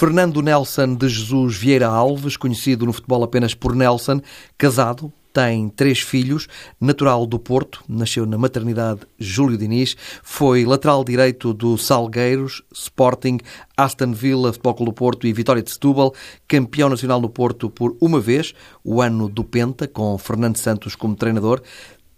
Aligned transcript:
Fernando 0.00 0.40
Nelson 0.40 0.94
de 0.94 1.10
Jesus 1.10 1.58
Vieira 1.58 1.86
Alves, 1.86 2.34
conhecido 2.34 2.86
no 2.86 2.92
futebol 2.94 3.22
apenas 3.22 3.52
por 3.52 3.76
Nelson, 3.76 4.22
casado, 4.56 5.12
tem 5.30 5.68
três 5.68 6.00
filhos, 6.00 6.48
natural 6.80 7.26
do 7.26 7.38
Porto, 7.38 7.84
nasceu 7.86 8.24
na 8.24 8.38
maternidade 8.38 9.00
Júlio 9.18 9.58
Diniz, 9.58 9.94
foi 10.22 10.64
lateral 10.64 11.04
direito 11.04 11.52
do 11.52 11.76
Salgueiros, 11.76 12.62
Sporting, 12.72 13.40
Aston 13.76 14.12
Villa, 14.12 14.54
Futebol 14.54 14.74
Clube 14.74 14.90
do 14.90 14.94
Porto 14.94 15.26
e 15.26 15.34
Vitória 15.34 15.62
de 15.62 15.70
Setúbal, 15.70 16.14
campeão 16.48 16.88
nacional 16.88 17.20
no 17.20 17.28
Porto 17.28 17.68
por 17.68 17.94
uma 18.00 18.18
vez, 18.18 18.54
o 18.82 19.02
ano 19.02 19.28
do 19.28 19.44
Penta, 19.44 19.86
com 19.86 20.16
Fernando 20.16 20.56
Santos 20.56 20.96
como 20.96 21.14
treinador, 21.14 21.60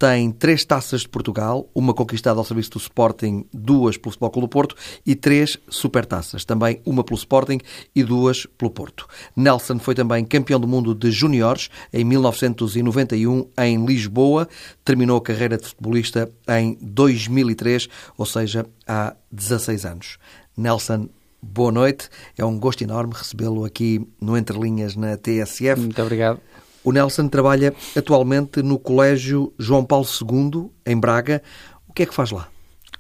tem 0.02 0.32
três 0.32 0.64
taças 0.64 1.02
de 1.02 1.08
Portugal, 1.08 1.70
uma 1.72 1.94
conquistada 1.94 2.36
ao 2.36 2.44
serviço 2.44 2.72
do 2.72 2.78
Sporting, 2.78 3.46
duas 3.54 3.96
pelo 3.96 4.10
Futebol 4.10 4.30
Clube 4.32 4.48
do 4.48 4.50
Porto 4.50 4.74
e 5.06 5.14
três 5.14 5.56
supertaças, 5.68 6.44
também 6.44 6.80
uma 6.84 7.04
pelo 7.04 7.16
Sporting 7.16 7.60
e 7.94 8.02
duas 8.02 8.44
pelo 8.58 8.72
Porto. 8.72 9.06
Nelson 9.36 9.78
foi 9.78 9.94
também 9.94 10.24
campeão 10.24 10.58
do 10.58 10.66
mundo 10.66 10.92
de 10.92 11.12
juniores 11.12 11.70
em 11.92 12.02
1991 12.02 13.46
em 13.56 13.86
Lisboa, 13.86 14.48
terminou 14.84 15.18
a 15.18 15.22
carreira 15.22 15.56
de 15.56 15.68
futebolista 15.68 16.28
em 16.48 16.76
2003, 16.82 17.88
ou 18.18 18.26
seja, 18.26 18.66
há 18.84 19.14
16 19.30 19.84
anos. 19.86 20.18
Nelson 20.56 21.08
boa 21.40 21.70
noite. 21.70 22.08
É 22.36 22.44
um 22.44 22.58
gosto 22.58 22.82
enorme 22.82 23.14
recebê-lo 23.14 23.64
aqui 23.64 24.04
no 24.20 24.36
Entre 24.36 24.58
Linhas 24.58 24.96
na 24.96 25.16
TSF. 25.16 25.80
Muito 25.80 26.02
obrigado. 26.02 26.40
O 26.84 26.90
Nelson 26.90 27.28
trabalha 27.28 27.72
atualmente 27.96 28.60
no 28.60 28.76
Colégio 28.76 29.52
João 29.56 29.84
Paulo 29.84 30.04
II, 30.04 30.68
em 30.84 30.98
Braga. 30.98 31.40
O 31.88 31.92
que 31.92 32.02
é 32.02 32.06
que 32.06 32.14
faz 32.14 32.32
lá? 32.32 32.48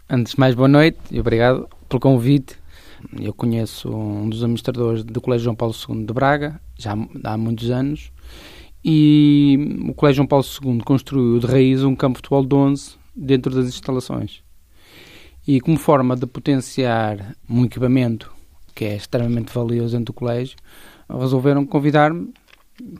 Antes 0.08 0.34
de 0.34 0.40
mais, 0.40 0.54
boa 0.54 0.68
noite 0.68 0.98
e 1.10 1.18
obrigado 1.18 1.68
pelo 1.88 1.98
convite. 1.98 2.56
Eu 3.20 3.34
conheço 3.34 3.92
um 3.92 4.28
dos 4.28 4.44
administradores 4.44 5.02
do 5.02 5.20
Colégio 5.20 5.44
João 5.44 5.56
Paulo 5.56 5.74
II 5.74 6.06
de 6.06 6.12
Braga, 6.12 6.60
já 6.78 6.94
há 7.24 7.36
muitos 7.36 7.70
anos, 7.70 8.12
e 8.84 9.76
o 9.88 9.94
Colégio 9.94 10.18
João 10.18 10.28
Paulo 10.28 10.44
II 10.64 10.80
construiu 10.84 11.40
de 11.40 11.46
raiz 11.48 11.82
um 11.82 11.96
campo 11.96 12.18
de 12.18 12.28
futebol 12.28 12.46
de 12.46 12.54
11 12.54 12.94
dentro 13.16 13.52
das 13.52 13.66
instalações. 13.66 14.44
E 15.44 15.60
como 15.60 15.76
forma 15.76 16.14
de 16.14 16.24
potenciar 16.24 17.34
um 17.50 17.64
equipamento 17.64 18.32
que 18.76 18.84
é 18.84 18.94
extremamente 18.94 19.52
valioso 19.52 19.96
dentro 19.96 20.12
do 20.12 20.16
colégio, 20.16 20.56
resolveram 21.08 21.66
convidar-me 21.66 22.32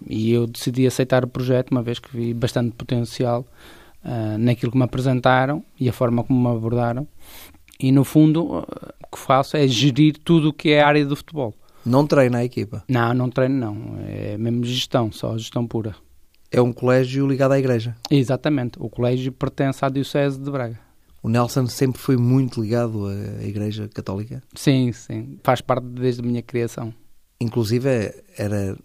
e 0.08 0.32
eu 0.32 0.46
decidi 0.46 0.86
aceitar 0.86 1.24
o 1.24 1.28
projeto, 1.28 1.70
uma 1.70 1.82
vez 1.82 1.98
que 1.98 2.14
vi 2.16 2.34
bastante 2.34 2.72
potencial 2.72 3.46
uh, 4.04 4.38
naquilo 4.38 4.72
que 4.72 4.78
me 4.78 4.84
apresentaram 4.84 5.64
e 5.78 5.88
a 5.88 5.92
forma 5.92 6.22
como 6.24 6.48
me 6.48 6.56
abordaram. 6.56 7.06
E 7.80 7.90
no 7.90 8.04
fundo, 8.04 8.44
o 8.44 8.66
que 9.10 9.18
faço 9.18 9.56
é 9.56 9.66
gerir 9.66 10.16
tudo 10.18 10.50
o 10.50 10.52
que 10.52 10.70
é 10.70 10.82
a 10.82 10.86
área 10.86 11.04
do 11.04 11.16
futebol. 11.16 11.54
Não 11.84 12.06
treina 12.06 12.38
a 12.38 12.44
equipa? 12.44 12.84
Não, 12.88 13.12
não 13.12 13.28
treino 13.28 13.56
não. 13.56 13.98
É 14.06 14.36
mesmo 14.38 14.64
gestão, 14.64 15.10
só 15.10 15.36
gestão 15.36 15.66
pura. 15.66 15.96
É 16.50 16.60
um 16.60 16.72
colégio 16.72 17.26
ligado 17.26 17.52
à 17.52 17.58
igreja? 17.58 17.96
Exatamente. 18.10 18.78
O 18.78 18.88
colégio 18.88 19.32
pertence 19.32 19.84
à 19.84 19.88
Diocese 19.88 20.38
de 20.38 20.50
Braga. 20.50 20.78
O 21.22 21.28
Nelson 21.28 21.66
sempre 21.66 22.00
foi 22.00 22.16
muito 22.16 22.60
ligado 22.60 23.06
à 23.06 23.44
Igreja 23.44 23.88
Católica? 23.88 24.42
Sim, 24.54 24.90
sim. 24.90 25.38
Faz 25.44 25.60
parte 25.60 25.86
desde 25.86 26.20
a 26.20 26.24
minha 26.24 26.42
criação. 26.42 26.92
Inclusive 27.40 27.88
era 28.36 28.76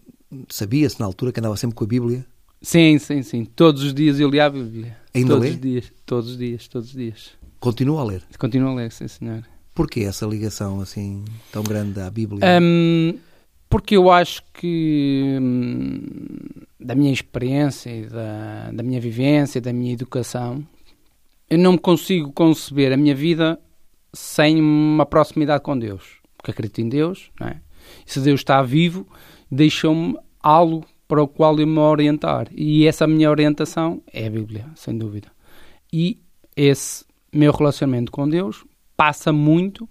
sabia-se 0.49 0.99
na 0.99 1.05
altura 1.05 1.31
que 1.31 1.39
andava 1.39 1.57
sempre 1.57 1.75
com 1.75 1.83
a 1.83 1.87
Bíblia? 1.87 2.25
Sim, 2.61 2.97
sim, 2.97 3.21
sim. 3.21 3.45
Todos 3.45 3.83
os 3.83 3.93
dias 3.93 4.19
eu 4.19 4.29
lia 4.29 4.45
a 4.45 4.49
Bíblia. 4.49 4.97
Ainda 5.13 5.29
todos 5.29 5.43
lê? 5.43 5.49
Os 5.51 5.61
dias, 5.61 5.93
todos 6.05 6.29
os 6.31 6.37
dias, 6.37 6.67
todos 6.67 6.87
os 6.89 6.93
dias. 6.93 7.29
Continua 7.59 8.01
a 8.01 8.03
ler? 8.03 8.23
Continuo 8.37 8.71
a 8.71 8.75
ler, 8.75 8.91
sim, 8.91 9.07
senhor. 9.07 9.43
Porquê 9.73 10.01
essa 10.01 10.25
ligação 10.25 10.81
assim 10.81 11.23
tão 11.51 11.63
grande 11.63 11.99
à 11.99 12.09
Bíblia? 12.09 12.41
Um, 12.61 13.17
porque 13.69 13.95
eu 13.95 14.09
acho 14.09 14.41
que 14.53 15.37
hum, 15.39 15.99
da 16.79 16.95
minha 16.95 17.11
experiência 17.11 17.89
e 17.89 18.05
da, 18.07 18.71
da 18.71 18.83
minha 18.83 18.99
vivência, 18.99 19.61
da 19.61 19.73
minha 19.73 19.93
educação, 19.93 20.65
eu 21.49 21.57
não 21.57 21.77
consigo 21.77 22.31
conceber 22.31 22.91
a 22.91 22.97
minha 22.97 23.13
vida 23.13 23.59
sem 24.13 24.59
uma 24.59 25.05
proximidade 25.05 25.63
com 25.63 25.77
Deus. 25.77 26.17
Porque 26.37 26.51
acredito 26.51 26.81
em 26.81 26.89
Deus, 26.89 27.29
não 27.39 27.47
é? 27.47 27.61
E 28.05 28.11
se 28.11 28.19
Deus 28.19 28.39
está 28.39 28.61
vivo, 28.61 29.07
deixou-me 29.49 30.17
algo 30.41 30.85
para 31.07 31.23
o 31.23 31.27
qual 31.27 31.59
eu 31.59 31.67
me 31.67 31.79
orientar. 31.79 32.47
E 32.55 32.85
essa 32.85 33.07
minha 33.07 33.29
orientação 33.29 34.01
é 34.11 34.27
a 34.27 34.29
Bíblia, 34.29 34.65
sem 34.75 34.97
dúvida. 34.97 35.31
E 35.91 36.19
esse 36.55 37.05
meu 37.33 37.51
relacionamento 37.51 38.11
com 38.11 38.27
Deus 38.27 38.65
passa 38.95 39.31
muito 39.31 39.87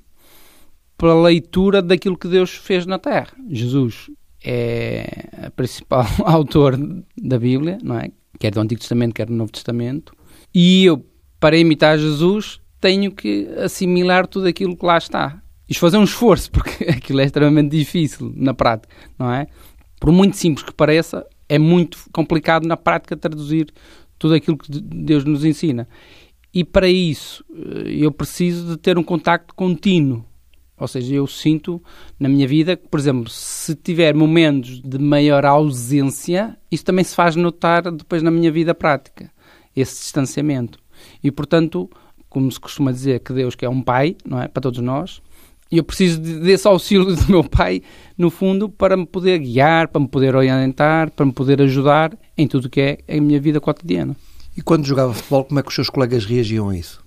pela 0.98 1.22
leitura 1.22 1.80
daquilo 1.80 2.18
que 2.18 2.28
Deus 2.28 2.50
fez 2.50 2.86
na 2.86 2.98
Terra. 2.98 3.32
Jesus 3.48 4.10
é 4.44 5.46
a 5.46 5.50
principal 5.50 6.06
autor 6.24 6.76
da 7.16 7.38
Bíblia, 7.38 7.78
não 7.82 7.98
é? 7.98 8.10
Quer 8.38 8.52
do 8.52 8.60
Antigo 8.60 8.80
Testamento, 8.80 9.14
quer 9.14 9.26
do 9.26 9.34
Novo 9.34 9.52
Testamento. 9.52 10.12
E 10.54 10.84
eu, 10.84 11.04
para 11.40 11.56
imitar 11.56 11.98
Jesus, 11.98 12.60
tenho 12.80 13.10
que 13.10 13.48
assimilar 13.56 14.26
tudo 14.26 14.46
aquilo 14.46 14.76
que 14.76 14.84
lá 14.84 14.98
está 14.98 15.42
isto 15.68 15.80
fazer 15.80 15.98
um 15.98 16.04
esforço, 16.04 16.50
porque 16.52 16.84
aquilo 16.84 17.20
é 17.20 17.24
extremamente 17.24 17.76
difícil 17.76 18.32
na 18.36 18.54
prática, 18.54 18.94
não 19.18 19.32
é? 19.32 19.46
Por 20.00 20.12
muito 20.12 20.36
simples 20.36 20.64
que 20.64 20.72
pareça, 20.72 21.26
é 21.48 21.58
muito 21.58 21.98
complicado 22.12 22.66
na 22.66 22.76
prática 22.76 23.16
traduzir 23.16 23.72
tudo 24.18 24.34
aquilo 24.34 24.56
que 24.56 24.70
Deus 24.80 25.24
nos 25.24 25.44
ensina. 25.44 25.88
E 26.52 26.64
para 26.64 26.88
isso, 26.88 27.44
eh, 27.54 27.96
eu 27.98 28.10
preciso 28.10 28.66
de 28.66 28.76
ter 28.76 28.98
um 28.98 29.02
contacto 29.02 29.54
contínuo. 29.54 30.24
Ou 30.78 30.86
seja, 30.86 31.14
eu 31.14 31.26
sinto 31.26 31.82
na 32.18 32.28
minha 32.28 32.46
vida 32.46 32.76
que, 32.76 32.86
por 32.88 33.00
exemplo, 33.00 33.30
se 33.30 33.74
tiver 33.74 34.14
momentos 34.14 34.80
de 34.82 34.98
maior 34.98 35.44
ausência, 35.46 36.56
isso 36.70 36.84
também 36.84 37.04
se 37.04 37.14
faz 37.14 37.34
notar 37.34 37.90
depois 37.90 38.22
na 38.22 38.30
minha 38.30 38.52
vida 38.52 38.74
prática, 38.74 39.30
esse 39.74 40.02
distanciamento. 40.02 40.78
E, 41.22 41.30
portanto, 41.30 41.90
como 42.28 42.50
se 42.52 42.60
costuma 42.60 42.92
dizer 42.92 43.20
que 43.20 43.32
Deus 43.32 43.54
que 43.54 43.64
é 43.64 43.68
um 43.68 43.80
pai, 43.80 44.16
não 44.24 44.40
é, 44.40 44.48
para 44.48 44.60
todos 44.60 44.80
nós, 44.80 45.22
e 45.70 45.78
eu 45.78 45.84
preciso 45.84 46.20
desse 46.20 46.66
auxílio 46.66 47.06
do 47.16 47.30
meu 47.30 47.44
pai, 47.44 47.82
no 48.16 48.30
fundo, 48.30 48.68
para 48.68 48.96
me 48.96 49.06
poder 49.06 49.38
guiar, 49.38 49.88
para 49.88 50.00
me 50.00 50.08
poder 50.08 50.34
orientar, 50.34 51.10
para 51.10 51.26
me 51.26 51.32
poder 51.32 51.60
ajudar 51.62 52.16
em 52.36 52.46
tudo 52.46 52.70
que 52.70 52.80
é 52.80 52.98
a 53.16 53.20
minha 53.20 53.40
vida 53.40 53.60
cotidiana. 53.60 54.16
E 54.56 54.62
quando 54.62 54.86
jogava 54.86 55.12
futebol, 55.12 55.44
como 55.44 55.60
é 55.60 55.62
que 55.62 55.68
os 55.68 55.74
seus 55.74 55.90
colegas 55.90 56.24
reagiam 56.24 56.70
a 56.70 56.76
isso? 56.76 57.04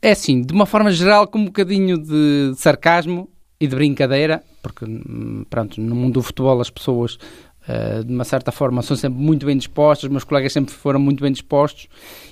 É 0.00 0.12
assim, 0.12 0.42
de 0.42 0.52
uma 0.52 0.66
forma 0.66 0.92
geral, 0.92 1.26
com 1.26 1.38
um 1.38 1.46
bocadinho 1.46 1.98
de 1.98 2.52
sarcasmo 2.56 3.28
e 3.58 3.66
de 3.66 3.74
brincadeira, 3.74 4.42
porque, 4.62 4.84
hum, 4.84 5.44
pronto, 5.48 5.80
no 5.80 5.96
mundo 5.96 6.14
do 6.14 6.22
futebol 6.22 6.60
as 6.60 6.70
pessoas, 6.70 7.14
uh, 7.68 8.04
de 8.04 8.12
uma 8.12 8.24
certa 8.24 8.52
forma, 8.52 8.82
são 8.82 8.96
sempre 8.96 9.18
muito 9.18 9.46
bem 9.46 9.56
dispostas, 9.56 10.10
meus 10.10 10.22
colegas 10.22 10.52
sempre 10.52 10.72
foram 10.72 11.00
muito 11.00 11.22
bem 11.22 11.32
dispostos 11.32 11.88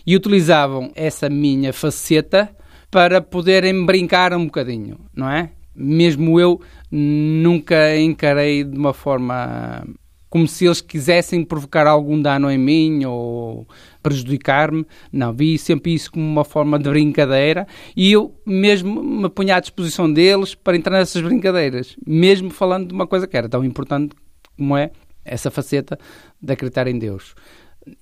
e 0.07 0.15
utilizavam 0.15 0.93
essa 0.95 1.29
minha 1.29 1.73
faceta 1.73 2.55
para 2.95 3.21
poderem 3.21 3.85
brincar 3.85 4.33
um 4.35 4.45
bocadinho, 4.45 5.01
não 5.13 5.29
é? 5.29 5.51
Mesmo 5.75 6.39
eu 6.39 6.61
nunca 6.89 7.99
encarei 7.99 8.63
de 8.63 8.79
uma 8.79 8.95
forma 8.95 9.85
como 10.31 10.47
se 10.47 10.65
eles 10.65 10.81
quisessem 10.81 11.45
provocar 11.45 11.89
algum 11.89 12.23
dano 12.23 12.49
em 12.49 12.57
mim 12.57 13.05
ou 13.05 13.67
prejudicar-me. 14.01 14.87
Não, 15.13 15.33
vi 15.33 15.59
sempre 15.59 15.93
isso 15.93 16.13
como 16.13 16.25
uma 16.25 16.45
forma 16.45 16.79
de 16.79 16.89
brincadeira 16.89 17.67
e 17.97 18.13
eu 18.13 18.33
mesmo 18.47 19.03
me 19.03 19.29
punha 19.29 19.57
à 19.57 19.61
disposição 19.61 20.13
deles 20.13 20.55
para 20.55 20.77
entrar 20.77 20.97
nessas 20.97 21.21
brincadeiras, 21.21 21.97
mesmo 22.07 22.49
falando 22.49 22.87
de 22.87 22.95
uma 22.95 23.09
coisa 23.09 23.27
que 23.27 23.37
era 23.37 23.49
tão 23.49 23.65
importante 23.65 24.15
como 24.57 24.77
é 24.77 24.93
essa 25.25 25.51
faceta 25.51 25.99
de 26.41 26.53
acreditar 26.53 26.87
em 26.87 26.97
Deus. 26.97 27.35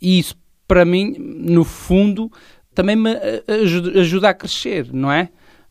E 0.02 0.18
isso, 0.18 0.36
para 0.68 0.84
mim, 0.84 1.14
no 1.18 1.64
fundo, 1.64 2.30
também 2.74 2.96
me 2.96 3.12
eh, 3.12 3.42
ajuda, 3.62 4.00
ajuda 4.00 4.28
a 4.30 4.34
crescer, 4.34 4.92
não 4.92 5.10
é? 5.10 5.28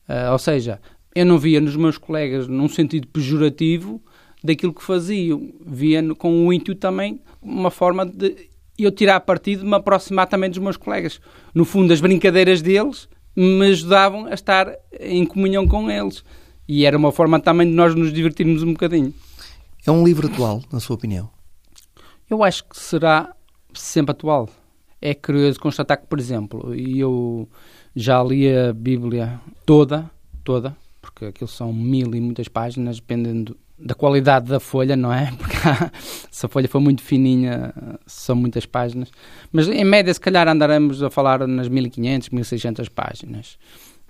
Uh, 0.07 0.31
ou 0.31 0.39
seja, 0.39 0.79
eu 1.15 1.25
não 1.25 1.37
via 1.37 1.61
nos 1.61 1.75
meus 1.75 1.97
colegas 1.97 2.47
num 2.47 2.67
sentido 2.67 3.07
pejorativo 3.07 4.01
daquilo 4.43 4.73
que 4.73 4.83
faziam, 4.83 5.53
via 5.65 6.03
com 6.15 6.47
o 6.47 6.53
intuito 6.53 6.79
também 6.79 7.21
uma 7.41 7.71
forma 7.71 8.05
de 8.05 8.49
eu 8.77 8.91
tirar 8.91 9.19
partido 9.21 9.61
de 9.61 9.65
me 9.67 9.75
aproximar 9.75 10.27
também 10.27 10.49
dos 10.49 10.59
meus 10.59 10.77
colegas. 10.77 11.19
No 11.53 11.65
fundo, 11.65 11.93
as 11.93 12.01
brincadeiras 12.01 12.61
deles 12.61 13.07
me 13.35 13.67
ajudavam 13.67 14.25
a 14.25 14.33
estar 14.33 14.73
em 14.99 15.25
comunhão 15.25 15.67
com 15.67 15.89
eles. 15.89 16.23
E 16.67 16.85
era 16.85 16.97
uma 16.97 17.11
forma 17.11 17.39
também 17.39 17.67
de 17.67 17.73
nós 17.73 17.93
nos 17.93 18.11
divertirmos 18.11 18.63
um 18.63 18.73
bocadinho. 18.73 19.13
É 19.85 19.91
um 19.91 20.03
livro 20.03 20.27
atual, 20.27 20.61
na 20.71 20.79
sua 20.79 20.95
opinião? 20.95 21.29
Eu 22.29 22.43
acho 22.43 22.63
que 22.63 22.77
será 22.77 23.35
sempre 23.73 24.11
atual 24.11 24.49
é 25.01 25.15
curioso 25.15 25.59
constatar 25.59 25.97
que, 25.97 26.05
por 26.05 26.19
exemplo, 26.19 26.75
eu 26.75 27.49
já 27.95 28.23
li 28.23 28.55
a 28.55 28.71
Bíblia 28.71 29.41
toda, 29.65 30.09
toda, 30.43 30.77
porque 31.01 31.25
aquilo 31.25 31.47
são 31.47 31.73
mil 31.73 32.13
e 32.13 32.21
muitas 32.21 32.47
páginas, 32.47 32.97
dependendo 32.97 33.57
da 33.79 33.95
qualidade 33.95 34.47
da 34.47 34.59
folha, 34.59 34.95
não 34.95 35.11
é? 35.11 35.31
Porque 35.35 35.57
se 36.29 36.45
a 36.45 36.49
folha 36.49 36.67
for 36.67 36.79
muito 36.79 37.01
fininha, 37.01 37.73
são 38.05 38.35
muitas 38.35 38.63
páginas. 38.63 39.09
Mas 39.51 39.67
em 39.67 39.83
média, 39.83 40.13
se 40.13 40.19
calhar 40.19 40.47
andaremos 40.47 41.01
a 41.01 41.09
falar 41.09 41.47
nas 41.47 41.67
1500, 41.67 42.29
1600 42.29 42.89
páginas. 42.89 43.57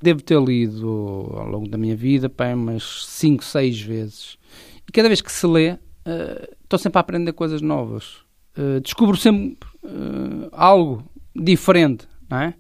Devo 0.01 0.21
ter 0.21 0.41
lido 0.41 1.31
ao 1.38 1.47
longo 1.47 1.69
da 1.69 1.77
minha 1.77 1.95
vida, 1.95 2.27
bem, 2.27 2.53
umas 2.53 3.05
5, 3.05 3.45
6 3.45 3.81
vezes. 3.81 4.38
cada 4.91 5.07
vez 5.07 5.21
que 5.21 5.31
se 5.31 5.47
lê, 5.47 5.71
uh, 5.71 5.77
estou 6.63 6.77
sempre 6.77 6.97
a 6.97 7.01
aprender 7.01 7.31
coisas 7.31 7.61
novas. 7.61 8.17
Uh, 8.57 8.81
descubro 8.81 9.15
sempre 9.15 9.70
uh, 9.83 10.49
algo 10.51 11.03
diferente, 11.35 12.07
não 12.29 12.39
é? 12.39 12.53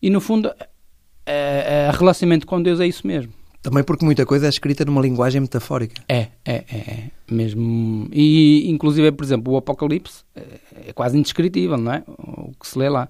E 0.00 0.10
no 0.10 0.20
fundo, 0.20 0.52
a 1.26 1.90
relacionamento 1.92 2.46
com 2.46 2.62
Deus 2.62 2.78
é 2.78 2.86
isso 2.86 3.06
mesmo. 3.06 3.32
Também 3.62 3.82
porque 3.82 4.04
muita 4.04 4.26
coisa 4.26 4.44
é 4.44 4.48
escrita 4.50 4.84
numa 4.84 5.00
linguagem 5.00 5.40
metafórica. 5.40 6.02
É, 6.06 6.28
é, 6.44 6.64
é, 6.70 6.76
é. 6.76 7.10
Mesmo. 7.30 8.06
E, 8.12 8.70
inclusive, 8.70 9.10
por 9.10 9.24
exemplo, 9.24 9.54
o 9.54 9.56
Apocalipse 9.56 10.22
é 10.86 10.92
quase 10.92 11.16
indescritível, 11.16 11.78
não 11.78 11.94
é? 11.94 12.04
O 12.06 12.52
que 12.60 12.68
se 12.68 12.78
lê 12.78 12.90
lá. 12.90 13.08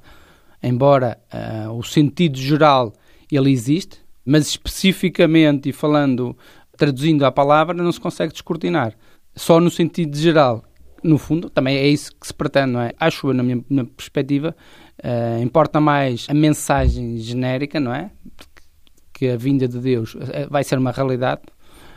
Embora 0.62 1.18
uh, 1.66 1.72
o 1.72 1.82
sentido 1.82 2.38
geral 2.38 2.92
ele 3.30 3.50
existe, 3.50 3.98
mas 4.24 4.46
especificamente 4.46 5.68
e 5.68 5.72
falando, 5.72 6.36
traduzindo 6.76 7.26
a 7.26 7.32
palavra, 7.32 7.74
não 7.74 7.92
se 7.92 8.00
consegue 8.00 8.32
descortinar. 8.32 8.94
Só 9.36 9.60
no 9.60 9.70
sentido 9.70 10.16
geral. 10.16 10.64
No 11.04 11.18
fundo, 11.18 11.50
também 11.50 11.76
é 11.76 11.86
isso 11.86 12.10
que 12.18 12.26
se 12.26 12.34
pretende, 12.34 12.72
não 12.72 12.80
é? 12.80 12.92
Acho 12.98 13.28
eu, 13.28 13.34
na 13.34 13.42
minha, 13.42 13.62
na 13.68 13.84
perspectiva, 13.84 14.56
uh, 14.98 15.42
importa 15.42 15.78
mais 15.80 16.26
a 16.30 16.34
mensagem 16.34 17.18
genérica, 17.18 17.78
não 17.78 17.94
é? 17.94 18.10
que 19.14 19.28
a 19.28 19.36
vinda 19.36 19.66
de 19.66 19.78
Deus 19.78 20.16
eh, 20.20 20.46
vai 20.50 20.64
ser 20.64 20.76
uma 20.76 20.90
realidade, 20.90 21.42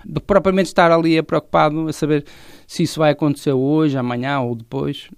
do 0.06 0.22
que 0.22 0.28
propriamente 0.28 0.68
estar 0.68 0.92
ali 0.92 1.22
preocupado 1.24 1.90
a 1.90 1.92
saber 1.92 2.24
se 2.68 2.84
isso 2.84 3.00
vai 3.00 3.12
acontecer 3.12 3.52
hoje, 3.52 3.98
amanhã 3.98 4.40
ou 4.40 4.56
depois. 4.56 5.10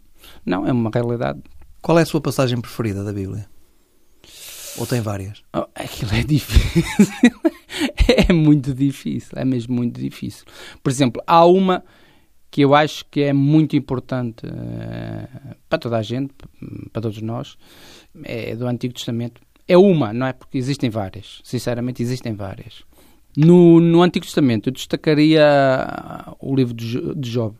Não, 0.45 0.65
é 0.65 0.71
uma 0.71 0.89
realidade. 0.91 1.41
Qual 1.81 1.99
é 1.99 2.01
a 2.01 2.05
sua 2.05 2.21
passagem 2.21 2.59
preferida 2.59 3.03
da 3.03 3.11
Bíblia? 3.11 3.45
Ou 4.77 4.87
tem 4.87 5.01
várias? 5.01 5.43
Oh, 5.53 5.65
aquilo 5.75 6.13
é 6.13 6.23
difícil. 6.23 7.33
é 8.29 8.31
muito 8.31 8.73
difícil. 8.73 9.33
É 9.35 9.43
mesmo 9.43 9.75
muito 9.75 9.99
difícil. 9.99 10.45
Por 10.81 10.89
exemplo, 10.89 11.21
há 11.27 11.45
uma 11.45 11.83
que 12.51 12.61
eu 12.61 12.73
acho 12.73 13.05
que 13.05 13.21
é 13.21 13.33
muito 13.33 13.75
importante 13.75 14.45
uh, 14.45 15.55
para 15.67 15.79
toda 15.79 15.97
a 15.97 16.01
gente, 16.01 16.33
para 16.91 17.01
todos 17.01 17.21
nós, 17.21 17.57
é 18.23 18.55
do 18.55 18.67
Antigo 18.67 18.93
Testamento, 18.93 19.41
é 19.67 19.77
uma, 19.77 20.11
não 20.11 20.25
é? 20.25 20.33
Porque 20.33 20.57
existem 20.57 20.89
várias. 20.89 21.41
Sinceramente, 21.43 22.01
existem 22.01 22.33
várias. 22.33 22.83
No, 23.37 23.79
no 23.79 24.01
Antigo 24.01 24.25
Testamento, 24.25 24.69
eu 24.69 24.73
destacaria 24.73 25.45
o 26.39 26.55
livro 26.55 26.73
de, 26.73 27.13
de 27.15 27.29
Job. 27.29 27.55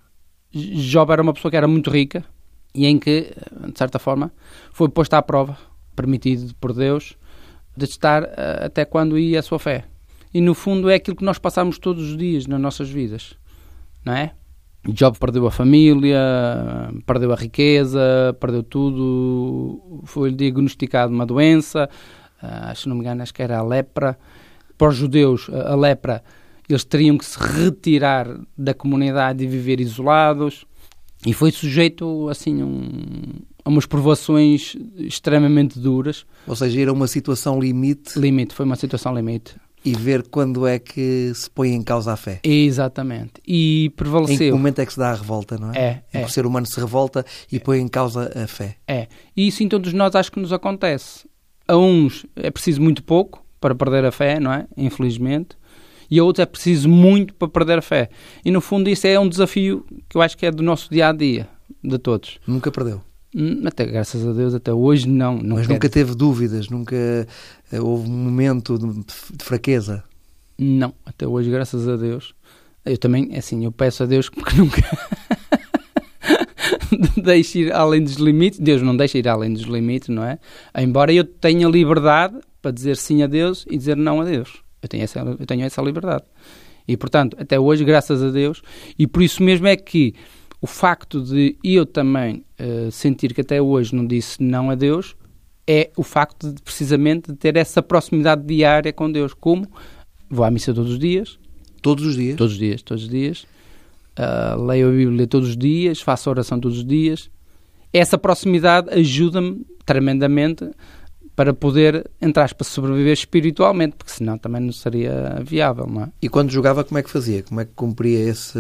Job 0.52 1.12
era 1.12 1.22
uma 1.22 1.34
pessoa 1.34 1.52
que 1.52 1.58
era 1.58 1.68
muito 1.68 1.92
rica 1.92 2.26
e 2.74 2.88
em 2.88 2.98
que, 2.98 3.32
de 3.72 3.78
certa 3.78 4.00
forma, 4.00 4.32
foi 4.72 4.90
posta 4.90 5.20
à 5.20 5.22
prova, 5.22 5.56
permitido 5.96 6.56
por 6.56 6.74
Deus, 6.74 7.16
de 7.78 7.86
estar 7.86 8.24
uh, 8.24 8.66
até 8.66 8.86
quando 8.86 9.18
ia 9.18 9.40
a 9.40 9.44
sua 9.44 9.60
fé. 9.60 9.86
E 10.34 10.42
no 10.42 10.56
fundo 10.56 10.90
é 10.90 10.96
aquilo 10.96 11.16
que 11.16 11.24
nós 11.24 11.38
passamos 11.38 11.78
todos 11.78 12.12
os 12.12 12.18
dias 12.18 12.48
nas 12.48 12.60
nossas 12.60 12.90
vidas, 12.90 13.36
não 14.04 14.14
é? 14.14 14.34
Job 14.88 15.18
perdeu 15.20 15.46
a 15.46 15.52
família, 15.52 16.20
perdeu 17.06 17.34
a 17.34 17.36
riqueza, 17.36 18.36
perdeu 18.40 18.64
tudo, 18.64 20.02
foi 20.06 20.32
diagnosticado 20.32 21.14
uma 21.14 21.26
doença, 21.26 21.90
uh, 22.42 22.70
acho 22.70 22.88
não 22.88 22.96
me 22.96 23.02
engano, 23.02 23.22
acho 23.22 23.34
que 23.34 23.44
era 23.44 23.58
a 23.58 23.64
lepra. 23.64 24.18
Para 24.78 24.90
os 24.90 24.96
judeus, 24.96 25.50
a 25.50 25.76
lepra, 25.76 26.24
eles 26.70 26.86
teriam 26.86 27.18
que 27.18 27.26
se 27.26 27.38
retirar 27.38 28.28
da 28.58 28.74
comunidade 28.74 29.44
e 29.44 29.48
viver 29.48 29.82
isolados. 29.82 30.66
E 31.26 31.34
foi 31.34 31.52
sujeito, 31.52 32.30
assim, 32.30 32.64
um, 32.64 33.42
a 33.66 33.70
umas 33.70 33.86
provações 33.86 34.78
extremamente 34.96 35.78
duras. 35.78 36.26
Ou 36.48 36.56
seja, 36.56 36.80
era 36.80 36.94
uma 36.94 37.08
situação 37.08 37.60
limite. 37.60 38.18
Limite, 38.18 38.56
foi 38.56 38.66
uma 38.66 38.78
situação 38.78 39.14
limite 39.14 39.56
e 39.84 39.94
ver 39.94 40.28
quando 40.28 40.68
é 40.68 40.78
que 40.78 41.32
se 41.34 41.50
põe 41.50 41.74
em 41.74 41.82
causa 41.82 42.14
a 42.14 42.18
fé. 42.18 42.40
Exatamente. 42.44 43.34
E 43.48 43.92
prevaleceu. 43.96 44.36
Em 44.36 44.38
que 44.38 44.52
momento 44.52 44.80
é 44.80 44.86
que 44.86 44.94
se 44.94 45.00
dá 45.00 45.12
a 45.12 45.16
revolta, 45.16 45.58
não 45.58 45.72
é? 45.72 46.04
É. 46.14 46.22
é. 46.22 46.26
o 46.26 46.30
ser 46.30 46.46
humano 46.46 46.66
se 46.66 46.80
revolta 46.80 47.26
e 47.52 47.58
é. 47.58 47.60
põe 47.60 47.80
em 47.80 47.88
causa 47.88 48.32
a 48.36 48.48
fé. 48.48 48.76
É. 48.88 49.08
E 49.36 49.48
isso 49.48 49.64
em 49.64 49.70
todos 49.70 49.94
nós 49.94 50.16
acho 50.16 50.32
que 50.32 50.40
nos 50.40 50.52
acontece. 50.52 51.28
A 51.68 51.78
uns 51.78 52.26
é 52.36 52.50
preciso 52.50 52.82
muito 52.82 53.04
pouco 53.04 53.46
para 53.60 53.76
perder 53.76 54.06
a 54.06 54.12
fé, 54.12 54.40
não 54.40 54.52
é? 54.52 54.66
Infelizmente. 54.76 55.58
E 56.10 56.20
a 56.20 56.24
outros 56.24 56.42
é 56.42 56.46
preciso 56.46 56.90
muito 56.90 57.34
para 57.36 57.48
perder 57.48 57.78
a 57.78 57.82
fé. 57.82 58.10
E 58.44 58.50
no 58.50 58.62
fundo 58.62 58.90
isso 58.90 59.06
é 59.06 59.20
um 59.20 59.30
desafio 59.30 59.86
que 60.08 60.18
eu 60.18 60.22
acho 60.22 60.38
que 60.38 60.46
é 60.46 60.52
do 60.52 60.64
nosso 60.64 60.90
dia 60.90 61.10
a 61.10 61.12
dia, 61.12 61.48
de 61.84 62.00
todos. 62.00 62.40
Nunca 62.48 62.72
perdeu. 62.72 63.09
Hum, 63.36 63.62
até, 63.66 63.86
graças 63.86 64.26
a 64.26 64.34
Deus, 64.34 64.54
até 64.54 64.74
hoje 64.74 65.08
não. 65.08 65.38
não 65.38 65.56
Mas 65.56 65.68
quero. 65.68 65.74
nunca 65.74 65.90
teve 65.90 66.16
dúvidas, 66.16 66.70
nunca 66.70 66.96
eh, 67.72 67.80
houve 67.80 68.10
um 68.10 68.14
momento 68.14 68.78
de, 68.78 69.44
fraqueza? 69.44 70.04
Não, 70.58 70.94
até 71.06 71.28
hoje, 71.28 71.50
graças 71.50 71.88
a 71.88 71.96
Deus. 71.96 72.34
Eu 72.84 72.98
também, 72.98 73.30
é 73.32 73.38
assim, 73.38 73.64
eu 73.64 73.72
peço 73.72 74.04
a 74.04 74.06
Deus 74.06 74.30
que 74.30 74.58
nunca 74.58 74.82
deixe 77.22 77.60
ir 77.60 77.72
além 77.74 78.04
dos 78.04 78.16
limites. 78.16 78.60
Deus 78.60 78.82
não 78.82 78.98
deixa 78.98 79.18
ir 79.18 79.28
além 79.28 79.54
dos 79.54 79.64
limites, 79.64 80.10
não 80.10 80.24
é? 80.24 80.40
Embora 80.78 81.14
eu 81.14 81.24
tenha 81.24 81.68
liberdade 81.68 82.36
para 82.62 82.72
dizer 82.72 82.98
sim 82.98 83.22
a 83.22 83.28
Deus 83.28 83.66
e 83.70 83.78
dizer 83.78 83.96
não 83.96 84.22
a 84.22 84.26
Deus. 84.26 84.58
Eu 84.82 84.90
tenho 84.90 85.04
essa, 85.04 85.20
eu 85.20 85.46
tenho 85.46 85.64
essa 85.66 85.82
liberdade. 85.82 86.24
E, 86.88 86.98
portanto, 86.98 87.38
até 87.40 87.60
hoje, 87.60 87.86
graças 87.86 88.24
a 88.24 88.32
Deus, 88.32 88.64
e 88.98 89.06
por 89.06 89.22
isso 89.22 89.44
mesmo 89.44 89.68
é 89.68 89.76
que 89.76 90.16
o 90.62 90.68
facto 90.68 91.22
de 91.22 91.58
eu 91.64 91.86
também 91.86 92.44
uh, 92.60 92.92
sentir 92.92 93.34
que 93.34 93.42
até 93.42 93.62
hoje 93.62 93.96
não 93.96 94.06
disse 94.06 94.42
não 94.42 94.70
a 94.70 94.76
Deus 94.76 95.16
é 95.68 95.92
o 95.96 96.02
facto 96.02 96.52
de 96.52 96.62
precisamente 96.64 97.32
de 97.32 97.38
ter 97.38 97.56
essa 97.56 97.82
proximidade 97.82 98.44
diária 98.44 98.92
com 98.92 99.12
Deus. 99.12 99.36
Como? 99.36 99.68
Vou 100.28 100.44
à 100.44 100.50
missa 100.50 100.74
todos 100.74 100.94
os 100.94 101.00
dias. 101.00 101.38
Todos 101.80 102.06
os 102.06 102.16
dias? 102.16 102.36
Todos 102.36 102.54
os 102.54 102.60
dias, 102.60 102.82
todos 102.82 103.04
os 103.04 103.10
dias. 103.10 103.46
Uh, 104.18 104.66
leio 104.66 104.90
a 104.90 104.92
Bíblia 104.92 105.28
todos 105.28 105.50
os 105.50 105.58
dias, 105.58 106.02
faço 106.02 106.30
oração 106.30 106.60
todos 106.60 106.80
os 106.80 106.86
dias. 106.86 107.30
Essa 107.94 108.18
proximidade 108.18 108.90
ajuda-me 108.90 109.66
tremendamente 109.86 110.70
para 111.40 111.54
poder, 111.54 112.12
entre 112.22 112.44
aspas, 112.44 112.68
sobreviver 112.68 113.14
espiritualmente, 113.14 113.96
porque 113.96 114.12
senão 114.12 114.38
também 114.38 114.60
não 114.62 114.74
seria 114.74 115.42
viável, 115.42 115.88
não 115.88 116.04
é? 116.04 116.10
E 116.22 116.28
quando 116.28 116.52
jogava, 116.52 116.84
como 116.84 116.98
é 116.98 117.02
que 117.02 117.10
fazia? 117.10 117.44
Como 117.44 117.62
é 117.62 117.64
que 117.64 117.72
cumpria 117.78 118.20
esse 118.28 118.60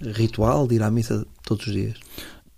ritual 0.00 0.68
de 0.68 0.76
ir 0.76 0.82
à 0.84 0.92
missa 0.92 1.26
todos 1.42 1.66
os 1.66 1.72
dias? 1.72 1.96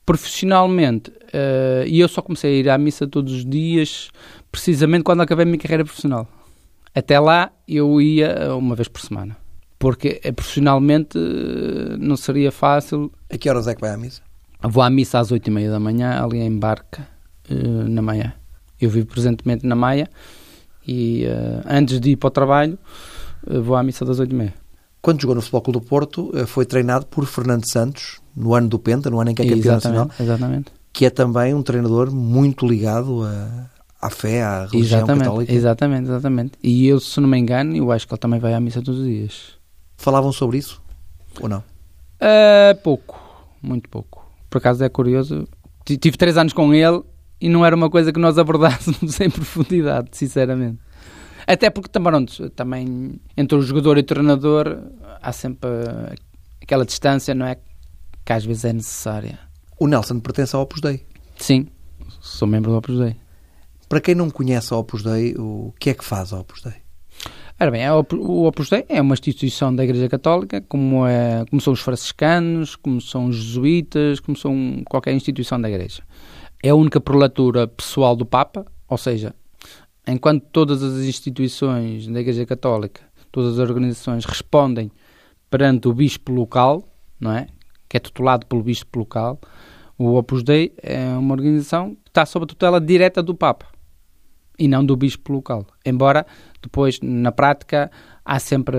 Profissionalmente, 0.04 1.10
uh, 1.10 1.86
e 1.86 2.00
eu 2.00 2.06
só 2.06 2.20
comecei 2.20 2.52
a 2.52 2.58
ir 2.58 2.68
à 2.68 2.76
missa 2.76 3.06
todos 3.06 3.32
os 3.32 3.46
dias 3.46 4.10
precisamente 4.50 5.04
quando 5.04 5.22
acabei 5.22 5.44
a 5.44 5.46
minha 5.46 5.58
carreira 5.58 5.84
profissional. 5.84 6.28
Até 6.94 7.18
lá 7.18 7.50
eu 7.66 7.98
ia 7.98 8.54
uma 8.54 8.74
vez 8.74 8.88
por 8.88 9.00
semana. 9.00 9.38
Porque 9.78 10.20
eh, 10.22 10.32
profissionalmente 10.32 11.18
não 11.98 12.18
seria 12.18 12.52
fácil. 12.52 13.10
A 13.32 13.38
que 13.38 13.48
horas 13.48 13.66
é 13.66 13.74
que 13.74 13.80
vai 13.80 13.92
à 13.92 13.96
missa? 13.96 14.20
Vou 14.62 14.82
à 14.82 14.90
missa 14.90 15.18
às 15.18 15.32
oito 15.32 15.46
e 15.46 15.50
meia 15.50 15.70
da 15.70 15.80
manhã, 15.80 16.22
ali 16.22 16.40
em 16.40 16.58
Barca, 16.58 17.08
uh, 17.50 17.88
na 17.88 18.02
manhã. 18.02 18.34
Eu 18.82 18.90
vivo 18.90 19.06
presentemente 19.06 19.64
na 19.64 19.76
Maia 19.76 20.10
e 20.86 21.24
uh, 21.26 21.62
antes 21.64 22.00
de 22.00 22.10
ir 22.10 22.16
para 22.16 22.26
o 22.26 22.30
trabalho 22.32 22.76
uh, 23.46 23.62
vou 23.62 23.76
à 23.76 23.82
missa 23.82 24.04
das 24.04 24.18
oito 24.18 24.32
e 24.32 24.34
meia. 24.34 24.54
Quando 25.00 25.20
jogou 25.20 25.36
no 25.36 25.40
Futebol 25.40 25.62
Clube 25.62 25.78
do 25.78 25.86
Porto, 25.86 26.30
uh, 26.34 26.44
foi 26.48 26.66
treinado 26.66 27.06
por 27.06 27.24
Fernando 27.24 27.64
Santos, 27.64 28.20
no 28.34 28.54
ano 28.54 28.68
do 28.68 28.80
Penta, 28.80 29.08
no 29.08 29.20
ano 29.20 29.30
em 29.30 29.34
que 29.36 29.42
é 29.42 29.48
campeão 29.48 29.74
nacional. 29.74 30.10
Exatamente. 30.18 30.72
Que 30.92 31.06
é 31.06 31.10
também 31.10 31.54
um 31.54 31.62
treinador 31.62 32.12
muito 32.12 32.66
ligado 32.66 33.22
a, 33.22 33.70
à 34.00 34.10
fé, 34.10 34.42
à 34.42 34.66
religião 34.66 34.98
exatamente, 34.98 35.24
católica. 35.24 35.52
Exatamente, 35.52 36.04
exatamente. 36.08 36.52
E 36.60 36.88
eu, 36.88 36.98
se 36.98 37.20
não 37.20 37.28
me 37.28 37.38
engano, 37.38 37.76
eu 37.76 37.92
acho 37.92 38.04
que 38.04 38.12
ele 38.12 38.20
também 38.20 38.40
vai 38.40 38.52
à 38.52 38.58
missa 38.58 38.82
todos 38.82 39.00
os 39.00 39.06
dias. 39.06 39.52
Falavam 39.96 40.32
sobre 40.32 40.58
isso? 40.58 40.82
Ou 41.40 41.48
não? 41.48 41.58
Uh, 41.58 42.74
pouco, 42.82 43.20
muito 43.62 43.88
pouco. 43.88 44.26
Por 44.50 44.58
acaso 44.58 44.82
é 44.82 44.88
curioso. 44.88 45.46
Tive 45.84 46.16
três 46.16 46.36
anos 46.36 46.52
com 46.52 46.74
ele 46.74 47.00
e 47.42 47.48
não 47.48 47.66
era 47.66 47.74
uma 47.74 47.90
coisa 47.90 48.12
que 48.12 48.20
nós 48.20 48.38
abordássemos 48.38 49.18
em 49.20 49.28
profundidade, 49.28 50.10
sinceramente. 50.12 50.78
Até 51.44 51.68
porque 51.70 51.88
também, 51.88 52.24
também 52.54 53.20
entre 53.36 53.58
o 53.58 53.62
jogador 53.62 53.96
e 53.98 54.00
o 54.00 54.04
treinador 54.04 54.78
há 55.20 55.32
sempre 55.32 55.68
aquela 56.62 56.86
distância, 56.86 57.34
não 57.34 57.44
é? 57.44 57.56
Que 58.24 58.32
às 58.32 58.44
vezes 58.44 58.64
é 58.64 58.72
necessária. 58.72 59.40
O 59.76 59.88
Nelson 59.88 60.20
pertence 60.20 60.54
ao 60.54 60.62
Opus 60.62 60.80
Dei? 60.80 61.04
Sim, 61.36 61.66
sou 62.20 62.46
membro 62.46 62.70
do 62.70 62.76
Opus 62.76 62.96
Dei. 62.96 63.16
Para 63.88 64.00
quem 64.00 64.14
não 64.14 64.30
conhece 64.30 64.72
o 64.72 64.78
Opus 64.78 65.02
Dei, 65.02 65.34
o 65.36 65.74
que 65.80 65.90
é 65.90 65.94
que 65.94 66.04
faz 66.04 66.30
o 66.30 66.38
Opus 66.38 66.62
Dei? 66.62 66.74
Ora 67.58 67.72
bem, 67.72 67.90
o 67.90 68.44
Opus 68.44 68.70
Dei 68.70 68.84
é 68.88 69.02
uma 69.02 69.14
instituição 69.14 69.74
da 69.74 69.82
Igreja 69.82 70.08
Católica, 70.08 70.60
como, 70.60 71.04
é, 71.08 71.44
como 71.50 71.60
são 71.60 71.72
os 71.72 71.80
franciscanos, 71.80 72.76
como 72.76 73.00
são 73.00 73.26
os 73.26 73.36
jesuítas, 73.36 74.20
como 74.20 74.36
são 74.36 74.84
qualquer 74.88 75.12
instituição 75.12 75.60
da 75.60 75.68
Igreja 75.68 76.04
é 76.62 76.68
a 76.68 76.74
única 76.74 77.00
prelatura 77.00 77.66
pessoal 77.66 78.14
do 78.14 78.24
Papa, 78.24 78.64
ou 78.88 78.96
seja, 78.96 79.34
enquanto 80.06 80.44
todas 80.52 80.82
as 80.82 81.04
instituições 81.04 82.06
da 82.06 82.20
Igreja 82.20 82.46
Católica, 82.46 83.02
todas 83.30 83.58
as 83.58 83.58
organizações 83.58 84.24
respondem 84.24 84.90
perante 85.50 85.88
o 85.88 85.92
bispo 85.92 86.32
local, 86.32 86.84
não 87.18 87.32
é? 87.32 87.48
Que 87.88 87.96
é 87.96 88.00
tutelado 88.00 88.46
pelo 88.46 88.62
bispo 88.62 88.98
local, 88.98 89.40
o 89.98 90.14
Opus 90.14 90.42
Dei 90.42 90.72
é 90.82 91.08
uma 91.16 91.34
organização 91.34 91.94
que 91.94 92.10
está 92.10 92.24
sob 92.24 92.44
a 92.44 92.46
tutela 92.46 92.80
direta 92.80 93.22
do 93.22 93.34
Papa. 93.34 93.66
e 94.58 94.68
não 94.68 94.84
do 94.84 94.96
bispo 94.96 95.32
local. 95.32 95.66
Embora 95.84 96.26
depois, 96.62 97.00
na 97.02 97.32
prática, 97.32 97.90
há 98.24 98.38
sempre 98.38 98.78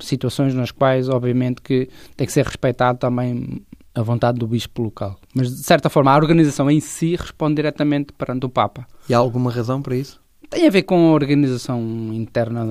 situações 0.00 0.54
nas 0.54 0.70
quais, 0.70 1.08
obviamente, 1.08 1.62
que 1.62 1.88
tem 2.16 2.26
que 2.26 2.32
ser 2.32 2.44
respeitado 2.44 2.98
também 2.98 3.64
a 3.94 4.02
vontade 4.02 4.38
do 4.38 4.46
bispo 4.46 4.82
local. 4.82 5.18
Mas, 5.34 5.54
de 5.54 5.62
certa 5.62 5.88
forma, 5.88 6.10
a 6.10 6.16
organização 6.16 6.70
em 6.70 6.80
si 6.80 7.14
responde 7.14 7.56
diretamente 7.56 8.12
perante 8.12 8.46
o 8.46 8.48
Papa. 8.48 8.86
E 9.08 9.14
há 9.14 9.18
alguma 9.18 9.50
razão 9.50 9.80
para 9.80 9.96
isso? 9.96 10.20
Tem 10.50 10.66
a 10.66 10.70
ver 10.70 10.82
com 10.82 11.08
a 11.08 11.12
organização 11.12 11.80
interna 12.12 12.64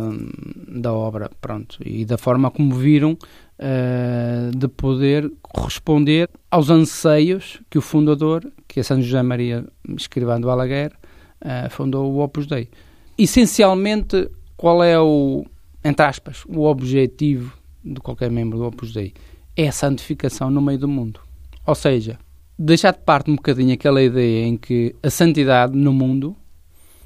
da, 0.68 0.94
obra, 0.94 1.30
pronto, 1.42 1.78
e 1.86 2.06
da 2.06 2.18
forma 2.18 2.52
como 2.52 2.76
viram 2.76 3.12
uh, 3.14 4.56
de 4.56 4.68
poder 4.68 5.32
corresponder 5.42 6.30
aos 6.52 6.70
anseios 6.70 7.60
que 7.70 7.78
o 7.78 7.82
fundador, 7.82 8.50
que 8.68 8.80
é 8.80 8.84
São 8.84 9.02
José 9.02 9.22
Maria 9.22 9.66
Escrivão 9.98 10.40
do 10.40 10.50
Alaguer, 10.50 10.94
uh, 11.42 11.70
fundou 11.70 12.12
o 12.12 12.20
Opus 12.20 12.48
Dei. 12.48 12.70
Essencialmente, 13.18 14.30
qual 14.56 14.84
é 14.84 15.00
o, 15.00 15.46
entre 15.84 16.06
aspas, 16.06 16.44
o 16.48 16.64
objetivo 16.64 17.58
de 17.84 18.00
qualquer 18.00 18.32
membro 18.32 18.58
do 18.58 18.66
Opus 18.66 18.94
Dei? 18.94 19.14
É 19.56 19.68
a 19.68 19.72
santificação 19.72 20.50
no 20.50 20.62
meio 20.62 20.80
do 20.80 20.88
mundo. 20.88 21.20
Ou 21.66 21.76
seja, 21.76 22.20
deixar 22.58 22.92
de 22.92 23.00
parte 23.00 23.30
um 23.30 23.36
bocadinho 23.36 23.74
aquela 23.74 24.02
ideia 24.02 24.46
em 24.46 24.58
que 24.58 24.96
a 25.02 25.10
santidade 25.10 25.76
no 25.76 25.94
mundo 25.94 26.36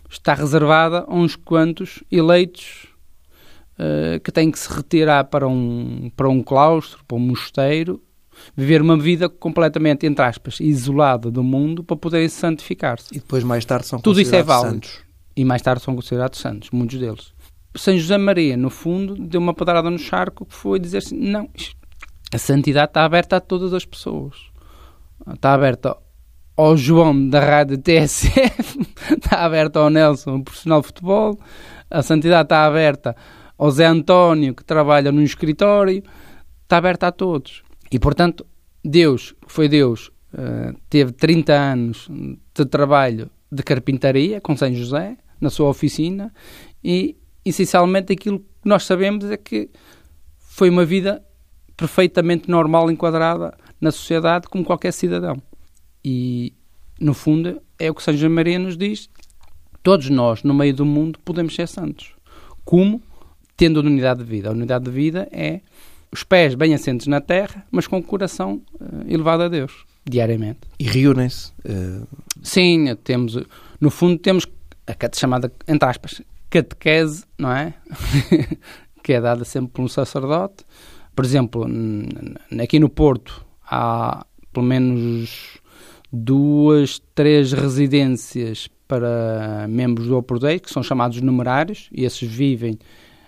está 0.10 0.34
reservada 0.34 1.06
a 1.08 1.14
uns 1.14 1.36
quantos 1.36 2.04
eleitos 2.12 2.88
uh, 3.78 4.20
que 4.22 4.32
têm 4.32 4.50
que 4.52 4.60
se 4.60 4.72
retirar 4.72 5.26
para 5.26 5.48
um, 5.48 6.12
para 6.16 6.30
um 6.30 6.42
claustro, 6.42 7.04
para 7.06 7.18
um 7.18 7.20
mosteiro, 7.20 8.02
viver 8.56 8.82
uma 8.82 8.98
vida 8.98 9.28
completamente, 9.28 10.06
entre 10.06 10.24
aspas, 10.24 10.60
isolada 10.60 11.30
do 11.30 11.44
mundo 11.44 11.84
para 11.84 11.98
poderem 11.98 12.30
santificar-se. 12.30 13.08
E 13.12 13.20
depois, 13.20 13.44
mais 13.44 13.66
tarde, 13.66 13.88
são 13.88 14.00
Tudo 14.00 14.22
isso 14.22 14.36
é 14.36 14.44
válido. 14.44 14.74
santos. 14.76 15.08
E 15.36 15.46
mais 15.46 15.62
tarde 15.62 15.84
são 15.84 15.96
considerados 15.96 16.40
santos, 16.40 16.72
muitos 16.72 17.00
deles. 17.00 17.34
São 17.76 17.96
José 17.96 18.18
Maria, 18.18 18.58
no 18.58 18.72
fundo, 18.72 19.16
deu 19.16 19.40
uma 19.40 19.54
pedrada 19.54 19.90
no 19.90 20.00
charco 20.00 20.46
que 20.46 20.54
foi 20.54 20.80
dizer 20.80 20.98
assim: 20.98 21.16
não, 21.16 21.48
a 22.34 22.38
santidade 22.38 22.90
está 22.90 23.06
aberta 23.06 23.38
a 23.38 23.42
todas 23.42 23.74
as 23.74 23.86
pessoas. 23.86 24.36
Está 25.34 25.54
aberta 25.54 25.98
ao 26.56 26.76
João 26.76 27.30
da 27.30 27.40
rádio 27.40 27.78
TSF, 27.78 28.80
está 29.16 29.46
aberta 29.46 29.80
ao 29.80 29.90
Nelson, 29.90 30.42
profissional 30.42 30.82
de 30.82 30.88
futebol, 30.88 31.40
a 31.90 32.02
santidade 32.02 32.48
está 32.48 32.66
aberta 32.66 33.16
ao 33.58 33.70
Zé 33.70 33.86
António, 33.86 34.56
que 34.56 34.64
trabalha 34.64 35.12
num 35.12 35.22
escritório, 35.22 36.04
está 36.64 36.78
aberta 36.78 37.08
a 37.08 37.12
todos. 37.12 37.64
E, 37.92 38.00
portanto, 38.00 38.46
Deus, 38.84 39.36
foi 39.48 39.70
Deus, 39.70 40.08
uh, 40.34 40.76
teve 40.90 41.12
30 41.12 41.54
anos 41.54 42.10
de 42.54 42.66
trabalho 42.66 43.30
de 43.52 43.64
carpintaria 43.64 44.42
com 44.42 44.58
São 44.58 44.74
José, 44.74 45.16
na 45.40 45.52
sua 45.52 45.70
oficina, 45.70 46.34
e, 46.84 47.16
essencialmente, 47.46 48.12
aquilo 48.12 48.40
que 48.40 48.46
nós 48.66 48.84
sabemos 48.84 49.26
é 49.26 49.38
que 49.38 49.70
foi 50.40 50.70
uma 50.70 50.84
vida 50.84 51.24
perfeitamente 51.78 52.50
normal, 52.50 52.92
enquadrada 52.92 53.56
na 53.80 53.92
sociedade, 53.92 54.48
como 54.48 54.66
qualquer 54.66 54.92
cidadão. 54.92 55.42
E, 56.04 56.54
no 57.00 57.14
fundo, 57.14 57.62
é 57.78 57.90
o 57.90 57.94
que 57.94 58.02
São 58.02 58.14
José 58.14 58.28
Maria 58.28 58.58
nos 58.58 58.76
diz. 58.76 59.10
Todos 59.84 60.10
nós, 60.10 60.44
no 60.44 60.54
meio 60.54 60.74
do 60.74 60.86
mundo, 60.86 61.20
podemos 61.24 61.54
ser 61.54 61.68
santos. 61.68 62.14
Como? 62.66 63.02
Tendo 63.56 63.78
unidade 63.78 64.24
de 64.24 64.26
vida. 64.26 64.50
A 64.50 64.52
unidade 64.52 64.86
de 64.86 64.92
vida 64.92 65.30
é 65.32 65.62
os 66.12 66.24
pés 66.24 66.56
bem 66.56 66.74
assentes 66.74 67.08
na 67.08 67.22
terra, 67.22 67.66
mas 67.72 67.86
com 67.86 67.98
o 67.98 68.04
coração 68.04 68.62
uh, 68.76 69.06
elevado 69.08 69.44
a 69.44 69.48
Deus, 69.48 69.86
diariamente. 70.06 70.62
E 70.80 70.86
reúnem-se? 70.86 71.52
Uh... 71.66 72.08
Sim, 72.42 72.96
temos, 73.04 73.38
no 73.80 73.90
fundo, 73.90 74.18
temos 74.18 74.48
a 74.88 74.96
chamada, 75.14 75.52
entre 75.68 75.88
aspas, 75.88 76.22
catequese, 76.50 77.26
não 77.38 77.52
é? 77.52 77.74
que 79.04 79.14
é 79.14 79.22
dada 79.22 79.44
sempre 79.44 79.72
por 79.72 79.82
um 79.84 79.88
sacerdote. 79.88 80.66
Por 81.18 81.26
exemplo, 81.26 81.66
aqui 82.62 82.78
no 82.78 82.88
Porto 82.88 83.44
há 83.68 84.24
pelo 84.54 84.68
menos 84.68 85.58
duas, 86.14 87.02
três 87.16 87.52
residências 87.52 88.70
para 88.88 89.66
membros 89.68 90.06
do 90.06 90.16
Opus 90.16 90.40
Dei, 90.40 90.60
que 90.60 90.70
são 90.70 90.84
chamados 90.84 91.20
numerários, 91.20 91.90
e 91.92 92.06
esses 92.06 92.30
vivem 92.30 92.78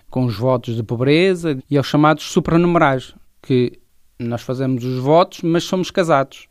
com 0.08 0.24
os 0.24 0.36
votos 0.36 0.76
de 0.76 0.84
pobreza, 0.84 1.58
e 1.68 1.76
aos 1.76 1.88
chamados 1.88 2.22
supranumerários, 2.30 3.12
que 3.42 3.72
nós 4.20 4.42
fazemos 4.42 4.84
os 4.84 5.00
votos, 5.00 5.40
mas 5.42 5.64
somos 5.64 5.90
casados. 5.90 6.46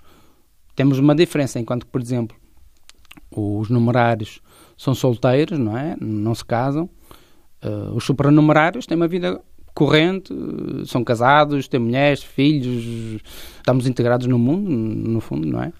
Temos 0.76 1.00
uma 1.00 1.16
diferença, 1.16 1.58
enquanto 1.58 1.86
que, 1.86 1.92
por 1.92 2.02
exemplo, 2.02 2.36
os 3.32 3.70
numerários 3.70 4.42
são 4.78 4.94
solteiros, 4.94 5.58
não 5.58 5.78
é? 5.78 5.96
Não 6.02 6.36
se 6.36 6.44
casam. 6.44 6.90
Uh, 7.64 7.96
os 7.96 8.04
supranumerários 8.04 8.86
têm 8.86 8.98
uma 8.98 9.08
vida 9.08 9.42
corrente, 9.80 10.34
são 10.86 11.06
casados, 11.06 11.70
têm 11.70 11.80
mulheres, 11.80 12.22
filhos, 12.22 13.22
estamos 13.56 13.88
integrados 13.88 14.28
no 14.28 14.38
mundo, 14.38 14.70
no 14.70 15.22
fundo, 15.22 15.48
não 15.48 15.64
é? 15.64 15.72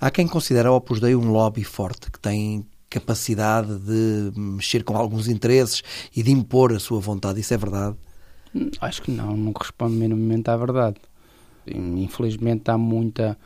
Há 0.00 0.12
quem 0.12 0.28
considera 0.28 0.70
o 0.70 0.76
Opus 0.76 1.00
Dei 1.00 1.16
um 1.16 1.32
lobby 1.32 1.64
forte, 1.64 2.08
que 2.08 2.20
tem 2.20 2.64
capacidade 2.88 3.76
de 3.80 4.30
mexer 4.38 4.84
com 4.84 4.96
alguns 4.96 5.26
interesses 5.26 5.82
e 6.14 6.22
de 6.22 6.30
impor 6.30 6.72
a 6.72 6.78
sua 6.78 7.00
vontade. 7.00 7.40
Isso 7.40 7.52
é 7.52 7.56
verdade? 7.56 7.96
Acho 8.80 9.02
que 9.02 9.10
não, 9.10 9.36
não 9.36 9.52
corresponde 9.52 9.96
minimamente 9.96 10.48
à 10.48 10.56
verdade. 10.56 10.96
Infelizmente 11.66 12.70
há 12.70 12.78
muita, 12.78 13.36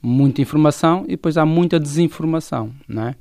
muita 0.00 0.40
informação 0.40 1.02
e 1.06 1.10
depois 1.10 1.36
há 1.36 1.44
muita 1.44 1.80
desinformação, 1.80 2.72
não 2.86 3.08
é? 3.08 3.16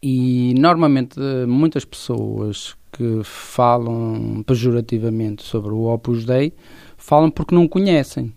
E 0.00 0.54
normalmente 0.56 1.18
muitas 1.48 1.84
pessoas 1.84 2.76
que 2.92 3.22
falam 3.24 4.44
pejorativamente 4.46 5.42
sobre 5.42 5.72
o 5.72 5.92
Opus 5.92 6.24
Dei 6.24 6.52
falam 6.96 7.30
porque 7.30 7.54
não 7.54 7.66
conhecem. 7.66 8.32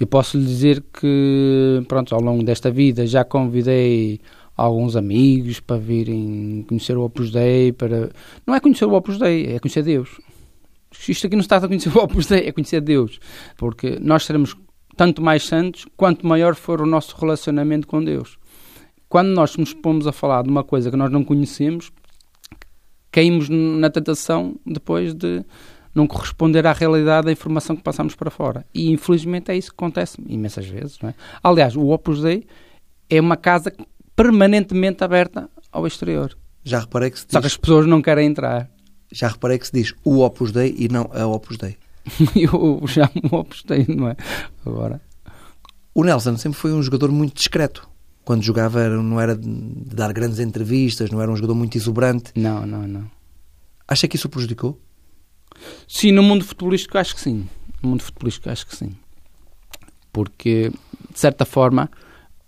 Eu 0.00 0.06
posso 0.06 0.36
lhe 0.36 0.44
dizer 0.44 0.82
que, 0.92 1.84
pronto, 1.86 2.14
ao 2.14 2.20
longo 2.20 2.42
desta 2.42 2.70
vida 2.70 3.06
já 3.06 3.24
convidei 3.24 4.20
alguns 4.56 4.96
amigos 4.96 5.60
para 5.60 5.76
virem 5.76 6.64
conhecer 6.66 6.96
o 6.96 7.04
Opus 7.04 7.30
Dei, 7.30 7.72
para... 7.72 8.10
Não 8.46 8.54
é 8.54 8.60
conhecer 8.60 8.86
o 8.86 8.94
Opus 8.94 9.18
Dei, 9.18 9.46
é 9.54 9.58
conhecer 9.58 9.82
Deus. 9.82 10.20
Isto 11.08 11.26
aqui 11.26 11.36
não 11.36 11.42
está 11.42 11.56
a 11.56 11.68
conhecer 11.68 11.96
o 11.96 12.02
Opus 12.02 12.26
Dei, 12.26 12.48
é 12.48 12.52
conhecer 12.52 12.80
Deus. 12.80 13.20
Porque 13.56 13.98
nós 14.00 14.24
seremos 14.24 14.56
tanto 14.96 15.22
mais 15.22 15.44
santos 15.44 15.86
quanto 15.96 16.26
maior 16.26 16.54
for 16.54 16.80
o 16.80 16.86
nosso 16.86 17.16
relacionamento 17.16 17.86
com 17.86 18.02
Deus. 18.02 18.38
Quando 19.08 19.28
nós 19.28 19.56
nos 19.56 19.74
pomos 19.74 20.06
a 20.06 20.12
falar 20.12 20.42
de 20.42 20.50
uma 20.50 20.64
coisa 20.64 20.90
que 20.90 20.96
nós 20.96 21.10
não 21.10 21.24
conhecemos, 21.24 21.92
caímos 23.14 23.48
na 23.48 23.88
tentação 23.88 24.56
depois 24.66 25.14
de 25.14 25.44
não 25.94 26.04
corresponder 26.04 26.66
à 26.66 26.72
realidade 26.72 27.26
da 27.26 27.32
informação 27.32 27.76
que 27.76 27.82
passamos 27.82 28.16
para 28.16 28.28
fora. 28.28 28.66
E 28.74 28.90
infelizmente 28.90 29.52
é 29.52 29.56
isso 29.56 29.70
que 29.70 29.76
acontece 29.76 30.16
imensas 30.26 30.66
vezes. 30.66 30.98
Não 31.00 31.10
é? 31.10 31.14
Aliás, 31.40 31.76
o 31.76 31.90
Opus 31.90 32.20
Dei 32.20 32.44
é 33.08 33.20
uma 33.20 33.36
casa 33.36 33.72
permanentemente 34.16 35.04
aberta 35.04 35.48
ao 35.70 35.86
exterior. 35.86 36.36
Já 36.64 36.80
reparei 36.80 37.12
que 37.12 37.20
se 37.20 37.26
diz... 37.26 37.32
Só 37.32 37.40
que 37.40 37.46
as 37.46 37.56
pessoas 37.56 37.86
não 37.86 38.02
querem 38.02 38.26
entrar. 38.26 38.68
Já 39.12 39.28
reparei 39.28 39.60
que 39.60 39.68
se 39.68 39.72
diz 39.72 39.94
o 40.02 40.24
Opus 40.24 40.50
Dei 40.50 40.74
e 40.76 40.88
não 40.88 41.08
a 41.14 41.24
Opus 41.24 41.56
Dei. 41.56 41.76
Eu 42.34 42.82
chamo 42.88 43.12
o 43.30 43.36
Opus 43.36 43.62
Dei, 43.62 43.86
não 43.88 44.08
é? 44.08 44.16
Agora... 44.66 45.00
O 45.94 46.02
Nelson 46.02 46.36
sempre 46.36 46.58
foi 46.58 46.72
um 46.72 46.82
jogador 46.82 47.12
muito 47.12 47.36
discreto. 47.36 47.88
Quando 48.24 48.42
jogava 48.42 48.88
não 48.88 49.20
era 49.20 49.36
de 49.36 49.94
dar 49.94 50.12
grandes 50.12 50.38
entrevistas, 50.38 51.10
não 51.10 51.20
era 51.20 51.30
um 51.30 51.36
jogador 51.36 51.54
muito 51.54 51.76
exuberante. 51.76 52.32
Não, 52.34 52.66
não, 52.66 52.88
não. 52.88 53.10
Acha 53.86 54.08
que 54.08 54.16
isso 54.16 54.28
o 54.28 54.30
prejudicou? 54.30 54.80
Sim, 55.86 56.12
no 56.12 56.22
mundo 56.22 56.44
futebolístico 56.44 56.96
acho 56.96 57.14
que 57.14 57.20
sim. 57.20 57.46
No 57.82 57.90
mundo 57.90 58.02
futebolístico 58.02 58.48
acho 58.48 58.66
que 58.66 58.74
sim. 58.74 58.94
Porque, 60.12 60.72
de 61.12 61.18
certa 61.18 61.44
forma, 61.44 61.90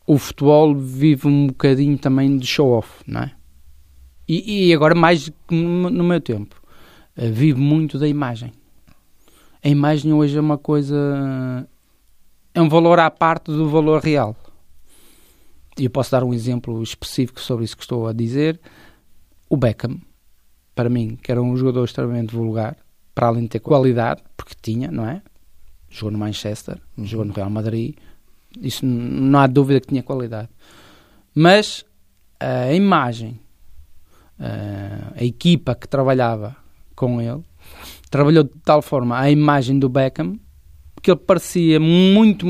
o 0.06 0.16
futebol 0.18 0.74
vive 0.74 1.26
um 1.26 1.48
bocadinho 1.48 1.98
também 1.98 2.38
de 2.38 2.46
show-off, 2.46 3.02
não 3.06 3.22
é? 3.22 3.32
E, 4.28 4.68
e, 4.68 4.74
agora, 4.74 4.94
mais 4.94 5.30
no 5.50 6.02
meu 6.02 6.20
tempo, 6.20 6.60
eh, 7.16 7.30
vive 7.30 7.60
muito 7.60 7.98
da 7.98 8.08
imagem. 8.08 8.52
A 9.62 9.68
imagem 9.68 10.12
hoje 10.12 10.36
é 10.36 10.40
uma 10.40 10.58
coisa. 10.58 11.68
é 12.54 12.60
um 12.60 12.68
valor 12.68 12.98
à 12.98 13.10
parte 13.10 13.46
do 13.46 13.68
valor 13.68 14.02
real. 14.02 14.36
E 15.78 15.84
eu 15.84 15.90
posso 15.90 16.10
dar 16.10 16.24
um 16.24 16.32
exemplo 16.32 16.82
específico 16.82 17.40
sobre 17.40 17.64
isso 17.64 17.76
que 17.76 17.82
estou 17.82 18.06
a 18.06 18.12
dizer. 18.12 18.60
O 19.48 19.56
Beckham, 19.56 20.00
para 20.74 20.88
mim, 20.88 21.16
que 21.22 21.30
era 21.30 21.42
um 21.42 21.56
jogador 21.56 21.84
extremamente 21.84 22.34
vulgar, 22.34 22.76
para 23.14 23.28
além 23.28 23.42
de 23.42 23.50
ter 23.50 23.60
qualidade, 23.60 24.22
porque 24.36 24.54
tinha, 24.60 24.90
não 24.90 25.06
é? 25.06 25.22
Jogou 25.88 26.10
no 26.10 26.18
Manchester, 26.18 26.78
jogou 26.98 27.24
no 27.24 27.32
Real 27.32 27.48
Madrid, 27.48 27.94
isso 28.60 28.84
não 28.84 29.38
há 29.38 29.46
dúvida 29.46 29.80
que 29.80 29.88
tinha 29.88 30.02
qualidade. 30.02 30.48
Mas 31.34 31.84
a 32.40 32.72
imagem, 32.72 33.38
a 34.38 35.22
equipa 35.24 35.74
que 35.74 35.86
trabalhava 35.86 36.56
com 36.94 37.20
ele, 37.20 37.42
trabalhou 38.10 38.44
de 38.44 38.52
tal 38.64 38.82
forma 38.82 39.18
a 39.18 39.30
imagem 39.30 39.78
do 39.78 39.88
Beckham 39.88 40.38
que 41.02 41.10
ele 41.10 41.20
parecia 41.20 41.78
muito 41.78 42.46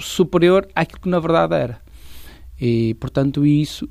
superior 0.00 0.68
àquilo 0.74 1.00
que 1.00 1.08
na 1.08 1.18
verdade 1.18 1.54
era. 1.54 1.85
E, 2.60 2.94
portanto, 2.94 3.44
isso 3.44 3.88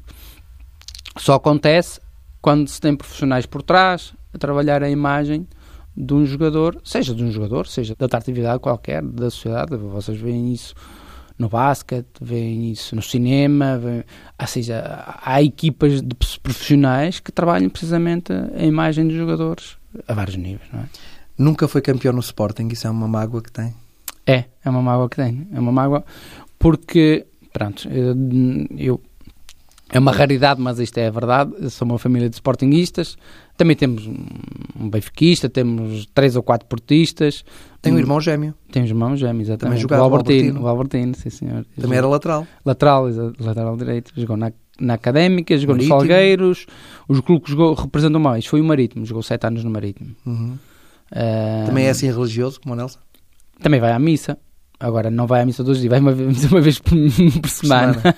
só 1.18 1.36
acontece 1.36 2.00
quando 2.42 2.68
se 2.68 2.80
tem 2.80 2.96
profissionais 2.96 3.46
por 3.46 3.62
trás 3.62 4.14
a 4.34 4.38
trabalhar 4.38 4.84
a 4.84 4.90
imagem 4.90 5.48
de 5.96 6.14
um 6.14 6.26
jogador, 6.26 6.80
seja 6.84 7.16
de 7.16 7.24
um 7.24 7.32
jogador, 7.32 7.68
seja 7.68 7.96
de 7.96 8.04
outra 8.04 8.20
atividade 8.20 8.60
qualquer 8.60 9.02
da 9.02 9.30
sociedade. 9.30 9.78
Vocês 9.78 10.20
veem 10.20 10.52
isso 10.52 10.76
no 11.38 11.50
basquete, 11.50 12.08
veem 12.22 12.72
isso 12.72 12.96
no 12.96 13.02
cinema, 13.02 13.78
veem, 13.78 14.04
ou 14.40 14.48
seja, 14.48 15.18
há 15.24 15.42
equipas 15.42 16.02
de 16.02 16.16
profissionais 16.42 17.20
que 17.20 17.32
trabalham 17.32 17.70
precisamente 17.70 18.32
a 18.34 18.64
imagem 18.64 19.08
dos 19.08 19.16
jogadores 19.16 19.78
a 20.08 20.14
vários 20.14 20.36
níveis, 20.36 20.70
não 20.72 20.82
é? 20.82 20.86
Nunca 21.38 21.68
foi 21.68 21.82
campeão 21.82 22.14
no 22.14 22.22
Sporting, 22.22 22.68
isso 22.70 22.88
é 22.88 22.90
uma 22.90 23.08
mágoa 23.08 23.42
que 23.42 23.52
tem? 23.52 23.74
É, 24.26 24.46
é 24.64 24.70
uma 24.70 24.82
mágoa 24.82 25.10
que 25.10 25.18
tem, 25.18 25.48
é 25.52 25.60
uma 25.60 25.72
mágoa 25.72 26.06
porque, 26.58 27.26
pronto, 27.56 27.88
eu, 27.90 28.14
eu 28.78 29.02
é 29.90 30.00
uma 30.00 30.12
raridade, 30.12 30.60
mas 30.60 30.78
isto 30.80 30.98
é 30.98 31.08
a 31.08 31.12
verdade. 31.12 31.54
Eu 31.58 31.70
sou 31.70 31.88
uma 31.88 31.98
família 31.98 32.28
de 32.28 32.36
sportinguistas. 32.36 33.16
Também 33.56 33.78
temos 33.78 34.06
um 34.08 34.90
benfiquista, 34.90 35.48
temos 35.48 36.06
três 36.08 36.36
ou 36.36 36.44
quatro 36.44 36.68
portistas. 36.68 37.46
Tem 37.82 37.94
um 37.94 38.00
irmão 38.00 38.20
gêmeo. 38.20 38.54
Tem 38.72 38.84
um 38.84 38.86
irmão 38.86 39.16
gêmeo, 39.16 39.44
exatamente. 39.44 39.60
Também 39.60 39.78
jogava 39.80 40.02
o 40.02 40.06
Albertino. 40.06 40.38
Albertino. 40.38 40.66
O 40.66 40.68
Albertino, 40.68 41.16
sim 41.16 41.30
senhor. 41.30 41.66
Também 41.80 41.98
era 41.98 42.08
lateral. 42.08 42.46
Lateral, 42.66 43.08
lateral 43.40 43.78
direito. 43.78 44.12
Jogou 44.18 44.36
na, 44.36 44.52
na 44.80 44.96
Académica, 44.96 45.56
jogou 45.58 45.76
Marítimo. 45.76 45.96
nos 45.96 46.02
Salgueiros. 46.02 46.66
Os 47.08 47.22
clubes 47.22 47.54
que 47.54 47.82
representam 47.82 48.20
mais 48.20 48.46
foi 48.46 48.60
o 48.60 48.66
Marítimo. 48.66 49.06
Jogou 49.06 49.24
sete 49.24 49.48
anos 49.48 49.64
no 49.64 49.70
Marítimo. 49.70 50.14
Uhum. 50.26 50.58
Uh, 51.12 51.68
Também 51.68 51.86
é 51.86 51.92
assim 51.92 52.12
religioso, 52.12 52.60
como 52.60 52.74
o 52.74 52.78
Nelson? 52.78 53.00
Também 53.62 53.80
vai 53.80 53.94
à 53.94 54.00
missa. 54.00 54.38
Agora, 54.80 55.10
não 55.10 55.26
vai 55.26 55.42
à 55.42 55.46
missa 55.46 55.64
todos 55.64 55.78
os 55.78 55.82
dias, 55.82 55.90
vai 55.90 56.00
uma 56.00 56.12
vez, 56.12 56.44
uma 56.52 56.62
vez 56.62 56.80
por, 56.80 56.98
por 57.42 57.50
semana. 57.50 57.94
semana. 57.94 58.16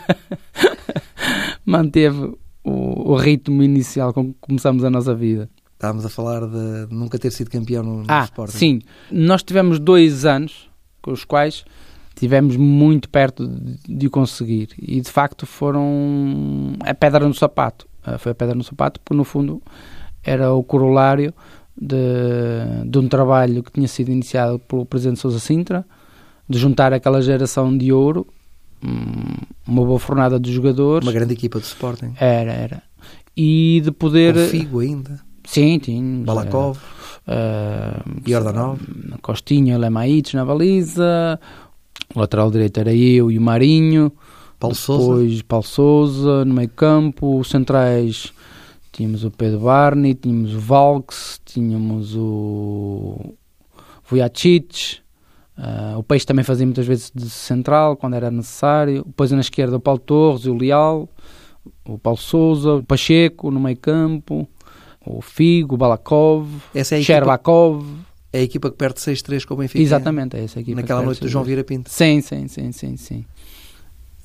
Manteve 1.65 2.33
o, 2.63 3.11
o, 3.11 3.15
ritmo 3.15 3.61
inicial 3.61 4.13
com 4.13 4.33
que 4.33 4.39
começamos 4.41 4.83
a 4.83 4.89
nossa 4.89 5.13
vida. 5.13 5.49
Estávamos 5.73 6.05
a 6.05 6.09
falar 6.09 6.41
de 6.41 6.87
nunca 6.93 7.19
ter 7.19 7.31
sido 7.31 7.51
campeão 7.51 7.83
no, 7.83 7.97
no 7.99 8.05
ah, 8.07 8.23
Sporting. 8.23 8.57
Sim, 8.57 8.81
nós 9.11 9.43
tivemos 9.43 9.79
dois 9.79 10.25
anos 10.25 10.69
com 11.01 11.11
os 11.11 11.23
quais 11.23 11.63
tivemos 12.15 12.57
muito 12.57 13.09
perto 13.09 13.47
de, 13.47 13.77
de 13.87 14.07
o 14.07 14.09
conseguir 14.09 14.69
e 14.79 14.99
de 14.99 15.11
facto 15.11 15.45
foram 15.45 16.73
a 16.79 16.93
pedra 16.93 17.27
no 17.27 17.33
sapato. 17.33 17.87
Uh, 18.05 18.17
foi 18.17 18.31
a 18.31 18.35
pedra 18.35 18.55
no 18.55 18.63
sapato 18.63 18.99
porque 19.01 19.15
no 19.15 19.23
fundo 19.23 19.61
era 20.23 20.51
o 20.51 20.63
corolário 20.63 21.31
de, 21.79 21.95
de 22.85 22.97
um 22.97 23.07
trabalho 23.07 23.61
que 23.61 23.71
tinha 23.71 23.87
sido 23.87 24.11
iniciado 24.11 24.57
pelo 24.57 24.85
Presidente 24.85 25.19
Sousa 25.19 25.39
Sintra 25.39 25.85
de 26.49 26.57
juntar 26.57 26.93
aquela 26.93 27.21
geração 27.21 27.77
de 27.77 27.91
ouro 27.91 28.25
hum, 28.83 29.35
uma 29.67 29.85
boa 29.85 29.99
fornada 29.99 30.39
de 30.39 30.51
jogadores 30.53 31.05
Uma 31.05 31.13
grande 31.13 31.33
equipa 31.33 31.59
do 31.59 31.63
Sporting. 31.63 32.13
era, 32.19 32.51
era 32.53 32.83
e 33.35 33.81
de 33.83 33.91
poder 33.91 34.33
Com 34.33 34.39
Figo 34.47 34.79
ainda. 34.79 35.19
sim, 35.45 35.77
tinha 35.77 36.25
Balakov. 36.25 36.77
Uh, 37.27 38.21
Jordanov. 38.25 38.79
Costinha, 39.21 39.77
Lemaites 39.77 40.33
na 40.33 40.43
baliza, 40.45 41.39
o 42.15 42.19
lateral 42.19 42.49
direito 42.49 42.79
era 42.79 42.93
eu 42.95 43.29
e 43.29 43.37
o 43.37 43.41
Marinho, 43.41 44.11
Paulo 44.59 44.75
Sousa. 44.75 45.21
depois 45.21 45.41
Paulo 45.43 45.65
Sousa 45.65 46.45
no 46.45 46.53
meio 46.53 46.69
campo, 46.69 47.37
os 47.39 47.49
centrais 47.49 48.33
tínhamos 48.91 49.23
o 49.23 49.29
Pedro 49.29 49.59
Barney, 49.59 50.15
tínhamos 50.15 50.55
o 50.55 50.59
Valks, 50.59 51.39
tínhamos 51.45 52.15
o 52.15 53.35
Vujacic, 54.09 54.99
uh, 55.57 55.97
o 55.97 56.03
Peixe 56.03 56.25
também 56.25 56.43
fazia 56.43 56.65
muitas 56.65 56.85
vezes 56.85 57.11
de 57.13 57.29
central 57.29 57.95
quando 57.95 58.15
era 58.15 58.31
necessário, 58.31 59.03
depois 59.05 59.31
na 59.31 59.39
esquerda 59.39 59.77
o 59.77 59.79
Paulo 59.79 59.99
Torres 59.99 60.45
e 60.45 60.49
o 60.49 60.55
Leal, 60.55 61.09
o 61.85 61.97
Paulo 61.97 62.19
Sousa, 62.19 62.75
o 62.75 62.83
Pacheco 62.83 63.51
no 63.51 63.59
meio 63.59 63.77
campo, 63.77 64.47
o 65.05 65.21
Figo, 65.21 65.75
o 65.75 65.77
Balakov, 65.77 66.47
Essa 66.73 66.97
é 66.97 67.01
Sherbakov. 67.01 67.86
é 68.32 68.39
a 68.39 68.43
equipa 68.43 68.69
que 68.69 68.77
perde 68.77 68.99
6-3 68.99 69.45
com 69.45 69.53
o 69.53 69.58
Benfica. 69.58 69.82
Exatamente, 69.82 70.38
é 70.38 70.43
essa 70.43 70.60
equipa. 70.60 70.82
Naquela 70.82 70.99
que 70.99 71.05
noite 71.05 71.21
do 71.21 71.27
João 71.27 71.43
Vieira 71.43 71.63
Pinto. 71.63 71.89
Sim, 71.89 72.21
sim, 72.21 72.47
sim, 72.47 72.71
sim, 72.71 72.97
sim. 72.97 73.25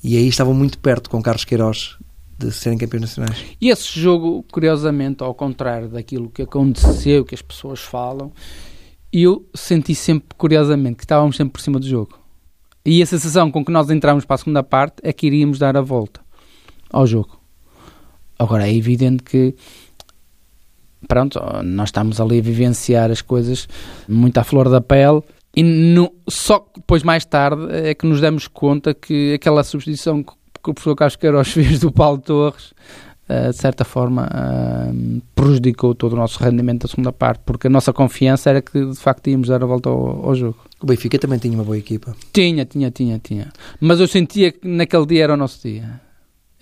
E 0.03 0.17
aí 0.17 0.27
estavam 0.27 0.53
muito 0.53 0.77
perto 0.79 1.09
com 1.09 1.21
Carlos 1.21 1.45
Queiroz 1.45 1.97
de 2.37 2.51
serem 2.51 2.77
campeões 2.77 3.01
nacionais. 3.01 3.37
E 3.61 3.69
esse 3.69 3.97
jogo, 3.97 4.43
curiosamente, 4.51 5.23
ao 5.23 5.33
contrário 5.33 5.87
daquilo 5.87 6.29
que 6.29 6.41
aconteceu, 6.41 7.23
que 7.23 7.33
as 7.33 7.41
pessoas 7.41 7.79
falam, 7.79 8.31
eu 9.13 9.45
senti 9.53 9.93
sempre, 9.93 10.29
curiosamente, 10.37 10.97
que 10.97 11.03
estávamos 11.03 11.35
sempre 11.35 11.53
por 11.53 11.61
cima 11.61 11.79
do 11.79 11.87
jogo. 11.87 12.17
E 12.85 13.01
a 13.01 13.05
sensação 13.05 13.51
com 13.51 13.63
que 13.63 13.71
nós 13.71 13.89
entramos 13.89 14.25
para 14.25 14.35
a 14.35 14.37
segunda 14.37 14.63
parte 14.63 14.95
é 15.03 15.13
que 15.13 15.27
iríamos 15.27 15.59
dar 15.59 15.77
a 15.77 15.81
volta 15.81 16.21
ao 16.91 17.05
jogo. 17.05 17.39
Agora, 18.37 18.67
é 18.67 18.73
evidente 18.73 19.23
que 19.23 19.55
pronto, 21.07 21.39
nós 21.63 21.89
estamos 21.89 22.19
ali 22.19 22.39
a 22.39 22.41
vivenciar 22.41 23.11
as 23.11 23.21
coisas 23.21 23.67
muito 24.07 24.37
à 24.37 24.43
flor 24.43 24.69
da 24.69 24.81
pele 24.81 25.21
e 25.55 25.61
no, 25.61 26.11
só 26.27 26.65
depois 26.75 27.03
mais 27.03 27.25
tarde 27.25 27.67
é 27.71 27.93
que 27.93 28.05
nos 28.05 28.19
demos 28.19 28.47
conta 28.47 28.93
que 28.93 29.33
aquela 29.33 29.63
substituição 29.63 30.23
que, 30.23 30.33
o 30.65 30.73
professor 30.73 30.95
Carlos 30.95 31.15
Queiroz 31.15 31.49
fez 31.53 31.79
do 31.79 31.91
Paulo 31.91 32.19
Torres 32.19 32.73
de 33.51 33.57
certa 33.57 33.83
forma 33.83 34.27
uh, 34.27 35.21
prejudicou 35.35 35.93
todo 35.95 36.13
o 36.13 36.15
nosso 36.15 36.43
rendimento 36.43 36.83
da 36.83 36.87
segunda 36.87 37.11
parte 37.11 37.41
porque 37.45 37.67
a 37.67 37.69
nossa 37.69 37.93
confiança 37.93 38.49
era 38.49 38.61
que 38.61 38.85
de 38.85 38.97
facto 38.97 39.27
íamos 39.27 39.47
dar 39.47 39.63
a 39.63 39.65
volta 39.65 39.89
ao, 39.89 40.25
ao 40.25 40.35
jogo 40.35 40.57
O 40.81 40.85
Benfica 40.85 41.17
também 41.19 41.39
tinha 41.39 41.53
uma 41.53 41.63
boa 41.63 41.77
equipa. 41.77 42.15
tinha, 42.31 42.65
tinha, 42.65 42.91
tinha, 42.91 43.19
tinha 43.19 43.51
mas 43.79 43.99
eu 43.99 44.07
sentia 44.07 44.51
que 44.51 44.67
naquele 44.67 45.05
dia 45.05 45.23
era 45.23 45.33
o 45.33 45.37
nosso 45.37 45.67
dia 45.67 46.01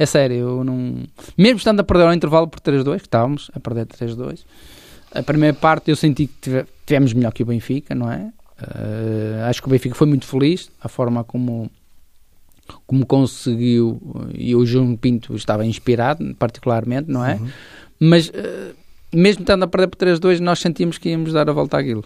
é 0.02 0.06
sério, 0.08 0.36
eu 0.36 0.64
não. 0.64 1.04
Mesmo 1.38 1.58
estando 1.58 1.80
a 1.80 1.84
perder 1.84 2.06
ao 2.06 2.14
intervalo 2.14 2.48
por 2.48 2.60
3-2, 2.60 2.98
que 2.98 3.02
estávamos 3.02 3.52
a 3.54 3.60
perder 3.60 3.86
3-2, 3.86 4.40
a 5.14 5.22
primeira 5.22 5.56
parte 5.56 5.92
eu 5.92 5.96
senti 5.96 6.26
que 6.26 6.66
tivemos 6.88 7.14
melhor 7.14 7.32
que 7.32 7.44
o 7.44 7.46
Benfica, 7.46 7.94
não 7.94 8.12
é? 8.12 8.32
Uh, 8.60 9.46
acho 9.48 9.62
que 9.62 9.68
o 9.68 9.72
Benfica 9.72 9.94
foi 9.94 10.08
muito 10.08 10.26
feliz, 10.26 10.72
a 10.82 10.90
forma 10.90 11.24
como, 11.24 11.70
como 12.86 13.06
conseguiu, 13.06 14.02
e 14.34 14.56
o 14.56 14.66
João 14.66 14.96
Pinto 14.96 15.36
estava 15.36 15.66
inspirado, 15.66 16.36
particularmente, 16.36 17.10
não 17.10 17.26
é? 17.26 17.36
Uhum. 17.36 17.50
Mas 18.00 18.30
uh, 18.30 18.76
mesmo 19.14 19.42
estando 19.42 19.64
a 19.64 19.68
perder 19.68 19.88
por 19.88 19.98
3-2, 19.98 20.40
nós 20.40 20.60
sentíamos 20.60 20.98
que 20.98 21.10
íamos 21.10 21.34
dar 21.34 21.50
a 21.50 21.54
volta 21.54 21.78
àquilo. 21.78 22.04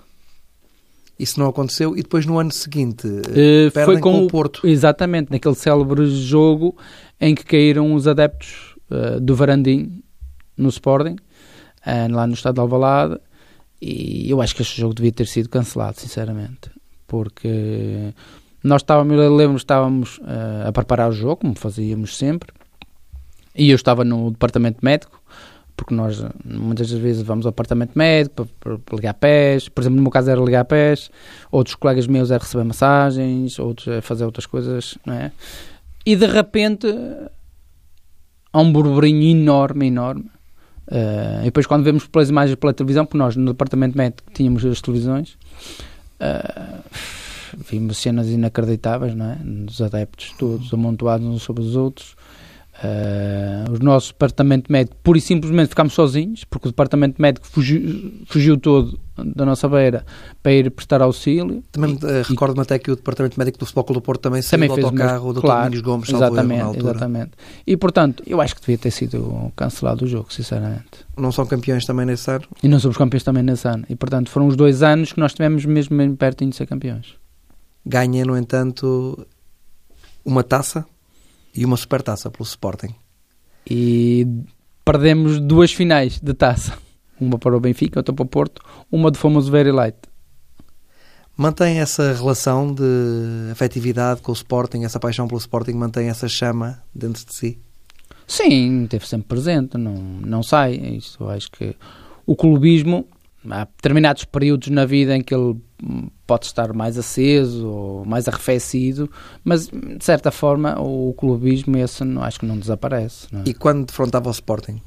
Isso 1.18 1.40
não 1.40 1.48
aconteceu 1.48 1.96
e 1.96 2.02
depois 2.02 2.26
no 2.26 2.38
ano 2.40 2.52
seguinte 2.52 3.08
Uh, 3.08 3.72
foi 3.72 4.00
com, 4.00 4.12
com 4.12 4.20
o 4.22 4.26
o 4.26 4.28
Porto. 4.28 4.68
Exatamente, 4.68 5.32
naquele 5.32 5.56
célebre 5.56 6.06
jogo 6.08 6.76
em 7.22 7.34
que 7.34 7.46
caíram 7.46 7.94
os 7.94 8.08
adeptos 8.08 8.76
uh, 8.92 9.20
do 9.22 9.36
Varandim 9.36 10.04
no 10.58 10.68
Sporting, 10.70 11.16
uh, 11.16 12.14
lá 12.14 12.28
no 12.28 12.34
estado 12.34 12.56
de 12.56 12.62
Alvalade, 12.62 13.18
e 13.82 14.30
eu 14.30 14.42
acho 14.42 14.56
que 14.56 14.62
este 14.62 14.80
jogo 14.80 14.94
devia 14.94 15.12
ter 15.12 15.28
sido 15.28 15.48
cancelado, 15.48 16.00
sinceramente, 16.00 16.70
porque 17.08 18.14
nós 18.66 18.82
estávamos, 18.82 19.16
lembro, 19.16 19.58
estávamos 19.58 20.18
uh, 20.18 20.68
a 20.68 20.72
preparar 20.72 21.08
o 21.08 21.12
jogo, 21.12 21.38
como 21.38 21.56
fazíamos 21.56 22.18
sempre, 22.18 22.52
e 23.56 23.70
eu 23.70 23.76
estava 23.76 24.04
no 24.04 24.32
departamento 24.32 24.80
médico, 24.82 25.22
porque 25.78 25.94
nós 25.94 26.26
muitas 26.44 26.90
das 26.90 27.00
vezes 27.00 27.22
vamos 27.22 27.46
ao 27.46 27.52
apartamento 27.52 27.92
médico 27.96 28.48
para, 28.60 28.80
para, 28.80 28.96
ligar 28.96 29.14
pés, 29.14 29.70
por 29.70 29.82
exemplo, 29.82 29.98
no 29.98 30.02
meu 30.02 30.12
caso 30.12 30.32
era 30.32 30.42
ligar 30.42 30.66
pés, 30.66 31.12
outros 31.52 31.76
colegas 31.76 32.08
meus 32.08 32.32
era 32.32 32.42
receber 32.42 32.64
massagens, 32.64 33.60
outros 33.60 33.88
a 33.88 34.02
fazer 34.02 34.26
outras 34.26 34.48
coisas, 34.48 34.98
não 35.06 35.14
é? 35.14 35.32
E 36.04 36.16
de 36.16 36.26
repente 36.26 36.88
há 38.52 38.60
um 38.60 38.72
burburinho 38.72 39.22
enorme, 39.30 39.88
enorme. 39.88 40.26
Uh, 40.88 41.42
e 41.42 41.46
depois 41.46 41.68
quando 41.68 41.84
vemos 41.84 42.08
pelas 42.08 42.30
imagens 42.30 42.56
pela 42.56 42.74
televisão, 42.74 43.06
porque 43.06 43.18
nós 43.18 43.36
no 43.36 43.52
departamento 43.52 43.96
médico 43.96 44.24
tínhamos 44.34 44.66
as 44.66 44.82
televisões, 44.82 45.38
uh, 46.20 46.82
vimos 47.58 47.98
cenas 47.98 48.30
inacreditáveis, 48.30 49.16
não 49.16 49.32
é? 49.32 49.36
Dos 49.44 49.82
adeptos 49.82 50.34
todos 50.38 50.74
amontoados 50.74 51.26
uns 51.26 51.44
sobre 51.44 51.64
os 51.64 51.76
outros. 51.76 52.16
Uh, 52.76 53.74
o 53.74 53.82
nosso 53.82 54.10
departamento 54.10 54.70
médico, 54.70 54.98
pura 55.02 55.18
e 55.18 55.22
simplesmente 55.22 55.70
ficámos 55.70 55.94
sozinhos, 55.94 56.44
porque 56.44 56.68
o 56.68 56.72
departamento 56.72 57.22
médico 57.22 57.48
fugiu, 57.48 58.12
fugiu 58.26 58.58
todo 58.58 59.00
da 59.18 59.46
nossa 59.46 59.70
beira 59.70 60.06
para 60.44 60.52
ir 60.52 60.70
prestar 60.72 61.02
auxílio. 61.02 61.64
Também 61.72 61.98
e, 61.98 62.30
recordo-me 62.30 62.62
até 62.62 62.78
que 62.78 62.92
o 62.92 62.98
departamento 62.98 63.40
médico 63.40 63.60
do 63.60 63.66
Futebol 63.66 63.86
Clube 63.86 64.02
do 64.02 64.04
Porto 64.04 64.22
também 64.22 64.42
saiu 64.42 64.60
também 64.60 64.68
do 64.68 64.76
fez 64.76 64.86
autocarro 64.86 65.34
do 65.34 65.42
claro, 65.42 65.64
Domingos 65.64 65.82
Gomes, 65.82 66.10
exatamente, 66.10 66.62
altura. 66.62 66.92
exatamente. 66.92 67.32
E 67.66 67.78
portanto, 67.78 68.24
eu 68.28 68.42
acho 68.42 68.56
que 68.56 68.62
devia 68.62 68.78
ter 68.78 68.92
sido 68.92 69.54
cancelado 69.56 70.04
o 70.04 70.08
jogo, 70.08 70.34
sinceramente. 70.34 71.06
Não 71.18 71.32
são 71.32 71.46
campeões 71.46 71.86
também 71.86 72.06
nesse 72.06 72.30
ano? 72.30 72.44
E 72.62 72.68
não 72.68 72.80
somos 72.80 72.98
campeões 72.98 73.24
também 73.24 73.42
nesse 73.42 73.66
ano. 73.66 73.86
E 73.90 73.96
portanto, 73.96 74.30
foram 74.30 74.48
os 74.48 74.58
dois 74.58 74.84
anos 74.84 75.14
que 75.14 75.20
nós 75.22 75.34
tivemos 75.34 75.64
mesmo 75.66 75.96
bem 75.96 76.14
perto 76.14 76.46
de 76.46 76.54
ser 76.54 76.66
campeões. 76.66 77.16
Ganha, 77.86 78.26
no 78.26 78.38
entanto, 78.38 79.28
uma 80.24 80.44
taça 80.44 80.86
e 81.56 81.64
uma 81.64 81.78
supertaça 81.78 82.30
pelo 82.32 82.44
Sporting. 82.44 82.94
E 83.70 84.28
perdemos 84.84 85.40
duas 85.40 85.72
finais 85.72 86.20
de 86.20 86.34
taça. 86.34 86.78
Uma 87.20 87.38
para 87.38 87.56
o 87.56 87.60
Benfica, 87.60 88.00
outra 88.00 88.14
para 88.14 88.24
o 88.24 88.28
Porto, 88.28 88.62
uma 88.92 89.10
do 89.10 89.18
famoso 89.18 89.50
Very 89.50 89.72
Light. 89.72 89.98
Mantém 91.38 91.80
essa 91.80 92.14
relação 92.14 92.74
de 92.74 93.52
afetividade 93.52 94.22
com 94.22 94.32
o 94.32 94.36
Sporting, 94.36 94.84
essa 94.84 95.00
paixão 95.00 95.28
pelo 95.28 95.40
Sporting, 95.40 95.74
mantém 95.74 96.08
essa 96.08 96.28
chama 96.28 96.82
dentro 96.94 97.26
de 97.26 97.34
si? 97.34 97.60
Sim, 98.28 98.84
esteve 98.84 99.08
sempre 99.08 99.28
presente, 99.28 99.78
não, 99.78 99.96
não 99.96 100.42
sai. 100.42 100.76
Isso, 100.76 101.28
acho 101.28 101.52
que 101.52 101.76
o 102.26 102.36
clubismo, 102.36 103.06
há 103.50 103.66
determinados 103.66 104.26
períodos 104.26 104.70
na 104.70 104.86
vida 104.86 105.16
em 105.16 105.22
que 105.22 105.34
ele 105.34 105.56
pode 106.26 106.46
estar 106.46 106.74
mais 106.74 106.98
aceso 106.98 107.68
ou 107.68 108.06
mais 108.06 108.28
arrefecido, 108.28 109.10
mas 109.44 109.68
de 109.68 110.04
certa 110.04 110.32
forma 110.32 110.80
o 110.80 111.14
clubismo 111.14 111.78
esse 111.78 112.04
acho 112.22 112.40
que 112.40 112.46
não 112.46 112.58
desaparece. 112.58 113.28
Não 113.32 113.42
é? 113.42 113.44
E 113.48 113.54
quando 113.54 113.86
defrontava 113.86 114.30
o 114.30 114.32
Sporting? 114.32 114.82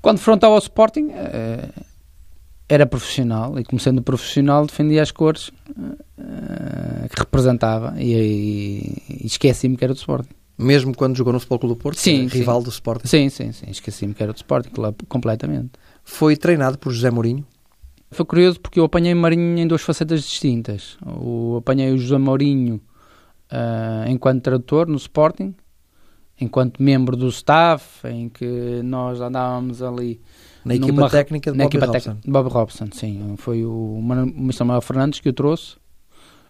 Quando 0.00 0.16
defrontava 0.16 0.54
o 0.54 0.58
Sporting 0.58 1.10
eh, 1.12 1.68
era 2.68 2.86
profissional 2.86 3.58
e 3.58 3.64
como 3.64 3.78
sendo 3.78 4.02
profissional 4.02 4.66
defendia 4.66 5.02
as 5.02 5.10
cores 5.10 5.50
eh, 6.18 7.08
que 7.08 7.18
representava 7.18 7.94
e, 7.98 8.12
e, 8.12 9.02
e 9.22 9.26
esqueci-me 9.26 9.76
que 9.76 9.84
era 9.84 9.94
do 9.94 9.98
Sporting. 9.98 10.34
Mesmo 10.58 10.94
quando 10.94 11.16
jogou 11.16 11.32
no 11.32 11.40
Futebol 11.40 11.58
Clube 11.58 11.74
do 11.76 11.82
Porto, 11.82 11.98
sim, 11.98 12.26
rival 12.26 12.58
sim. 12.58 12.64
do 12.64 12.70
Sporting? 12.70 13.06
Sim, 13.06 13.28
sim, 13.28 13.52
sim. 13.52 13.66
Esqueci-me 13.68 14.14
que 14.14 14.22
era 14.22 14.32
do 14.32 14.36
Sporting, 14.36 14.70
completamente. 15.08 15.70
Foi 16.04 16.36
treinado 16.36 16.78
por 16.78 16.92
José 16.92 17.10
Mourinho? 17.10 17.46
Foi 18.12 18.24
curioso 18.26 18.60
porque 18.60 18.78
eu 18.78 18.84
apanhei 18.84 19.14
Marinho 19.14 19.58
em 19.58 19.66
duas 19.66 19.82
facetas 19.82 20.22
distintas. 20.22 20.98
Eu 21.04 21.56
apanhei 21.58 21.90
o 21.92 21.98
José 21.98 22.18
Mourinho 22.18 22.80
uh, 23.50 24.08
enquanto 24.08 24.42
tradutor 24.42 24.86
no 24.86 24.96
Sporting, 24.96 25.54
enquanto 26.40 26.82
membro 26.82 27.16
do 27.16 27.28
staff, 27.28 28.06
em 28.06 28.28
que 28.28 28.82
nós 28.84 29.20
andávamos 29.20 29.82
ali... 29.82 30.20
Na 30.64 30.76
equipa 30.76 30.92
numa, 30.92 31.10
técnica 31.10 31.50
de 31.50 31.58
Bob 31.58 31.76
Robson? 31.78 32.16
Bob 32.24 32.48
Robson, 32.48 32.86
sim. 32.92 33.34
Foi 33.36 33.64
o, 33.64 33.98
o 33.98 33.98
Mr. 34.00 34.62
Manuel 34.62 34.82
Fernandes 34.82 35.18
que 35.18 35.28
o 35.28 35.32
trouxe. 35.32 35.76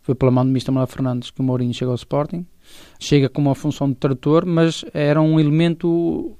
Foi 0.03 0.15
pela 0.15 0.31
mão 0.31 0.45
do 0.45 0.51
Mr. 0.51 0.71
Manuel 0.71 0.89
Fernandes 0.89 1.31
que 1.31 1.41
o 1.41 1.45
Mourinho 1.45 1.73
chegou 1.73 1.93
ao 1.93 1.97
Sporting. 1.97 2.45
Chega 2.99 3.29
com 3.29 3.41
uma 3.41 3.55
função 3.55 3.89
de 3.89 3.95
tradutor, 3.95 4.45
mas 4.45 4.85
era 4.93 5.21
um 5.23 5.41
elemento 5.41 6.37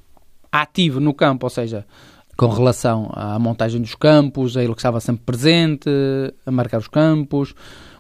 ativo 0.51 1.01
no 1.01 1.15
campo, 1.15 1.47
ou 1.47 1.51
seja, 1.51 1.87
com 2.37 2.49
relação 2.49 3.11
à 3.13 3.39
montagem 3.39 3.81
dos 3.81 3.95
campos, 3.95 4.57
ele 4.57 4.73
que 4.73 4.79
estava 4.79 5.01
sempre 5.01 5.23
presente, 5.25 5.89
a 6.47 6.51
marcar 6.51 6.79
os 6.79 6.89
campos, 6.89 7.55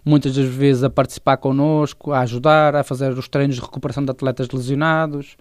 muitas 0.04 0.34
das 0.34 0.46
vezes 0.46 0.82
a 0.82 0.90
participar 0.90 1.36
connosco, 1.36 2.12
a 2.12 2.20
ajudar, 2.20 2.74
a 2.74 2.82
fazer 2.82 3.12
os 3.12 3.28
treinos 3.28 3.56
de 3.56 3.62
recuperação 3.62 4.04
de 4.04 4.10
atletas 4.10 4.48
lesionados, 4.50 5.36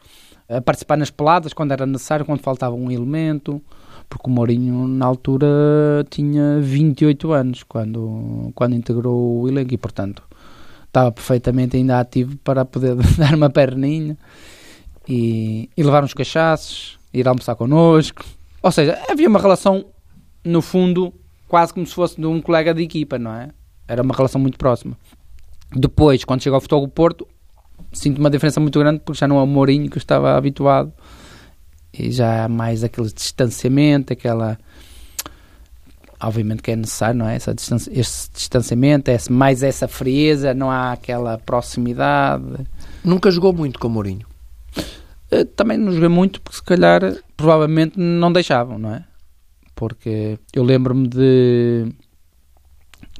a 0.48 0.62
participar 0.62 0.98
nas 0.98 1.10
peladas 1.10 1.54
quando 1.54 1.72
era 1.72 1.86
necessário, 1.86 2.26
quando 2.26 2.42
faltava 2.42 2.76
um 2.76 2.92
elemento, 2.92 3.62
porque 4.10 4.30
o 4.30 4.34
Mourinho 4.34 4.88
na 4.88 5.06
altura 5.06 5.48
tinha 6.10 6.60
28 6.60 7.32
anos 7.32 7.64
quando, 7.64 8.52
quando 8.54 8.76
integrou 8.76 9.42
o 9.42 9.48
elenco 9.48 9.74
e 9.74 9.78
portanto 9.78 10.22
estava 10.86 11.10
perfeitamente 11.14 11.78
ainda 11.78 11.98
ativo 11.98 12.38
para 12.44 12.66
poder 12.66 12.96
dar 13.18 13.34
uma 13.34 13.50
perninha 13.50 14.18
e, 15.08 15.70
e 15.78 15.82
levar 15.82 16.04
uns 16.04 16.14
cachaços, 16.14 17.00
ir 17.14 17.26
almoçar 17.26 17.56
connosco 17.56 18.26
ou 18.62 18.72
seja, 18.72 19.00
havia 19.10 19.28
uma 19.28 19.40
relação, 19.40 19.86
no 20.44 20.62
fundo, 20.62 21.14
quase 21.48 21.74
como 21.74 21.86
se 21.86 21.94
fosse 21.94 22.20
de 22.20 22.26
um 22.26 22.42
colega 22.42 22.74
de 22.74 22.84
equipa, 22.84 23.18
não 23.18 23.34
é? 23.34 23.50
Era 23.88 24.02
uma 24.02 24.16
relação 24.16 24.40
muito 24.40 24.58
próxima. 24.58 24.98
Depois, 25.74 26.24
quando 26.24 26.42
chegou 26.42 26.56
ao 26.56 26.62
Futebol 26.62 26.88
Porto, 26.88 27.28
sinto 27.92 28.20
uma 28.20 28.30
diferença 28.30 28.60
muito 28.60 28.78
grande 28.80 29.00
porque 29.00 29.20
já 29.20 29.28
não 29.28 29.38
é 29.38 29.44
o 29.44 29.48
Mourinho 29.48 29.90
que 29.90 29.98
eu 29.98 30.02
estava 30.02 30.38
habituado 30.38 30.94
e 31.94 32.12
já 32.12 32.46
há 32.46 32.48
mais 32.48 32.84
aquele 32.84 33.12
distanciamento, 33.12 34.14
aquela 34.14 34.58
obviamente 36.22 36.62
que 36.62 36.72
é 36.72 36.76
necessário, 36.76 37.18
não 37.18 37.28
é? 37.28 37.36
Essa 37.36 37.54
distância, 37.54 37.92
esse 37.94 38.30
distanciamento, 38.32 39.10
esse, 39.10 39.32
mais 39.32 39.64
essa 39.64 39.88
frieza, 39.88 40.54
não 40.54 40.70
há 40.70 40.92
aquela 40.92 41.38
proximidade. 41.38 42.46
Nunca 43.04 43.32
jogou 43.32 43.52
muito 43.52 43.80
com 43.80 43.88
o 43.88 43.92
Mourinho? 43.92 44.31
Eh, 45.32 45.46
também 45.46 45.78
não 45.78 45.94
joguei 45.94 46.10
muito 46.10 46.42
porque 46.42 46.58
se 46.58 46.64
calhar 46.64 47.02
provavelmente 47.38 47.98
não 47.98 48.32
deixavam, 48.32 48.78
não 48.78 48.94
é? 48.94 49.06
Porque 49.74 50.38
eu 50.54 50.64
lembro-me 50.64 51.08
de 51.08 51.88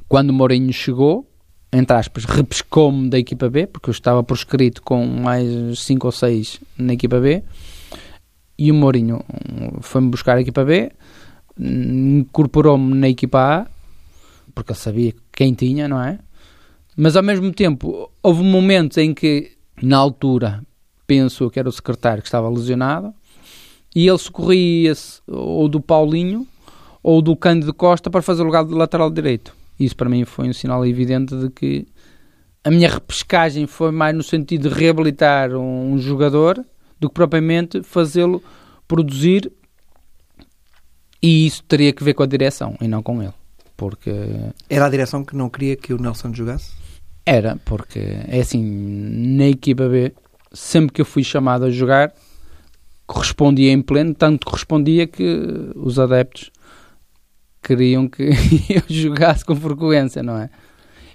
quando 0.06 0.28
o 0.28 0.32
Mourinho 0.34 0.72
chegou, 0.72 1.26
entre 1.72 1.96
aspas, 1.96 2.24
repescou-me 2.26 3.08
da 3.08 3.18
equipa 3.18 3.48
B, 3.48 3.66
porque 3.66 3.88
eu 3.88 3.92
estava 3.92 4.22
por 4.22 4.34
escrito 4.34 4.82
com 4.82 5.06
mais 5.06 5.78
5 5.78 6.06
ou 6.06 6.12
6 6.12 6.60
na 6.76 6.92
equipa 6.92 7.18
B, 7.18 7.42
e 8.58 8.70
o 8.70 8.74
Mourinho 8.74 9.24
foi-me 9.80 10.10
buscar 10.10 10.36
a 10.36 10.42
equipa 10.42 10.64
B, 10.64 10.92
incorporou-me 11.58 12.94
na 12.94 13.08
equipa 13.08 13.62
A, 13.62 13.66
porque 14.54 14.72
ele 14.72 14.78
sabia 14.78 15.14
quem 15.32 15.54
tinha, 15.54 15.88
não 15.88 16.00
é? 16.00 16.18
Mas 16.94 17.16
ao 17.16 17.22
mesmo 17.22 17.50
tempo, 17.52 18.10
houve 18.22 18.44
momentos 18.44 18.98
em 18.98 19.14
que, 19.14 19.52
na 19.82 19.96
altura, 19.96 20.62
penso 21.06 21.50
que 21.50 21.58
era 21.58 21.68
o 21.68 21.72
secretário 21.72 22.22
que 22.22 22.28
estava 22.28 22.48
lesionado, 22.48 23.14
e 23.94 24.08
ele 24.08 24.18
socorria-se 24.18 25.20
ou 25.26 25.68
do 25.68 25.80
Paulinho 25.80 26.46
ou 27.02 27.20
do 27.20 27.36
Cândido 27.36 27.74
Costa 27.74 28.08
para 28.10 28.22
fazer 28.22 28.42
o 28.42 28.46
lugar 28.46 28.64
de 28.64 28.72
lateral 28.72 29.10
direito. 29.10 29.54
Isso 29.78 29.96
para 29.96 30.08
mim 30.08 30.24
foi 30.24 30.48
um 30.48 30.52
sinal 30.52 30.86
evidente 30.86 31.36
de 31.36 31.50
que 31.50 31.86
a 32.64 32.70
minha 32.70 32.88
repescagem 32.88 33.66
foi 33.66 33.90
mais 33.90 34.14
no 34.14 34.22
sentido 34.22 34.68
de 34.68 34.74
reabilitar 34.74 35.50
um, 35.54 35.98
jogador 35.98 36.64
do 36.98 37.08
que 37.08 37.14
propriamente 37.14 37.82
fazê-lo 37.82 38.42
produzir 38.86 39.50
e 41.20 41.46
isso 41.46 41.62
teria 41.64 41.92
que 41.92 42.04
ver 42.04 42.14
com 42.14 42.22
a 42.22 42.26
direção 42.26 42.76
e 42.80 42.86
não 42.86 43.02
com 43.02 43.22
ele. 43.22 43.34
Porque 43.76 44.12
era 44.70 44.86
a 44.86 44.90
direção 44.90 45.24
que 45.24 45.34
não 45.34 45.50
queria 45.50 45.76
que 45.76 45.92
o 45.92 46.00
Nelson 46.00 46.32
jogasse? 46.32 46.72
Era, 47.26 47.56
porque 47.64 48.00
é 48.28 48.40
assim, 48.40 48.62
na 48.62 49.48
equipa 49.48 49.88
B 49.88 50.12
sempre 50.52 50.92
que 50.92 51.00
eu 51.00 51.04
fui 51.04 51.24
chamado 51.24 51.64
a 51.64 51.70
jogar, 51.70 52.12
correspondia 53.06 53.72
em 53.72 53.82
pleno, 53.82 54.14
tanto 54.14 54.46
correspondia 54.46 55.06
que 55.06 55.72
os 55.76 55.98
adeptos 55.98 56.50
queriam 57.62 58.08
que 58.08 58.30
eu 58.68 58.82
jogasse 58.88 59.44
com 59.44 59.54
frequência, 59.54 60.22
não 60.22 60.36
é? 60.36 60.50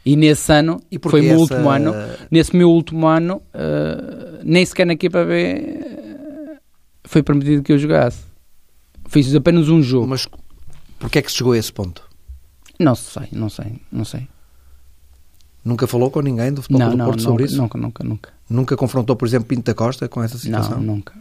E 0.05 0.15
nesse 0.15 0.51
ano, 0.53 0.81
e 0.89 0.97
foi 0.97 1.19
o 1.19 1.23
meu 1.23 1.33
essa... 1.33 1.41
último 1.41 1.69
ano, 1.69 1.93
nesse 2.31 2.55
meu 2.55 2.69
último 2.71 3.07
ano, 3.07 3.41
uh, 3.53 4.39
nem 4.43 4.65
sequer 4.65 4.85
na 4.85 4.93
equipa 4.93 5.25
B 5.25 5.33
uh, 5.33 6.57
foi 7.03 7.21
permitido 7.21 7.61
que 7.61 7.73
eu 7.73 7.77
jogasse. 7.77 8.23
Fiz 9.09 9.33
apenas 9.35 9.67
um 9.67 9.81
jogo. 9.81 10.07
Mas 10.07 10.25
porquê 10.97 11.19
é 11.19 11.21
que 11.21 11.29
se 11.29 11.37
chegou 11.37 11.51
a 11.51 11.57
esse 11.57 11.73
ponto? 11.73 12.07
Não 12.79 12.95
sei, 12.95 13.27
não 13.33 13.49
sei, 13.49 13.81
não 13.91 14.05
sei. 14.05 14.27
Nunca 15.65 15.87
falou 15.87 16.09
com 16.09 16.21
ninguém 16.21 16.53
do 16.53 16.61
Futebol 16.61 16.79
não, 16.79 16.91
do 16.91 16.97
Porto 16.97 17.17
nunca, 17.17 17.29
sobre 17.29 17.43
isso? 17.43 17.57
Nunca, 17.57 17.77
nunca, 17.77 18.03
nunca. 18.03 18.36
Nunca 18.49 18.77
confrontou, 18.77 19.15
por 19.15 19.27
exemplo, 19.27 19.47
Pinto 19.47 19.63
da 19.63 19.73
Costa 19.73 20.07
com 20.07 20.23
essa 20.23 20.37
situação? 20.37 20.77
Não, 20.77 20.95
nunca. 20.95 21.13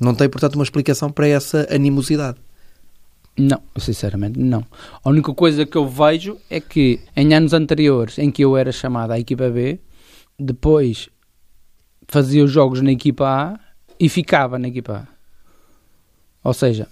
Não 0.00 0.14
tem, 0.14 0.28
portanto, 0.28 0.54
uma 0.54 0.64
explicação 0.64 1.10
para 1.10 1.28
essa 1.28 1.66
animosidade? 1.70 2.38
Não, 3.38 3.62
sinceramente 3.78 4.38
não. 4.38 4.64
A 5.02 5.08
única 5.08 5.32
coisa 5.32 5.64
que 5.64 5.76
eu 5.76 5.88
vejo 5.88 6.36
é 6.50 6.60
que 6.60 7.00
em 7.16 7.34
anos 7.34 7.52
anteriores 7.52 8.18
em 8.18 8.30
que 8.30 8.44
eu 8.44 8.56
era 8.56 8.72
chamado 8.72 9.12
à 9.12 9.18
equipa 9.18 9.48
B, 9.48 9.80
depois 10.38 11.08
fazia 12.08 12.44
os 12.44 12.50
jogos 12.50 12.82
na 12.82 12.92
equipa 12.92 13.26
A 13.26 13.60
e 13.98 14.08
ficava 14.08 14.58
na 14.58 14.68
equipa 14.68 15.08
A. 15.08 16.48
Ou 16.48 16.52
seja, 16.52 16.88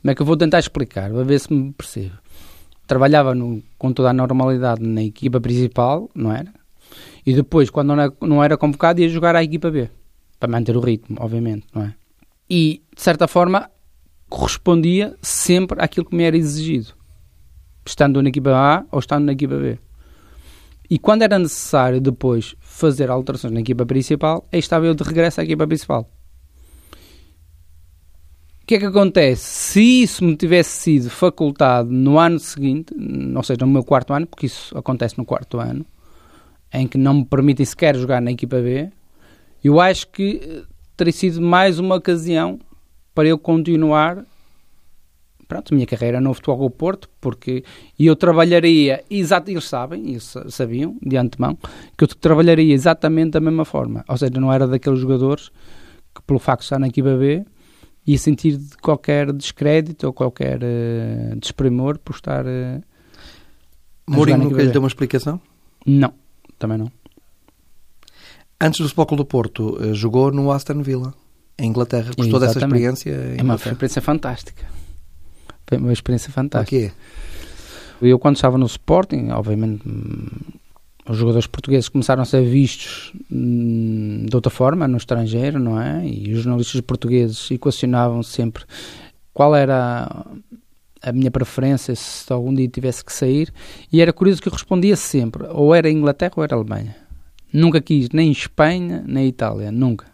como 0.00 0.10
é 0.10 0.14
que 0.14 0.20
eu 0.20 0.26
vou 0.26 0.36
tentar 0.36 0.58
explicar? 0.58 1.10
Vou 1.10 1.24
ver 1.24 1.38
se 1.38 1.52
me 1.52 1.72
percebo 1.72 2.18
trabalhava 2.88 3.34
no, 3.34 3.62
com 3.78 3.92
toda 3.92 4.10
a 4.10 4.12
normalidade 4.12 4.82
na 4.82 5.02
equipa 5.02 5.38
principal, 5.38 6.10
não 6.14 6.32
era? 6.32 6.50
E 7.24 7.34
depois, 7.34 7.70
quando 7.70 7.94
não 8.20 8.42
era, 8.42 8.56
convocado, 8.56 9.00
ia 9.00 9.08
jogar 9.08 9.36
à 9.36 9.42
equipa 9.42 9.70
B. 9.70 9.90
Para 10.38 10.50
manter 10.50 10.76
o 10.76 10.80
ritmo, 10.80 11.16
obviamente, 11.20 11.66
não 11.74 11.82
é? 11.82 11.94
E, 12.48 12.82
de 12.94 13.02
certa 13.02 13.26
forma, 13.26 13.70
correspondia 14.28 15.16
sempre 15.20 15.82
àquilo 15.82 16.06
que 16.06 16.16
me 16.16 16.24
era 16.24 16.36
exigido. 16.36 16.94
Estando 17.84 18.22
na 18.22 18.28
equipa 18.28 18.50
A 18.50 18.84
ou 18.90 18.98
estando 18.98 19.24
na 19.24 19.32
equipa 19.32 19.56
B. 19.56 19.78
E 20.88 20.98
quando 20.98 21.22
era 21.22 21.38
necessário 21.38 22.00
depois 22.00 22.54
fazer 22.60 23.10
alterações 23.10 23.52
na 23.52 23.60
equipa 23.60 23.84
principal, 23.84 24.46
aí 24.50 24.58
estava 24.58 24.86
eu 24.86 24.94
de 24.94 25.02
regresso 25.02 25.40
à 25.40 25.44
equipa 25.44 25.66
principal 25.66 26.08
que 28.68 28.74
é 28.74 28.78
que 28.78 28.84
acontece? 28.84 29.42
Se 29.42 30.02
isso 30.02 30.22
me 30.22 30.36
tivesse 30.36 30.82
sido 30.82 31.08
facultado 31.08 31.90
no 31.90 32.18
ano 32.18 32.38
seguinte, 32.38 32.94
ou 33.34 33.42
seja, 33.42 33.60
no 33.62 33.72
meu 33.72 33.82
quarto 33.82 34.12
ano, 34.12 34.26
porque 34.26 34.44
isso 34.44 34.76
acontece 34.76 35.16
no 35.16 35.24
quarto 35.24 35.58
ano, 35.58 35.86
em 36.72 36.86
que 36.86 36.98
não 36.98 37.14
me 37.14 37.24
permitem 37.24 37.64
sequer 37.64 37.96
jogar 37.96 38.20
na 38.20 38.30
equipa 38.30 38.60
B, 38.60 38.90
eu 39.62 39.80
acho 39.80 40.08
que 40.08 40.40
eh, 40.42 40.62
teria 40.96 41.12
sido 41.12 41.40
mais 41.40 41.78
uma 41.78 41.96
ocasião 41.96 42.58
para 43.14 43.28
eu 43.28 43.38
continuar 43.38 44.24
pronto, 45.48 45.72
a 45.72 45.74
minha 45.74 45.86
carreira 45.86 46.20
no 46.20 46.34
Futebol 46.34 46.68
do 46.68 46.70
Porto, 46.70 47.08
porque 47.20 47.64
eu 47.98 48.14
trabalharia, 48.14 49.02
exato, 49.10 49.50
eles 49.50 49.64
sabem, 49.64 50.10
eles 50.10 50.34
sabiam 50.50 50.96
de 51.02 51.16
antemão, 51.16 51.56
que 51.96 52.04
eu 52.04 52.08
trabalharia 52.08 52.74
exatamente 52.74 53.30
da 53.30 53.40
mesma 53.40 53.64
forma. 53.64 54.04
Ou 54.06 54.16
seja, 54.16 54.38
não 54.38 54.52
era 54.52 54.68
daqueles 54.68 55.00
jogadores 55.00 55.50
que, 56.14 56.20
pelo 56.22 56.38
facto 56.38 56.60
de 56.60 56.66
estar 56.66 56.78
na 56.78 56.88
equipa 56.88 57.16
B, 57.16 57.44
ia 58.06 58.18
sentir 58.18 58.60
qualquer 58.82 59.32
descrédito 59.32 60.06
ou 60.06 60.12
qualquer 60.12 60.60
uh, 60.62 61.36
desprimor 61.40 61.98
por 61.98 62.14
estar. 62.14 62.44
Uh, 62.44 62.82
Mourinho 64.06 64.38
nunca 64.38 64.62
lhe 64.62 64.70
deu 64.70 64.82
uma 64.82 64.88
explicação? 64.88 65.40
Não, 65.86 66.12
também 66.58 66.78
não. 66.78 66.90
Antes 68.60 68.80
do 68.80 68.88
Futebol 68.88 69.16
do 69.16 69.24
Porto, 69.24 69.76
uh, 69.80 69.94
jogou 69.94 70.32
no 70.32 70.50
Aston 70.50 70.82
Villa. 70.82 71.14
em 71.58 71.68
Inglaterra. 71.68 72.10
Gostou 72.16 72.40
dessa 72.40 72.58
experiência? 72.58 73.10
É 73.38 73.42
uma 73.42 73.54
experiência 73.54 74.02
fantástica. 74.02 74.64
Foi 75.66 75.78
uma 75.78 75.92
experiência 75.92 76.32
fantástica. 76.32 76.88
quê? 76.88 76.92
Eu, 78.00 78.18
quando 78.18 78.36
estava 78.36 78.56
no 78.56 78.66
Sporting, 78.66 79.30
obviamente, 79.30 79.82
hum, 79.86 80.26
os 81.08 81.16
jogadores 81.16 81.46
portugueses 81.46 81.88
começaram 81.88 82.22
a 82.22 82.24
ser 82.24 82.44
vistos 82.44 83.12
hum, 83.30 84.26
de 84.28 84.34
outra 84.36 84.50
forma 84.50 84.86
no 84.86 84.96
estrangeiro, 84.96 85.58
não 85.58 85.80
é? 85.80 86.06
E 86.06 86.32
os 86.32 86.42
jornalistas 86.42 86.80
portugueses 86.80 87.50
equacionavam 87.50 88.22
sempre 88.22 88.64
qual 89.32 89.54
era 89.54 90.26
a 91.02 91.12
minha 91.12 91.30
preferência 91.30 91.94
se 91.94 92.32
algum 92.32 92.52
dia 92.52 92.68
tivesse 92.68 93.04
que 93.04 93.12
sair. 93.12 93.52
E 93.92 94.00
era 94.00 94.12
curioso 94.12 94.42
que 94.42 94.48
eu 94.48 94.52
respondia 94.52 94.96
sempre: 94.96 95.46
ou 95.48 95.74
era 95.74 95.90
Inglaterra 95.90 96.34
ou 96.36 96.44
era 96.44 96.54
Alemanha. 96.54 96.96
Nunca 97.52 97.80
quis 97.80 98.10
nem 98.10 98.30
Espanha 98.30 99.02
nem 99.06 99.26
Itália, 99.26 99.72
nunca. 99.72 100.06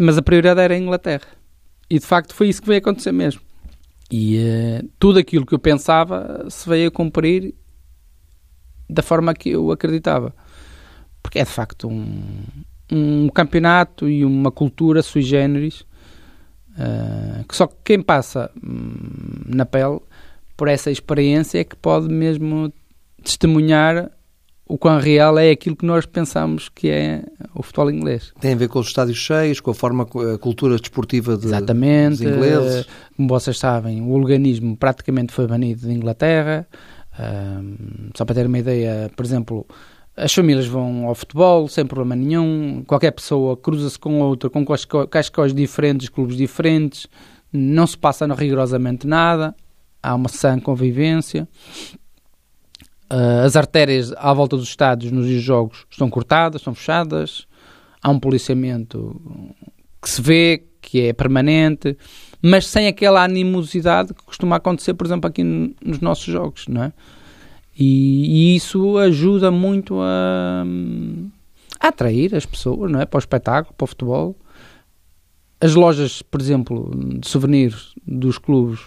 Mas 0.00 0.18
a 0.18 0.22
prioridade 0.22 0.60
era 0.60 0.74
a 0.74 0.78
Inglaterra. 0.78 1.26
E 1.90 1.98
de 1.98 2.06
facto 2.06 2.34
foi 2.34 2.48
isso 2.48 2.60
que 2.60 2.68
veio 2.68 2.78
acontecer 2.78 3.12
mesmo. 3.12 3.40
E 4.10 4.38
uh, 4.38 4.88
tudo 4.98 5.18
aquilo 5.18 5.44
que 5.44 5.54
eu 5.54 5.58
pensava 5.58 6.46
se 6.48 6.68
veio 6.68 6.88
a 6.88 6.90
cumprir 6.90 7.54
da 8.88 9.02
forma 9.02 9.34
que 9.34 9.50
eu 9.50 9.70
acreditava. 9.70 10.34
Porque 11.22 11.38
é 11.38 11.44
de 11.44 11.50
facto 11.50 11.88
um, 11.88 12.22
um 12.90 13.28
campeonato 13.28 14.08
e 14.08 14.24
uma 14.24 14.50
cultura 14.50 15.02
sui 15.02 15.22
generis 15.22 15.84
uh, 16.78 17.44
que 17.46 17.56
só 17.56 17.68
quem 17.84 18.00
passa 18.00 18.50
um, 18.62 19.54
na 19.54 19.66
pele 19.66 20.00
por 20.56 20.68
essa 20.68 20.90
experiência 20.90 21.58
é 21.58 21.64
que 21.64 21.76
pode 21.76 22.08
mesmo 22.08 22.72
testemunhar 23.22 24.10
o 24.68 24.76
quão 24.76 24.98
real 24.98 25.38
é 25.38 25.50
aquilo 25.50 25.74
que 25.74 25.86
nós 25.86 26.04
pensamos 26.04 26.68
que 26.68 26.90
é 26.90 27.24
o 27.54 27.62
futebol 27.62 27.90
inglês. 27.90 28.32
Tem 28.38 28.52
a 28.52 28.56
ver 28.56 28.68
com 28.68 28.78
os 28.78 28.88
estádios 28.88 29.16
cheios, 29.16 29.60
com 29.60 29.70
a 29.70 29.74
forma, 29.74 30.06
a 30.34 30.38
cultura 30.38 30.76
desportiva 30.76 31.38
de, 31.38 31.46
Exatamente, 31.46 32.18
dos 32.18 32.20
ingleses. 32.20 32.86
Como 33.16 33.28
vocês 33.28 33.58
sabem, 33.58 34.02
o 34.02 34.10
organismo 34.10 34.76
praticamente 34.76 35.32
foi 35.32 35.46
banido 35.46 35.86
de 35.86 35.92
Inglaterra. 35.92 36.68
só 38.14 38.26
para 38.26 38.34
ter 38.34 38.46
uma 38.46 38.58
ideia, 38.58 39.10
por 39.16 39.24
exemplo, 39.24 39.66
as 40.18 40.34
famílias 40.34 40.66
vão 40.66 41.06
ao 41.06 41.14
futebol 41.14 41.68
sem 41.68 41.86
problema 41.86 42.16
nenhum. 42.16 42.82
Qualquer 42.86 43.12
pessoa 43.12 43.56
cruza-se 43.56 43.98
com 43.98 44.20
outra, 44.20 44.50
com 44.50 44.64
cascóis 45.08 45.54
diferentes, 45.54 46.08
clubes 46.08 46.36
diferentes. 46.36 47.06
Não 47.52 47.86
se 47.86 47.96
passa 47.96 48.26
rigorosamente 48.34 49.06
nada. 49.06 49.54
Há 50.02 50.14
uma 50.14 50.28
sã 50.28 50.58
convivência. 50.58 51.48
Uh, 53.10 53.44
as 53.44 53.56
artérias 53.56 54.12
à 54.16 54.34
volta 54.34 54.56
dos 54.56 54.68
estádios 54.68 55.10
nos 55.10 55.26
jogos 55.26 55.86
estão 55.90 56.10
cortadas, 56.10 56.60
estão 56.60 56.74
fechadas. 56.74 57.46
Há 58.02 58.10
um 58.10 58.18
policiamento 58.18 59.20
que 60.02 60.10
se 60.10 60.20
vê, 60.20 60.64
que 60.80 61.06
é 61.06 61.12
permanente, 61.12 61.96
mas 62.42 62.66
sem 62.66 62.86
aquela 62.86 63.22
animosidade 63.22 64.14
que 64.14 64.22
costuma 64.22 64.56
acontecer, 64.56 64.94
por 64.94 65.06
exemplo, 65.06 65.28
aqui 65.28 65.42
nos 65.42 66.00
nossos 66.00 66.26
jogos, 66.26 66.66
não 66.68 66.84
é? 66.84 66.92
E, 67.78 68.54
e 68.54 68.56
isso 68.56 68.98
ajuda 68.98 69.52
muito 69.52 70.00
a, 70.00 70.64
a, 71.78 71.88
atrair 71.88 72.34
as 72.34 72.44
pessoas, 72.44 72.90
não 72.90 73.00
é? 73.00 73.06
Para 73.06 73.18
o 73.18 73.20
espetáculo, 73.20 73.72
para 73.76 73.84
o 73.84 73.86
futebol. 73.86 74.36
As 75.60 75.76
lojas, 75.76 76.20
por 76.20 76.40
exemplo, 76.40 76.90
de 77.20 77.28
souvenirs 77.28 77.94
dos 78.04 78.36
clubes 78.36 78.80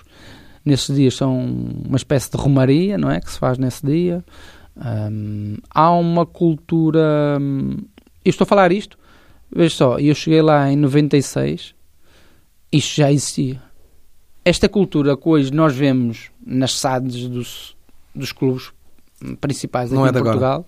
nesses 0.66 0.94
dias 0.94 1.16
são 1.16 1.40
uma 1.86 1.96
espécie 1.96 2.30
de 2.32 2.38
romaria, 2.38 2.98
não 2.98 3.10
é? 3.10 3.22
Que 3.22 3.32
se 3.32 3.40
faz 3.40 3.58
nesse 3.58 3.86
dia. 3.86 4.26
Um, 4.76 5.56
há 5.70 5.92
uma 5.92 6.26
cultura. 6.26 7.40
Eu 8.26 8.30
estou 8.30 8.44
a 8.44 8.48
falar 8.48 8.74
isto, 8.74 8.98
veja 9.54 9.74
só, 9.74 10.00
eu 10.00 10.14
cheguei 10.14 10.42
lá 10.42 10.70
em 10.70 10.76
96, 10.76 11.74
isto 12.72 12.96
já 12.96 13.12
existia. 13.12 13.62
Esta 14.44 14.68
cultura 14.68 15.16
que 15.16 15.30
hoje 15.30 15.54
nós 15.54 15.76
vemos 15.76 16.30
nas 16.46 16.74
SADs 16.74 17.28
dos, 17.28 17.76
dos 18.14 18.32
clubes 18.32 18.72
principais 19.40 19.92
aqui 19.92 20.02
é 20.02 20.08
em 20.08 20.12
Portugal, 20.14 20.54
agora. 20.54 20.66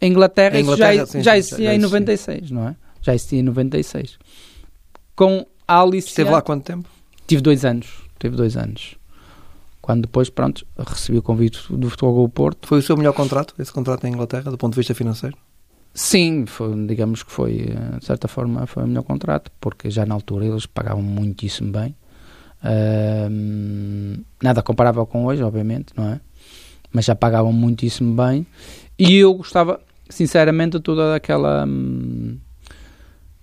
em 0.00 0.10
Inglaterra, 0.10 0.60
Inglaterra 0.60 0.94
já, 0.94 1.06
sim, 1.06 1.22
já 1.22 1.36
existia 1.36 1.66
já 1.66 1.74
em 1.74 1.78
96, 1.78 2.50
não 2.50 2.68
é? 2.68 2.76
Já 3.00 3.14
existia 3.14 3.40
em 3.40 3.42
96. 3.42 4.18
Com 5.14 5.46
a 5.68 5.80
Alice. 5.80 6.08
Esteve 6.08 6.30
lá 6.30 6.42
quanto 6.42 6.64
tempo? 6.64 6.88
Tive 7.26 7.42
dois 7.42 7.64
anos. 7.64 7.88
Tive 8.18 8.36
dois 8.36 8.56
anos 8.56 8.96
quando 9.84 10.00
depois, 10.00 10.30
pronto, 10.30 10.66
recebi 10.78 11.18
o 11.18 11.22
convite 11.22 11.60
do 11.70 11.90
Futebol 11.90 12.26
Porto. 12.30 12.66
Foi 12.66 12.78
o 12.78 12.82
seu 12.82 12.96
melhor 12.96 13.12
contrato, 13.12 13.54
esse 13.58 13.70
contrato 13.70 14.06
em 14.06 14.12
Inglaterra, 14.14 14.50
do 14.50 14.56
ponto 14.56 14.72
de 14.72 14.80
vista 14.80 14.94
financeiro? 14.94 15.36
Sim, 15.92 16.46
foi, 16.46 16.86
digamos 16.86 17.22
que 17.22 17.30
foi, 17.30 17.68
eh, 17.68 17.98
de 17.98 18.04
certa 18.06 18.26
forma, 18.26 18.66
foi 18.66 18.82
o 18.82 18.86
melhor 18.86 19.02
contrato, 19.02 19.52
porque 19.60 19.90
já 19.90 20.06
na 20.06 20.14
altura 20.14 20.46
eles 20.46 20.64
pagavam 20.64 21.02
muitíssimo 21.02 21.70
bem. 21.70 21.94
Uh, 22.64 24.24
nada 24.42 24.62
comparável 24.62 25.04
com 25.04 25.26
hoje, 25.26 25.42
obviamente, 25.42 25.92
não 25.94 26.08
é? 26.08 26.20
Mas 26.94 27.04
já 27.04 27.14
pagavam 27.14 27.52
muitíssimo 27.52 28.14
bem. 28.14 28.46
E 28.98 29.16
eu 29.16 29.34
gostava, 29.34 29.80
sinceramente, 30.08 30.78
de 30.78 30.82
toda 30.82 31.16
aquela 31.16 31.66
hum, 31.66 32.38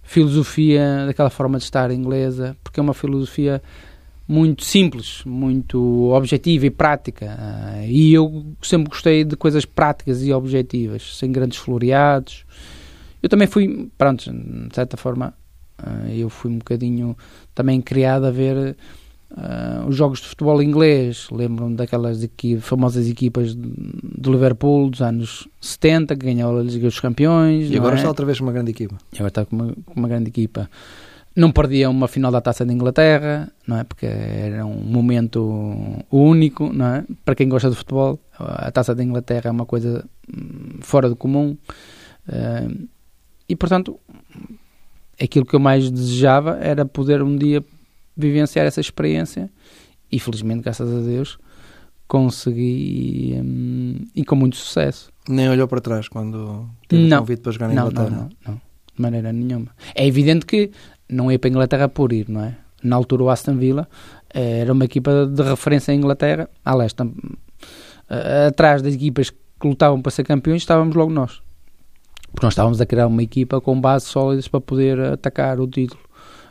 filosofia, 0.02 1.06
daquela 1.06 1.30
forma 1.30 1.58
de 1.58 1.66
estar 1.66 1.92
inglesa, 1.92 2.58
porque 2.64 2.80
é 2.80 2.84
uma 2.84 2.94
filosofia 2.94 3.62
muito 4.28 4.64
simples, 4.64 5.22
muito 5.26 6.10
objetiva 6.12 6.66
e 6.66 6.70
prática. 6.70 7.38
Uh, 7.38 7.86
e 7.86 8.14
eu 8.14 8.46
sempre 8.62 8.90
gostei 8.90 9.26
de 9.26 9.36
coisas 9.36 9.66
práticas 9.66 10.24
e 10.24 10.32
objetivas, 10.32 11.18
sem 11.18 11.30
grandes 11.32 11.58
floreados. 11.58 12.46
Eu 13.22 13.28
também 13.28 13.48
fui, 13.48 13.90
pronto, 13.98 14.32
de 14.32 14.74
certa 14.74 14.96
forma, 14.96 15.34
uh, 15.78 16.10
eu 16.10 16.30
fui 16.30 16.50
um 16.50 16.60
bocadinho 16.60 17.18
também 17.54 17.82
criado 17.82 18.26
a 18.26 18.32
ver 18.32 18.78
uh, 19.32 19.88
os 19.88 19.96
jogos 19.96 20.20
de 20.20 20.28
futebol 20.28 20.62
inglês. 20.62 21.28
Lembro-me 21.32 21.76
daquelas 21.76 22.24
equi 22.24 22.58
famosas 22.60 23.08
equipas 23.08 23.56
do 23.56 24.32
Liverpool 24.32 24.90
dos 24.90 25.02
anos 25.02 25.48
70, 25.60 26.16
que 26.16 26.26
ganhou 26.26 26.58
a 26.58 26.62
Liga 26.64 26.88
dos 26.88 27.00
Campeões. 27.00 27.70
E 27.70 27.78
agora 27.78 27.96
é? 27.96 27.98
está 27.98 28.08
outra 28.08 28.26
vez 28.26 28.40
com 28.40 28.46
uma 28.46 28.54
grande 28.54 28.72
equipa. 28.72 28.98
E 29.14 29.16
agora 29.16 29.30
está 29.30 29.46
com 29.46 29.56
uma, 29.56 29.74
uma 29.96 30.08
grande 30.08 30.30
equipa 30.30 30.70
não 31.36 31.52
perdia 31.52 31.90
uma 31.90 32.08
final 32.08 32.32
da 32.32 32.42
Taça 32.42 32.66
de 32.66 32.74
Inglaterra, 32.74 33.50
não 33.66 33.78
é? 33.78 33.84
Porque 33.84 34.06
era 34.06 34.66
um 34.66 34.82
momento 34.82 36.04
único, 36.12 36.72
não 36.74 36.86
é? 36.86 37.06
Para 37.24 37.36
quem 37.36 37.48
gosta 37.48 37.70
de 37.70 37.76
futebol, 37.76 38.20
a 38.38 38.70
Taça 38.72 38.94
de 38.94 39.04
Inglaterra 39.04 39.48
é 39.48 39.52
uma 39.52 39.66
coisa 39.66 40.06
hum, 40.30 40.80
fora 40.82 41.08
do 41.08 41.16
comum. 41.16 41.58
Uh, 42.28 42.88
e 43.48 43.56
portanto, 43.56 43.98
aquilo 45.22 45.46
que 45.46 45.56
eu 45.56 45.60
mais 45.60 45.90
desejava 45.90 46.58
era 46.62 46.86
poder 46.86 47.22
um 47.22 47.38
dia 47.38 47.64
vivenciar 48.22 48.66
essa 48.66 48.80
experiência 48.80 49.50
e 50.12 50.20
felizmente, 50.20 50.64
graças 50.64 50.90
a 50.90 51.02
Deus, 51.02 51.38
consegui 52.08 53.40
um, 53.42 54.06
e 54.14 54.26
com 54.26 54.36
muito 54.36 54.58
sucesso. 54.58 55.12
Nem 55.30 55.50
olhou 55.50 55.68
para 55.68 55.80
trás 55.80 56.10
quando 56.10 56.70
teve 56.88 57.08
não, 57.08 57.20
convite 57.20 57.42
para 57.42 57.52
jogar 57.52 57.68
na 57.68 57.74
Inglaterra? 57.74 58.10
Não, 58.10 58.18
não, 58.18 58.30
não, 58.48 58.54
de 58.54 59.02
maneira 59.02 59.32
nenhuma. 59.32 59.68
É 59.96 60.06
evidente 60.06 60.46
que 60.46 60.72
não 61.08 61.32
ia 61.32 61.40
para 61.40 61.48
a 61.48 61.52
Inglaterra 61.52 61.90
por 61.90 62.12
ir, 62.12 62.28
não 62.28 62.44
é? 62.44 62.58
Na 62.84 62.96
altura 62.96 63.24
o 63.24 63.30
Aston 63.30 63.58
Villa 63.58 63.88
eh, 64.34 64.60
era 64.60 64.74
uma 64.74 64.86
equipa 64.86 65.26
de 65.26 65.42
referência 65.44 65.92
em 65.94 65.98
Inglaterra, 65.98 66.50
aliás, 66.66 66.94
tam, 66.94 67.08
uh, 67.08 68.48
atrás 68.48 68.82
das 68.82 68.94
equipas 68.94 69.30
que 69.30 69.68
lutavam 69.68 70.02
para 70.02 70.12
ser 70.12 70.24
campeões 70.24 70.64
estávamos 70.64 70.96
logo 70.96 71.12
nós. 71.12 71.42
Porque 72.32 72.46
nós 72.46 72.54
estávamos 72.54 72.82
a 72.82 72.86
criar 72.86 73.08
uma 73.08 73.22
equipa 73.22 73.62
com 73.62 73.80
bases 73.80 74.10
sólidas 74.10 74.48
para 74.48 74.62
poder 74.62 75.00
atacar 75.00 75.60
o 75.60 75.68
título 75.68 76.02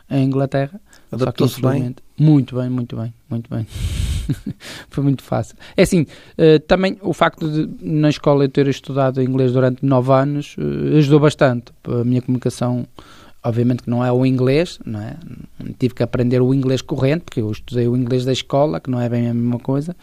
em 0.09 0.25
Inglaterra. 0.25 0.79
Adaptou-se 1.11 1.61
bem? 1.61 1.95
Muito 2.17 2.55
bem, 2.55 2.69
muito 2.69 2.95
bem, 2.95 3.13
muito 3.29 3.49
bem. 3.49 3.67
Foi 4.89 5.03
muito 5.03 5.23
fácil. 5.23 5.55
É 5.75 5.83
assim, 5.83 6.01
uh, 6.37 6.59
também 6.67 6.97
o 7.01 7.13
facto 7.13 7.49
de 7.49 7.69
na 7.81 8.09
escola 8.09 8.45
eu 8.45 8.49
ter 8.49 8.67
estudado 8.67 9.21
inglês 9.21 9.51
durante 9.51 9.85
nove 9.85 10.11
anos 10.13 10.55
uh, 10.57 10.97
ajudou 10.97 11.19
bastante. 11.19 11.71
A 11.85 12.03
minha 12.03 12.21
comunicação 12.21 12.87
Obviamente 13.43 13.81
que 13.83 13.89
não 13.89 14.05
é 14.05 14.11
o 14.11 14.23
inglês, 14.23 14.77
não 14.85 15.01
é? 15.01 15.15
Tive 15.79 15.95
que 15.95 16.03
aprender 16.03 16.41
o 16.41 16.53
inglês 16.53 16.81
corrente, 16.81 17.23
porque 17.23 17.41
eu 17.41 17.51
estudei 17.51 17.87
o 17.87 17.97
inglês 17.97 18.23
da 18.23 18.31
escola, 18.31 18.79
que 18.79 18.89
não 18.89 19.01
é 19.01 19.09
bem 19.09 19.27
a 19.27 19.33
mesma 19.33 19.57
coisa, 19.57 19.95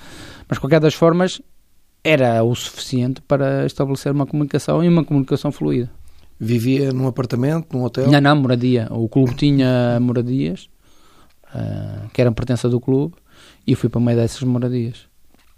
mas 0.48 0.58
qualquer 0.58 0.80
das 0.80 0.94
formas 0.94 1.40
era 2.02 2.42
o 2.42 2.52
suficiente 2.54 3.20
para 3.22 3.64
estabelecer 3.64 4.10
uma 4.10 4.26
comunicação 4.26 4.82
e 4.82 4.88
uma 4.88 5.04
comunicação 5.04 5.52
fluida. 5.52 5.88
Vivia 6.40 6.92
num 6.92 7.06
apartamento, 7.06 7.76
num 7.76 7.84
hotel? 7.84 8.10
Não, 8.10 8.20
não, 8.20 8.36
moradia. 8.36 8.88
O 8.90 9.08
clube 9.08 9.34
tinha 9.34 9.98
moradias, 10.00 10.68
uh, 11.54 12.08
que 12.12 12.20
eram 12.20 12.32
pertença 12.32 12.68
do 12.68 12.80
clube, 12.80 13.14
e 13.66 13.74
fui 13.74 13.88
para 13.88 14.00
meio 14.00 14.16
dessas 14.16 14.42
moradias. 14.42 15.06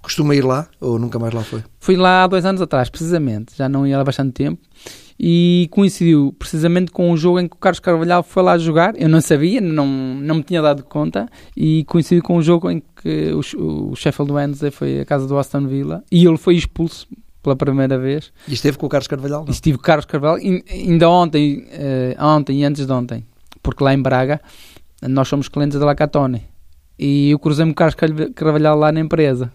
Costuma 0.03 0.35
ir 0.35 0.45
lá 0.45 0.67
ou 0.81 0.99
nunca 0.99 1.19
mais 1.19 1.35
lá 1.35 1.43
foi? 1.43 1.63
Fui 1.79 1.95
lá 1.95 2.25
há 2.25 2.27
dois 2.27 2.47
anos 2.47 2.63
atrás, 2.63 2.89
precisamente. 2.89 3.55
Já 3.55 3.69
não 3.69 3.87
ia 3.87 3.99
há 3.99 4.05
bastante 4.05 4.33
tempo 4.33 4.61
e 5.19 5.69
coincidiu 5.71 6.35
precisamente 6.39 6.91
com 6.91 7.13
o 7.13 7.17
jogo 7.17 7.39
em 7.39 7.47
que 7.47 7.55
o 7.55 7.59
Carlos 7.59 7.81
Carvalhal 7.81 8.23
foi 8.23 8.43
lá 8.43 8.57
jogar. 8.57 8.95
Eu 8.99 9.11
não 9.11 9.21
sabia, 9.21 9.61
não, 9.61 9.87
não 9.87 10.37
me 10.37 10.43
tinha 10.43 10.63
dado 10.63 10.83
conta, 10.85 11.29
e 11.55 11.85
coincidiu 11.85 12.23
com 12.23 12.39
o 12.39 12.43
jogo 12.43 12.71
em 12.71 12.83
que 13.03 13.31
o, 13.33 13.91
o 13.91 13.97
Sheffield 13.97 14.33
Wednesday 14.33 14.71
foi 14.71 15.01
à 15.01 15.05
casa 15.05 15.27
do 15.27 15.37
Aston 15.37 15.67
Villa 15.67 16.03
e 16.11 16.25
ele 16.25 16.39
foi 16.39 16.57
expulso 16.57 17.07
pela 17.43 17.55
primeira 17.55 17.99
vez. 17.99 18.33
E 18.49 18.55
esteve 18.55 18.79
com 18.79 18.87
o 18.87 18.89
Carlos 18.89 19.07
Carvalhal? 19.07 19.45
Não? 19.45 19.51
Estive 19.51 19.77
com 19.77 19.83
o 19.83 19.87
Carlos 19.87 20.07
Carvalhal 20.07 20.37
ainda 20.37 21.11
ontem, 21.11 21.67
uh, 21.69 22.25
ontem 22.25 22.61
e 22.61 22.65
antes 22.65 22.87
de 22.87 22.93
ontem. 22.93 23.27
porque 23.63 23.85
lá 23.85 23.93
em 23.93 24.01
Braga 24.01 24.41
nós 25.03 25.29
somos 25.29 25.49
clientes 25.49 25.79
da 25.79 25.87
Lacatone 25.87 26.43
e 26.99 27.31
eu 27.31 27.39
cruzei-me 27.39 27.73
com 27.73 27.85
o 27.85 27.95
Carlos 27.97 28.31
Carvalhal 28.35 28.77
lá 28.77 28.93
na 28.93 29.01
empresa 29.01 29.51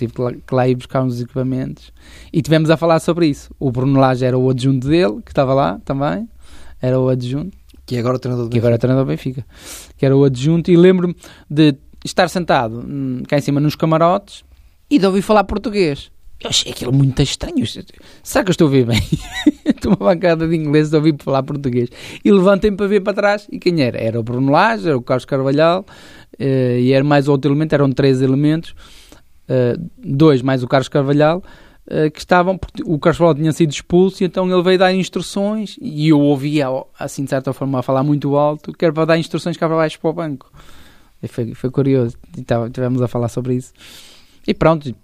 tive 0.00 0.12
que 0.12 0.20
lá, 0.20 0.32
que 0.32 0.54
lá 0.54 0.68
ir 0.68 0.74
buscar 0.74 1.02
uns 1.02 1.20
equipamentos 1.20 1.92
e 2.32 2.42
tivemos 2.42 2.70
a 2.70 2.76
falar 2.76 3.00
sobre 3.00 3.26
isso. 3.26 3.54
O 3.58 3.70
Bruno 3.70 3.98
Lage 4.00 4.24
era 4.24 4.38
o 4.38 4.48
adjunto 4.50 4.88
dele, 4.88 5.20
que 5.24 5.30
estava 5.30 5.54
lá 5.54 5.80
também, 5.84 6.28
era 6.80 6.98
o 6.98 7.08
adjunto. 7.08 7.56
Que 7.86 7.98
agora 7.98 8.16
é 8.16 8.18
treinador 8.18 8.46
do 8.46 8.50
Benfica. 8.50 8.52
Que 8.52 8.58
agora 8.58 8.74
é 8.74 8.78
treinador 8.78 9.04
do 9.04 9.08
Benfica. 9.08 9.46
Que 9.96 10.06
era 10.06 10.16
o 10.16 10.24
adjunto 10.24 10.70
e 10.70 10.76
lembro-me 10.76 11.14
de 11.48 11.74
estar 12.04 12.28
sentado 12.28 12.84
hum, 12.86 13.22
cá 13.28 13.36
em 13.36 13.40
cima 13.40 13.60
nos 13.60 13.74
camarotes 13.74 14.44
e 14.88 14.98
de 14.98 15.06
ouvir 15.06 15.22
falar 15.22 15.44
português. 15.44 16.10
Eu 16.42 16.48
achei 16.48 16.72
aquilo 16.72 16.92
muito 16.92 17.20
estranho. 17.20 17.64
Será 18.22 18.44
que 18.44 18.48
eu 18.48 18.52
estou 18.52 18.66
a 18.66 18.70
ouvir 18.70 18.86
bem? 18.86 19.02
estou 19.64 19.92
uma 19.92 20.14
bancada 20.14 20.48
de 20.48 20.56
inglês 20.56 20.92
a 20.94 20.96
ouvir 20.96 21.14
falar 21.18 21.42
português. 21.42 21.90
E 22.24 22.32
levantem 22.32 22.74
para 22.74 22.86
ver 22.86 23.00
para 23.00 23.12
trás. 23.12 23.46
E 23.52 23.58
quem 23.58 23.82
era? 23.82 23.98
Era 23.98 24.18
o 24.18 24.22
Bruno 24.22 24.50
Lage, 24.50 24.88
era 24.88 24.96
o 24.96 25.02
Carlos 25.02 25.26
Carvalhal, 25.26 25.84
uh, 26.40 26.78
e 26.78 26.92
era 26.92 27.04
mais 27.04 27.28
outro 27.28 27.50
elemento, 27.50 27.74
eram 27.74 27.92
três 27.92 28.22
elementos. 28.22 28.70
Uh, 29.48 29.90
dois 29.98 30.40
mais 30.40 30.62
o 30.62 30.68
Carlos 30.68 30.88
Carvalhal, 30.88 31.42
uh, 31.86 32.10
que 32.10 32.20
estavam, 32.20 32.56
porque 32.56 32.82
o 32.84 32.98
Carlos 32.98 33.18
Carvalhal 33.18 33.34
tinha 33.34 33.52
sido 33.52 33.70
expulso 33.70 34.22
e 34.22 34.26
então 34.26 34.50
ele 34.50 34.62
veio 34.62 34.78
dar 34.78 34.94
instruções 34.94 35.76
e 35.78 36.08
eu 36.08 36.20
ouvia, 36.20 36.68
assim 36.98 37.24
de 37.24 37.30
certa 37.30 37.52
forma, 37.52 37.80
a 37.80 37.82
falar 37.82 38.02
muito 38.02 38.34
alto, 38.36 38.72
que 38.72 38.82
era 38.82 38.94
para 38.94 39.04
dar 39.04 39.18
instruções 39.18 39.58
cá 39.58 39.66
para 39.66 39.76
baixo 39.76 40.00
para 40.00 40.10
o 40.10 40.12
banco. 40.14 40.50
E 41.22 41.28
foi, 41.28 41.52
foi 41.52 41.70
curioso, 41.70 42.16
e 42.34 42.42
tivemos 42.72 43.02
a 43.02 43.08
falar 43.08 43.28
sobre 43.28 43.56
isso. 43.56 43.74
E 44.46 44.54
pronto, 44.54 44.94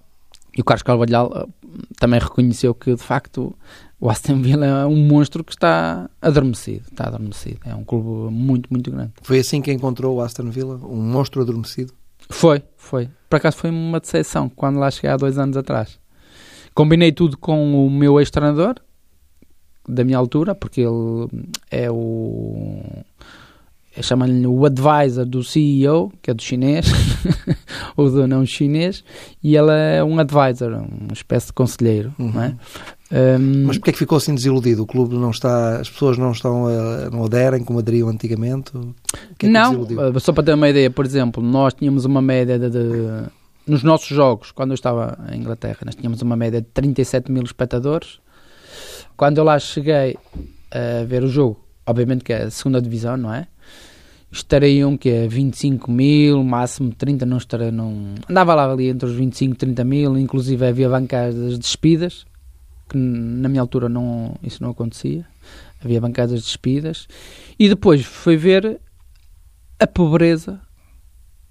e 0.57 0.61
o 0.61 0.65
Carlos 0.65 0.83
Carvalhal 0.83 1.27
uh, 1.27 1.53
também 1.99 2.19
reconheceu 2.19 2.75
que, 2.75 2.95
de 2.95 3.03
facto, 3.03 3.55
o 4.01 4.09
Aston 4.09 4.41
Villa 4.41 4.67
é 4.67 4.87
um 4.87 4.97
monstro 4.97 5.45
que 5.45 5.53
está 5.53 6.09
adormecido. 6.21 6.85
Está 6.91 7.09
adormecido. 7.09 7.61
É 7.65 7.75
um 7.75 7.85
clube 7.85 8.33
muito, 8.35 8.69
muito 8.71 8.91
grande. 8.91 9.13
Foi 9.23 9.39
assim 9.39 9.61
que 9.61 9.71
encontrou 9.71 10.17
o 10.17 10.21
Aston 10.21 10.51
Villa? 10.51 10.77
Um 10.77 10.97
monstro 10.97 11.43
adormecido? 11.43 11.93
Foi, 12.31 12.63
foi. 12.77 13.09
Por 13.29 13.37
acaso 13.37 13.59
foi 13.59 13.71
uma 13.71 14.01
decepção 14.01 14.49
quando 14.49 14.79
lá 14.79 14.91
cheguei 14.91 15.11
há 15.11 15.17
dois 15.17 15.39
anos 15.39 15.57
atrás. 15.57 15.99
Combinei 16.75 17.13
tudo 17.13 17.39
com 17.39 17.87
o 17.87 17.91
meu 17.91 18.19
ex-treinador, 18.19 18.77
da 19.89 20.05
minha 20.05 20.19
altura, 20.19 20.55
porque 20.55 20.81
ele 20.81 21.29
é 21.71 21.91
o 21.91 23.05
chamam-lhe 24.03 24.47
o 24.47 24.65
advisor 24.67 25.25
do 25.25 25.43
CEO, 25.43 26.13
que 26.21 26.31
é 26.31 26.35
do 26.35 26.43
chinês, 26.43 26.87
o 27.97 28.09
dono 28.09 28.35
é 28.35 28.39
um 28.39 28.47
chinês, 28.47 29.05
e 29.43 29.57
ele 29.57 29.71
é 29.71 30.03
um 30.03 30.19
advisor, 30.19 30.73
uma 30.73 31.13
espécie 31.13 31.49
de 31.49 31.53
conselheiro, 31.53 32.15
uhum. 32.19 32.33
não 32.33 32.43
é? 32.43 32.55
Um, 33.11 33.67
Mas 33.67 33.79
porquê 33.79 33.91
é 33.91 33.93
que 33.93 33.99
ficou 34.01 34.19
assim 34.19 34.35
desiludido? 34.35 34.83
O 34.83 34.87
clube 34.87 35.15
não 35.15 35.31
está, 35.31 35.79
as 35.79 35.89
pessoas 35.89 36.19
não 36.19 36.33
estão, 36.33 36.67
a, 36.67 37.09
não 37.11 37.25
aderem 37.25 37.63
como 37.63 37.79
aderiam 37.79 38.09
antigamente? 38.09 38.73
É 39.41 39.47
não, 39.47 39.85
eh, 39.85 40.19
só 40.19 40.33
para 40.33 40.43
ter 40.43 40.55
uma 40.55 40.69
ideia, 40.69 40.91
por 40.91 41.07
exemplo, 41.07 41.43
nós 41.43 41.73
tínhamos 41.75 42.05
uma 42.05 42.21
média 42.21 42.59
de, 42.59 42.69
de, 42.69 43.29
nos 43.67 43.85
nossos 43.85 44.09
jogos, 44.09 44.51
quando 44.51 44.71
eu 44.71 44.75
estava 44.75 45.19
em 45.33 45.39
Inglaterra, 45.39 45.79
nós 45.85 45.95
tínhamos 45.95 46.21
uma 46.21 46.37
média 46.37 46.61
de 46.61 46.67
37 46.69 47.31
mil 47.31 47.45
espectadores. 47.45 48.19
Quando 49.17 49.39
eu 49.39 49.45
lá 49.45 49.59
cheguei 49.59 50.17
a 50.71 51.05
ver 51.05 51.23
o 51.23 51.29
jogo, 51.29 51.65
obviamente 51.87 52.25
que 52.25 52.33
é 52.33 52.43
a 52.45 52.51
segunda 52.51 52.83
divisão, 52.83 53.17
não 53.17 53.33
é? 53.33 53.47
Estariam 54.31 54.97
que 54.97 55.09
é 55.09 55.29
25 55.29 55.91
mil, 55.91 56.43
máximo 56.43 56.93
30, 56.95 57.25
não 57.27 57.37
estarei, 57.37 57.71
não 57.71 58.15
andava 58.29 58.55
lá 58.55 58.71
ali 58.71 58.89
entre 58.89 59.09
os 59.09 59.15
25 59.15 59.55
e 59.55 59.57
30 59.57 59.85
mil, 59.85 60.19
inclusive 60.19 60.67
havia 60.67 60.89
bancadas 60.89 61.59
despidas, 61.59 62.27
que 62.89 62.97
na 62.97 63.49
minha 63.49 63.61
altura 63.61 63.89
não, 63.89 64.35
isso 64.43 64.63
não 64.63 64.71
acontecia, 64.71 65.25
havia 65.83 66.01
bancadas 66.01 66.43
despidas, 66.43 67.07
e 67.59 67.69
depois 67.69 68.05
foi 68.05 68.37
ver 68.37 68.81
a 69.79 69.87
pobreza, 69.87 70.61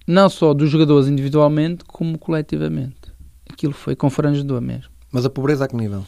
não 0.08 0.30
só 0.30 0.54
dos 0.54 0.70
jogadores 0.70 1.08
individualmente, 1.08 1.84
como 1.86 2.18
coletivamente. 2.18 3.14
Aquilo 3.50 3.74
foi 3.74 3.96
confrangedor 3.96 4.62
mesmo. 4.62 4.92
Mas 5.12 5.26
a 5.26 5.30
pobreza 5.30 5.66
a 5.66 5.68
que 5.68 5.76
nível? 5.76 6.06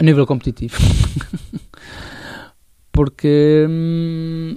A 0.00 0.04
nível 0.04 0.26
competitivo. 0.26 0.76
Porque 2.90 3.66
hum, 3.68 4.56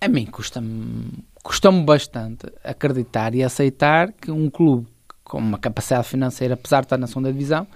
a 0.00 0.08
mim 0.08 0.26
custa-me 0.26 1.24
custa 1.46 1.70
bastante 1.70 2.46
acreditar 2.64 3.32
e 3.34 3.42
aceitar 3.42 4.12
que 4.12 4.32
um 4.32 4.50
clube 4.50 4.88
com 5.22 5.38
uma 5.38 5.58
capacidade 5.58 6.08
financeira, 6.08 6.54
apesar 6.54 6.80
de 6.80 6.86
estar 6.86 6.98
na 6.98 7.06
segunda 7.06 7.32
divisão, 7.32 7.66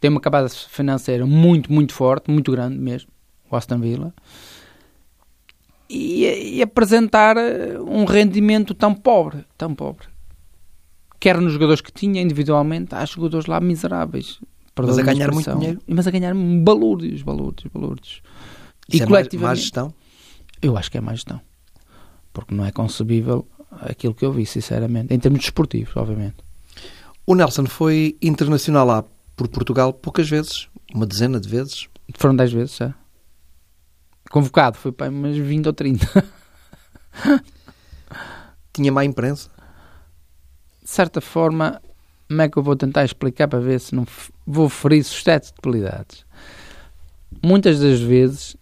tem 0.00 0.10
uma 0.10 0.20
capacidade 0.20 0.68
financeira 0.70 1.26
muito, 1.26 1.70
muito 1.70 1.92
forte, 1.92 2.30
muito 2.30 2.50
grande 2.50 2.78
mesmo, 2.78 3.10
o 3.50 3.56
Aston 3.56 3.78
Villa, 3.78 4.14
e, 5.88 6.56
e 6.56 6.62
apresentar 6.62 7.36
um 7.86 8.04
rendimento 8.04 8.74
tão 8.74 8.94
pobre, 8.94 9.44
tão 9.58 9.74
pobre. 9.74 10.06
Quer 11.20 11.38
nos 11.38 11.52
jogadores 11.52 11.82
que 11.82 11.92
tinha 11.92 12.20
individualmente, 12.20 12.94
há 12.94 13.04
jogadores 13.04 13.46
lá 13.46 13.60
miseráveis. 13.60 14.40
Mas 14.74 14.98
a 14.98 15.02
ganhar 15.02 15.30
muito 15.30 15.54
dinheiro. 15.54 15.80
Mas 15.86 16.06
a 16.06 16.10
ganhar 16.10 16.34
balúrdios, 16.34 17.22
balúrdios, 17.22 17.70
balúrdios. 17.72 18.22
e 18.90 19.02
é 19.02 19.06
coletivamente... 19.06 19.36
mais 19.36 19.58
gestão? 19.60 19.94
Eu 20.62 20.76
acho 20.78 20.90
que 20.90 20.96
é 20.96 21.00
mais 21.00 21.18
gestão 21.18 21.40
porque 22.32 22.54
não 22.54 22.64
é 22.64 22.72
concebível 22.72 23.46
aquilo 23.70 24.14
que 24.14 24.24
eu 24.24 24.32
vi, 24.32 24.46
sinceramente, 24.46 25.12
em 25.12 25.18
termos 25.18 25.40
desportivos, 25.40 25.96
obviamente. 25.96 26.36
O 27.26 27.34
Nelson 27.34 27.66
foi 27.66 28.16
internacional 28.20 28.86
lá 28.86 29.04
por 29.36 29.48
Portugal 29.48 29.92
poucas 29.92 30.28
vezes, 30.28 30.68
uma 30.94 31.06
dezena 31.06 31.40
de 31.40 31.48
vezes. 31.48 31.88
Foram 32.14 32.36
dez 32.36 32.52
vezes, 32.52 32.76
já. 32.76 32.94
Convocado, 34.30 34.76
foi 34.78 34.92
para 34.92 35.10
umas 35.10 35.36
20 35.36 35.66
ou 35.66 35.72
30. 35.72 36.24
Tinha 38.72 38.90
má 38.90 39.04
imprensa? 39.04 39.50
De 40.82 40.90
certa 40.90 41.20
forma, 41.20 41.80
como 42.28 42.42
é 42.42 42.48
que 42.48 42.56
eu 42.56 42.62
vou 42.62 42.74
tentar 42.74 43.04
explicar 43.04 43.46
para 43.46 43.60
ver 43.60 43.78
se 43.78 43.94
não 43.94 44.06
vou 44.46 44.68
ferir 44.68 45.04
suscetibilidades? 45.04 46.24
Muitas 47.42 47.80
das 47.80 48.00
vezes 48.00 48.56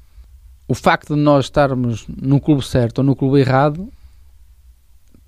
o 0.71 0.75
facto 0.75 1.17
de 1.17 1.21
nós 1.21 1.47
estarmos 1.47 2.07
no 2.07 2.41
clube 2.41 2.65
certo 2.65 2.99
ou 2.99 3.05
no 3.05 3.17
clube 3.17 3.41
errado 3.41 3.93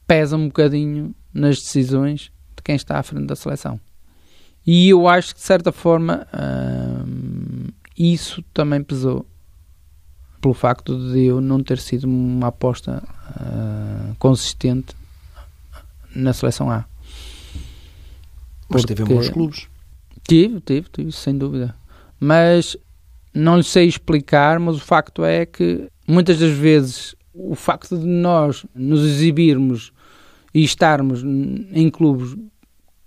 pesa 0.06 0.36
um 0.36 0.46
bocadinho 0.46 1.12
nas 1.34 1.58
decisões 1.58 2.30
de 2.54 2.62
quem 2.62 2.76
está 2.76 2.96
à 2.96 3.02
frente 3.02 3.26
da 3.26 3.34
seleção. 3.34 3.80
E 4.64 4.90
eu 4.90 5.08
acho 5.08 5.34
que, 5.34 5.40
de 5.40 5.44
certa 5.44 5.72
forma, 5.72 6.28
hum, 6.32 7.66
isso 7.98 8.40
também 8.54 8.84
pesou 8.84 9.26
pelo 10.40 10.54
facto 10.54 10.96
de 11.10 11.24
eu 11.24 11.40
não 11.40 11.60
ter 11.60 11.80
sido 11.80 12.04
uma 12.04 12.46
aposta 12.46 13.02
uh, 13.30 14.14
consistente 14.20 14.94
na 16.14 16.32
seleção 16.32 16.70
A. 16.70 16.84
Mas 18.68 18.84
teve 18.84 19.04
bons 19.04 19.28
clubes. 19.28 19.66
Tive, 20.22 20.60
tive, 20.60 20.88
tive, 20.88 21.10
sem 21.10 21.36
dúvida. 21.36 21.74
Mas 22.20 22.76
não 23.34 23.56
lhe 23.56 23.64
sei 23.64 23.86
explicar, 23.86 24.58
mas 24.58 24.76
o 24.76 24.80
facto 24.80 25.24
é 25.24 25.46
que 25.46 25.88
muitas 26.06 26.38
das 26.38 26.52
vezes 26.52 27.14
o 27.34 27.54
facto 27.54 27.96
de 27.98 28.06
nós 28.06 28.66
nos 28.74 29.00
exibirmos 29.04 29.92
e 30.54 30.62
estarmos 30.62 31.22
em 31.24 31.90
clubes 31.90 32.34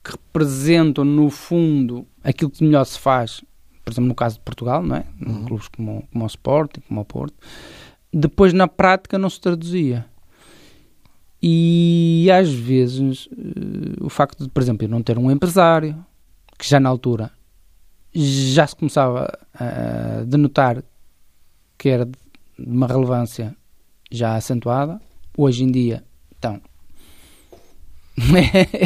que 0.04 0.12
representam 0.12 1.04
no 1.04 1.30
fundo 1.30 2.08
aquilo 2.24 2.50
que 2.50 2.64
melhor 2.64 2.86
se 2.86 3.00
faz, 3.00 3.44
por 3.84 3.92
exemplo 3.92 4.08
no 4.08 4.16
caso 4.16 4.36
de 4.36 4.42
Portugal, 4.42 4.82
não 4.82 4.96
é? 4.96 5.06
Uhum. 5.22 5.46
Clubes 5.46 5.68
como, 5.68 6.08
como 6.12 6.24
o 6.24 6.28
Sport 6.28 6.78
e 6.78 6.82
como 6.82 7.02
o 7.02 7.06
Porto, 7.06 7.36
depois 8.12 8.54
na 8.54 8.68
prática 8.68 9.18
não 9.18 9.30
se 9.30 9.40
traduzia. 9.40 10.06
E 11.42 12.28
às 12.32 12.52
vezes 12.52 13.30
eh, 13.32 14.04
o 14.04 14.10
facto 14.10 14.44
de, 14.44 14.50
por 14.50 14.64
exemplo, 14.64 14.86
eu 14.86 14.90
não 14.90 15.04
ter 15.04 15.18
um 15.18 15.30
empresário, 15.30 16.04
que 16.58 16.68
já 16.68 16.80
na 16.80 16.90
altura 16.90 17.32
já 18.16 18.66
se 18.66 18.76
começava 18.76 19.28
a 19.54 20.24
denotar 20.26 20.82
que 21.78 21.90
era 21.90 22.06
de 22.06 22.18
uma 22.58 22.88
relevância 22.88 23.56
já 24.10 24.36
acentuada. 24.36 25.02
Hoje 25.38 25.66
em 25.66 25.72
dia, 25.72 26.04
então, 26.38 26.62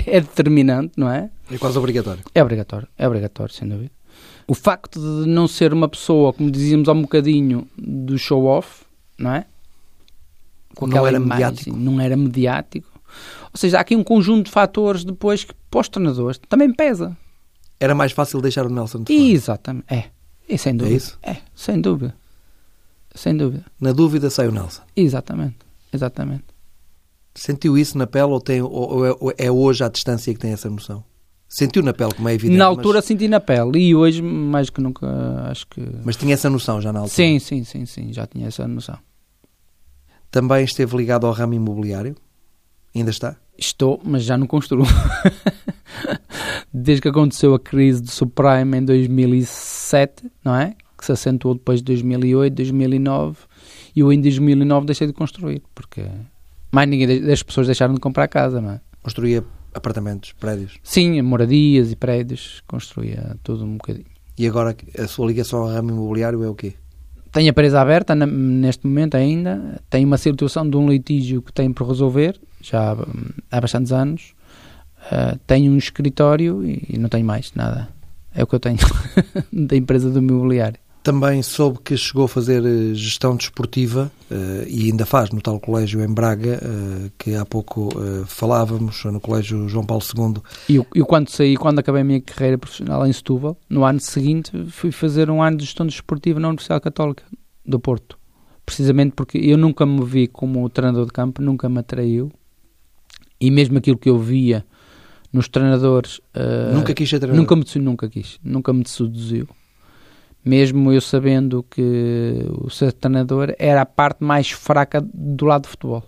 é 0.08 0.20
determinante, 0.20 0.94
não 0.98 1.12
é? 1.12 1.30
É 1.52 1.58
quase 1.60 1.78
obrigatório. 1.78 2.24
É 2.34 2.42
obrigatório, 2.42 2.88
é 2.98 3.08
obrigatório, 3.08 3.54
sem 3.54 3.68
dúvida. 3.68 3.92
O 4.48 4.56
facto 4.56 5.00
de 5.00 5.30
não 5.30 5.48
ser 5.48 5.72
uma 5.72 5.88
pessoa, 5.88 6.34
como 6.34 6.50
dizíamos 6.50 6.90
há 6.90 6.94
um 6.94 7.04
bocadinho, 7.04 7.68
do 7.78 8.18
show-off, 8.18 8.84
não 9.16 9.32
é? 9.32 9.46
Com 10.76 10.88
não 10.88 11.06
era 11.06 11.18
imagem, 11.18 11.46
mediático. 11.46 11.78
Não 11.78 12.02
era 12.02 12.18
mediático. 12.18 13.00
Ou 13.54 13.58
seja, 13.58 13.78
há 13.78 13.82
aqui 13.82 13.96
um 13.96 14.04
conjunto 14.04 14.48
de 14.48 14.52
fatores 14.52 15.04
depois 15.04 15.44
que 15.44 15.54
para 15.70 15.82
os 15.82 15.90
treinadores 15.90 16.40
também 16.50 16.74
pesa 16.74 17.16
era 17.80 17.96
mais 17.96 18.12
fácil 18.12 18.42
deixar 18.42 18.66
o 18.66 18.70
Nelson 18.70 19.04
de 19.04 19.14
fora. 19.14 19.30
Exatamente, 19.30 19.86
é. 19.90 20.06
E 20.48 20.58
sem 20.58 20.76
dúvida. 20.76 20.94
É 20.94 20.98
isso? 20.98 21.20
É, 21.22 21.38
sem 21.56 21.80
dúvida. 21.80 22.16
Sem 23.14 23.36
dúvida. 23.36 23.66
Na 23.80 23.92
dúvida 23.92 24.30
sai 24.30 24.48
o 24.48 24.52
Nelson. 24.52 24.82
Exatamente, 24.96 25.58
exatamente. 25.94 26.46
Sentiu 27.36 27.78
isso 27.78 27.98
na 27.98 28.08
pele 28.08 28.32
ou, 28.32 28.42
tem, 28.42 28.62
ou 28.62 29.32
é, 29.32 29.46
é 29.46 29.52
hoje 29.52 29.84
à 29.84 29.90
distância 29.90 30.34
que 30.34 30.40
tem 30.40 30.52
essa 30.52 30.70
noção? 30.70 31.04
Sentiu 31.48 31.82
na 31.82 31.94
pele, 31.94 32.14
como 32.14 32.30
é 32.30 32.34
evidente. 32.34 32.58
Na 32.58 32.66
altura 32.66 33.00
mas... 33.00 33.06
senti 33.06 33.28
na 33.28 33.40
pele 33.40 33.80
e 33.80 33.96
hoje 33.96 34.22
mais 34.22 34.70
que 34.70 34.80
nunca 34.80 35.08
acho 35.50 35.66
que. 35.68 35.82
Mas 36.04 36.16
tinha 36.16 36.34
essa 36.34 36.50
noção 36.50 36.80
já 36.80 36.94
na 36.94 37.00
altura? 37.00 37.16
Sim, 37.16 37.40
sim, 37.40 37.64
sim, 37.64 37.86
sim, 37.86 38.14
já 38.14 38.28
tinha 38.28 38.48
essa 38.48 38.68
noção. 38.68 38.98
Também 40.30 40.64
esteve 40.64 40.96
ligado 40.96 41.26
ao 41.26 41.34
ramo 41.34 41.56
imobiliário? 41.56 42.16
Ainda 42.96 43.10
está? 43.10 43.36
Estou, 43.58 44.00
mas 44.04 44.24
já 44.24 44.38
não 44.38 44.46
construo. 44.46 44.86
Desde 46.74 47.02
que 47.02 47.08
aconteceu 47.08 47.54
a 47.54 47.60
crise 47.60 48.02
do 48.02 48.10
subprime 48.10 48.78
em 48.78 48.86
2007, 48.86 50.32
não 50.44 50.56
é? 50.56 50.76
Que 50.98 51.06
se 51.06 51.12
acentuou 51.12 51.54
depois 51.56 51.80
de 51.80 51.86
2008, 51.86 52.54
2009, 52.54 53.38
e 53.96 54.02
eu 54.02 54.12
em 54.12 54.22
2009 54.22 54.86
deixei 54.86 55.08
de 55.08 55.14
construir, 55.14 55.62
porque 55.74 56.06
mais 56.72 56.88
ninguém 56.90 57.22
das 57.22 57.42
pessoas 57.42 57.68
deixaram 57.68 57.94
de 57.94 58.00
comprar 58.00 58.28
casa, 58.28 58.62
não 58.62 58.72
é? 58.72 58.82
Construía 59.02 59.44
apartamentos, 59.74 60.34
prédios? 60.34 60.78
Sim, 60.84 61.22
moradias 61.22 61.92
e 61.92 61.96
prédios, 61.96 62.62
construía 62.68 63.38
tudo 63.44 63.66
um 63.66 63.78
bocadinho. 63.78 64.06
E 64.38 64.48
agora 64.48 64.76
a 64.98 65.08
sua 65.08 65.28
ligação 65.28 65.62
ao 65.62 65.68
ramo 65.68 65.92
imobiliário 65.92 66.44
é 66.44 66.50
o 66.50 66.56
quê? 66.56 66.74
Tenho 67.32 67.52
a 67.52 67.54
presa 67.54 67.82
aberta 67.82 68.16
neste 68.16 68.88
momento 68.88 69.16
ainda. 69.16 69.82
Tenho 69.90 70.08
uma 70.08 70.18
situação 70.18 70.68
de 70.68 70.76
um 70.76 70.90
litígio 70.90 71.42
que 71.42 71.54
tenho 71.54 71.74
por 71.74 71.88
resolver, 71.88 72.40
já 72.62 72.96
há 73.52 73.62
bastantes 73.62 73.92
anos. 73.92 74.34
Uh, 75.12 75.40
tenho 75.48 75.72
um 75.72 75.78
escritório 75.78 76.64
e, 76.64 76.98
não 76.98 77.10
tenho 77.10 77.26
mais 77.26 77.54
nada. 77.56 77.90
É 78.34 78.44
o 78.44 78.48
que 78.48 78.56
eu 78.56 78.60
tenho 78.60 78.78
da 79.52 79.76
empresa 79.76 80.10
do 80.10 80.20
imobiliário. 80.20 80.80
Também 81.02 81.42
soube 81.42 81.80
que 81.80 81.96
chegou 81.96 82.26
a 82.26 82.28
fazer 82.28 82.64
eh, 82.64 82.94
gestão 82.94 83.36
desportiva 83.36 84.12
uh, 84.30 84.68
e 84.68 84.92
ainda 84.92 85.06
faz 85.06 85.32
no 85.32 85.42
tal 85.42 85.58
colégio 85.58 86.04
em 86.04 86.14
Braga, 86.14 86.60
uh, 86.62 87.12
que 87.18 87.36
há 87.36 87.46
pouco 87.46 87.90
falávamos, 88.28 89.04
no 89.06 89.20
colégio 89.20 89.68
João 89.70 89.86
Paulo 89.86 90.04
II. 90.04 90.42
E 90.68 90.76
eu, 90.76 90.86
eu, 90.94 91.06
quando 91.06 91.30
saí, 91.30 91.56
quando 91.56 91.80
acabei 91.80 92.02
a 92.02 92.06
minha 92.06 92.22
carreira 92.22 92.58
profissional 92.58 93.08
em 93.08 93.14
Setúbal, 93.14 93.58
no 93.70 93.86
ano 93.86 94.00
seguinte 94.00 94.52
fui 94.70 94.92
fazer 94.92 95.32
um 95.32 95.42
ano 95.42 95.58
de 95.58 95.66
gestão 95.66 95.88
desportiva 95.88 96.40
na 96.40 96.50
Universidade 96.50 96.82
Católica 96.82 97.24
do 97.66 97.80
Porto. 97.80 98.20
Precisamente 98.66 99.14
porque 99.16 99.38
eu 99.38 99.58
nunca 99.58 99.86
me 99.86 100.04
vi 100.06 100.28
como 100.28 100.70
treinador 100.70 101.06
de 101.06 101.14
campo, 101.14 101.42
nunca 101.42 101.68
me 101.70 101.80
atraiu. 101.80 102.32
E 103.40 103.50
mesmo 103.50 103.78
aquilo 103.78 103.98
que 103.98 104.10
eu 104.10 104.20
via 104.20 104.66
nos 105.32 105.48
treinadores... 105.48 106.22
nunca 106.74 106.94
quis 106.94 107.10
ser 107.10 107.20
treinador? 107.20 107.42
Nunca 107.42 107.56
me, 107.56 107.84
nunca 107.84 108.10
quis, 108.10 108.40
nunca 108.44 108.74
me 108.74 108.88
seduziu 108.88 109.48
mesmo 110.44 110.92
eu 110.92 111.02
sabendo 111.02 111.64
que 111.64 112.46
o 112.62 112.70
ser 112.70 112.94
treinador 112.94 113.54
era 113.60 113.82
a 113.82 113.86
parte 113.86 114.24
mais 114.24 114.50
fraca 114.50 115.02
do 115.14 115.46
lado 115.46 115.64
de 115.64 115.70
futebol. 115.70 116.04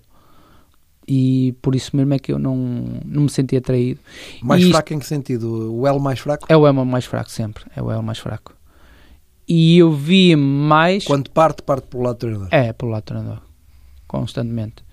E 1.08 1.54
por 1.62 1.76
isso 1.76 1.96
mesmo 1.96 2.14
é 2.14 2.20
que 2.20 2.32
eu 2.32 2.40
não, 2.40 2.56
não 3.06 3.24
me 3.24 3.30
senti 3.30 3.58
atraído. 3.58 4.00
Mais 4.42 4.64
e 4.64 4.70
fraco 4.70 4.94
em 4.94 5.00
que 5.00 5.06
sentido? 5.06 5.74
O 5.74 5.86
elo 5.86 6.00
mais 6.00 6.20
fraco? 6.20 6.46
É 6.48 6.56
o 6.56 6.66
elo 6.66 6.86
mais 6.86 7.06
fraco, 7.06 7.30
sempre. 7.30 7.66
É 7.76 7.82
o 7.82 7.92
elo 7.92 8.04
mais 8.04 8.20
fraco. 8.20 8.56
E 9.48 9.78
eu 9.78 9.92
via 9.92 10.38
mais. 10.38 11.04
Quando 11.04 11.30
parte, 11.30 11.62
parte 11.64 11.88
pelo 11.88 12.04
lado 12.04 12.16
do 12.16 12.20
treinador? 12.20 12.48
É, 12.52 12.72
pelo 12.72 12.92
lado 12.92 13.04
do 13.04 13.06
treinador. 13.06 13.42
Constantemente. 14.08 14.84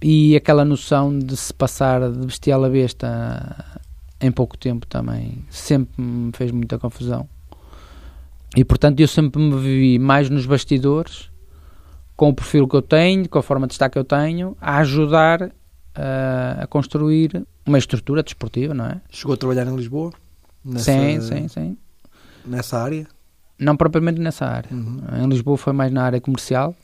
E 0.00 0.36
aquela 0.36 0.64
noção 0.64 1.18
de 1.18 1.36
se 1.36 1.52
passar 1.52 2.10
de 2.10 2.26
bestial 2.26 2.64
a 2.64 2.68
besta 2.68 3.80
em 4.20 4.30
pouco 4.30 4.56
tempo 4.56 4.86
também 4.86 5.44
sempre 5.50 6.02
me 6.02 6.32
fez 6.32 6.50
muita 6.50 6.78
confusão 6.78 7.28
e 8.56 8.64
portanto 8.64 9.00
eu 9.00 9.08
sempre 9.08 9.40
me 9.40 9.56
vi 9.56 9.98
mais 9.98 10.30
nos 10.30 10.46
bastidores, 10.46 11.30
com 12.16 12.30
o 12.30 12.34
perfil 12.34 12.66
que 12.66 12.76
eu 12.76 12.82
tenho, 12.82 13.28
com 13.28 13.38
a 13.38 13.42
forma 13.42 13.66
de 13.66 13.74
estar 13.74 13.88
que 13.88 13.98
eu 13.98 14.04
tenho, 14.04 14.56
a 14.60 14.78
ajudar 14.78 15.42
uh, 15.42 16.62
a 16.62 16.66
construir 16.66 17.46
uma 17.64 17.78
estrutura 17.78 18.22
desportiva, 18.22 18.74
não 18.74 18.86
é? 18.86 19.00
Chegou 19.10 19.34
a 19.34 19.36
trabalhar 19.36 19.66
em 19.66 19.76
Lisboa? 19.76 20.12
Nessa, 20.64 20.92
sim, 20.92 21.20
sim, 21.20 21.48
sim. 21.48 21.78
Nessa 22.44 22.82
área? 22.82 23.06
Não 23.58 23.76
propriamente 23.76 24.20
nessa 24.20 24.46
área. 24.46 24.70
Uhum. 24.72 25.02
Em 25.24 25.28
Lisboa 25.28 25.56
foi 25.56 25.72
mais 25.72 25.92
na 25.92 26.02
área 26.02 26.20
comercial, 26.20 26.74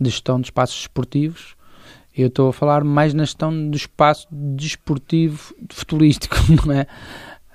de 0.00 0.10
gestão 0.10 0.40
de 0.40 0.46
espaços 0.46 0.76
desportivos. 0.76 1.54
Eu 2.16 2.28
estou 2.28 2.48
a 2.48 2.52
falar 2.52 2.82
mais 2.82 3.12
na 3.12 3.24
gestão 3.24 3.70
do 3.70 3.76
espaço 3.76 4.26
desportivo 4.30 5.54
futurístico, 5.68 6.34
não 6.64 6.72
é? 6.72 6.86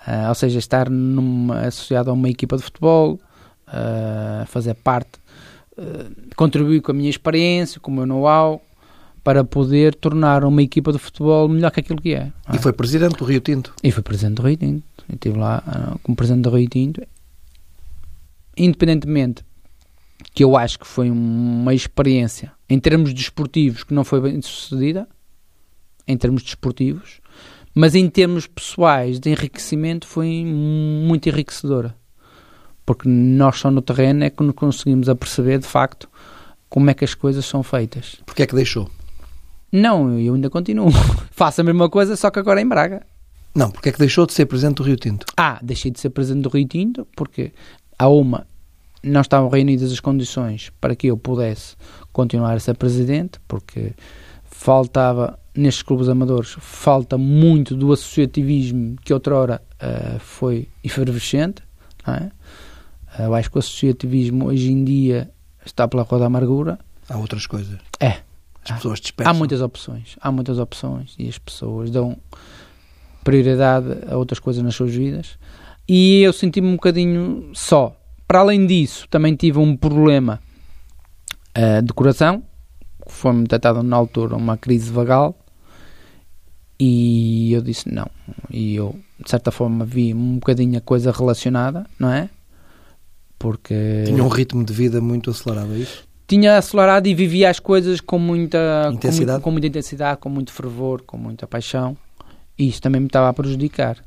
Uh, 0.08 0.30
ou 0.30 0.36
seja, 0.36 0.60
estar 0.60 0.90
numa, 0.90 1.62
associado 1.62 2.12
a 2.12 2.14
uma 2.14 2.30
equipa 2.30 2.58
de 2.58 2.64
futebol, 2.64 3.20
uh, 3.68 4.46
fazer 4.46 4.76
parte, 4.76 5.20
uh, 5.78 6.36
contribuir 6.36 6.82
com 6.82 6.92
a 6.92 6.94
minha 6.94 7.10
experiência, 7.10 7.80
com 7.80 7.90
o 7.90 7.94
meu 7.94 8.06
know-how, 8.06 8.62
para 9.24 9.44
poder 9.44 9.96
tornar 9.96 10.44
uma 10.44 10.62
equipa 10.62 10.92
de 10.92 11.00
futebol 11.00 11.48
melhor 11.48 11.72
que 11.72 11.80
aquilo 11.80 12.02
que 12.02 12.14
é. 12.14 12.32
E 12.54 12.60
foi 12.60 12.74
presidente 12.74 13.18
do 13.18 13.26
Rio 13.26 13.40
Tinto? 13.42 13.74
E 13.84 13.92
foi 13.92 14.04
presidente 14.04 14.36
do 14.36 14.44
Rio 14.44 14.58
Tinto. 14.58 14.84
Eu 15.10 15.16
estive 15.16 15.38
lá 15.38 15.64
como 16.02 16.16
presidente 16.16 16.44
do 16.44 16.56
Rio 16.56 16.68
Tinto. 16.68 17.02
Independentemente 18.58 19.44
que 20.34 20.44
eu 20.44 20.56
acho 20.56 20.80
que 20.80 20.88
foi 20.88 21.10
uma 21.10 21.74
experiência 21.74 22.52
em 22.70 22.80
termos 22.80 23.14
desportivos 23.14 23.84
que 23.84 23.94
não 23.94 24.04
foi 24.04 24.22
bem 24.22 24.42
sucedida, 24.42 25.08
em 26.08 26.18
termos 26.18 26.44
desportivos, 26.44 27.20
mas 27.74 27.96
em 27.96 28.10
termos 28.10 28.48
pessoais 28.48 29.20
de 29.20 29.30
enriquecimento 29.30 30.08
foi 30.08 30.44
muito 30.46 31.28
enriquecedora 31.30 31.96
porque 32.86 33.08
nós 33.08 33.58
só 33.58 33.72
no 33.72 33.82
terreno 33.82 34.24
é 34.24 34.30
que 34.30 34.44
nos 34.44 34.56
conseguimos 34.56 35.08
aperceber 35.08 35.60
de 35.60 35.66
facto 35.66 36.10
como 36.70 36.90
é 36.90 36.94
que 36.94 37.06
as 37.06 37.14
coisas 37.14 37.46
são 37.46 37.64
feitas. 37.64 38.18
Porquê 38.26 38.44
é 38.44 38.48
que 38.48 38.56
deixou? 38.56 38.90
Não, 39.72 40.20
eu 40.20 40.34
ainda 40.34 40.50
continuo. 40.50 40.90
Faço 41.32 41.62
a 41.62 41.64
mesma 41.64 41.90
coisa, 41.90 42.16
só 42.16 42.30
que 42.30 42.40
agora 42.40 42.62
em 42.62 42.68
Braga. 42.68 43.06
Não, 43.56 43.72
porque 43.72 43.90
é 43.90 43.92
que 43.92 44.00
deixou 44.00 44.26
de 44.26 44.34
ser 44.34 44.46
presidente 44.46 44.78
do 44.78 44.84
Rio 44.84 44.96
Tinto? 44.96 45.26
Ah, 45.38 45.60
deixei 45.62 45.92
de 45.92 46.00
ser 46.00 46.10
presidente 46.10 46.44
do 46.44 46.50
Rio 46.50 46.68
Tinto 46.68 47.08
porque 47.16 47.52
a 47.98 48.08
uma 48.10 48.46
não 49.04 49.22
estavam 49.22 49.50
reunidas 49.50 49.92
as 49.92 50.00
condições 50.00 50.72
para 50.80 50.96
que 50.96 51.08
eu 51.08 51.18
pudesse 51.18 51.76
continuar 52.12 52.54
a 52.54 52.60
ser 52.60 52.76
presidente, 52.76 53.40
porque 53.48 53.94
faltava 54.44 55.40
nestes 55.56 55.84
clubes 55.84 56.08
amadores 56.08 56.56
falta 56.60 57.18
muito 57.18 57.76
do 57.76 57.92
associativismo 57.92 58.96
que 59.04 59.14
outrora 59.14 59.62
uh, 59.82 60.20
foi 60.20 60.68
efervescente, 60.84 61.64
não 62.06 62.14
é? 62.14 62.32
Eu 63.20 63.34
acho 63.36 63.52
que 63.52 63.58
o 63.58 63.60
associativismo 63.60 64.48
hoje 64.48 64.72
em 64.72 64.86
dia 64.86 65.30
está 65.66 65.88
pela 65.88 66.04
roda 66.04 66.22
da 66.22 66.26
amargura. 66.28 66.80
Há 67.10 67.18
outras 67.18 67.46
coisas. 67.46 67.78
É. 68.00 68.22
As 68.64 68.78
pessoas 68.78 69.02
dispensam. 69.02 69.32
Há 69.32 69.34
muitas 69.34 69.62
opções. 69.62 70.16
Há 70.22 70.32
muitas 70.32 70.60
opções 70.60 71.16
e 71.20 71.28
as 71.28 71.38
pessoas 71.38 71.92
dão 71.92 72.18
prioridade 73.24 73.88
a 74.10 74.16
outras 74.16 74.40
coisas 74.40 74.64
nas 74.64 74.76
suas 74.76 74.94
vidas. 74.94 75.38
E 75.88 76.22
eu 76.22 76.32
senti-me 76.32 76.68
um 76.68 76.76
bocadinho 76.76 77.52
só. 77.54 77.96
Para 78.32 78.40
além 78.40 78.66
disso, 78.66 79.10
também 79.10 79.36
tive 79.36 79.60
um 79.60 79.76
problema 79.76 80.40
uh, 81.50 81.82
de 81.82 81.92
coração, 81.92 82.42
que 83.06 83.12
foi-me 83.12 83.42
detectado 83.42 83.84
na 83.84 83.98
altura 83.98 84.38
uma 84.38 84.56
crise 84.56 84.90
vagal, 84.90 85.36
e 86.80 87.52
eu 87.52 87.62
disse 87.62 87.94
não. 87.94 88.08
E 88.50 88.74
eu, 88.74 88.98
de 89.22 89.30
certa 89.30 89.52
forma, 89.52 89.84
vi 89.84 90.14
um 90.14 90.36
bocadinho 90.36 90.78
a 90.78 90.80
coisa 90.80 91.12
relacionada, 91.12 91.86
não 92.00 92.10
é? 92.10 92.30
porque... 93.38 94.04
Tinha 94.06 94.24
um 94.24 94.30
ritmo 94.30 94.64
de 94.64 94.72
vida 94.72 95.02
muito 95.02 95.30
acelerado, 95.30 95.74
é 95.74 95.80
isso? 95.80 96.08
Tinha 96.26 96.58
acelerado 96.58 97.08
e 97.08 97.14
vivia 97.14 97.50
as 97.50 97.60
coisas 97.60 98.00
com 98.00 98.18
muita 98.18 98.90
intensidade, 98.94 99.40
com, 99.40 99.44
com 99.44 99.52
muita 99.52 99.68
intensidade, 99.68 100.22
com 100.22 100.30
muito 100.30 100.54
fervor, 100.54 101.02
com 101.02 101.18
muita 101.18 101.46
paixão, 101.46 101.98
e 102.58 102.70
isso 102.70 102.82
também 102.82 103.02
me 103.02 103.08
estava 103.08 103.28
a 103.28 103.34
prejudicar. 103.34 103.98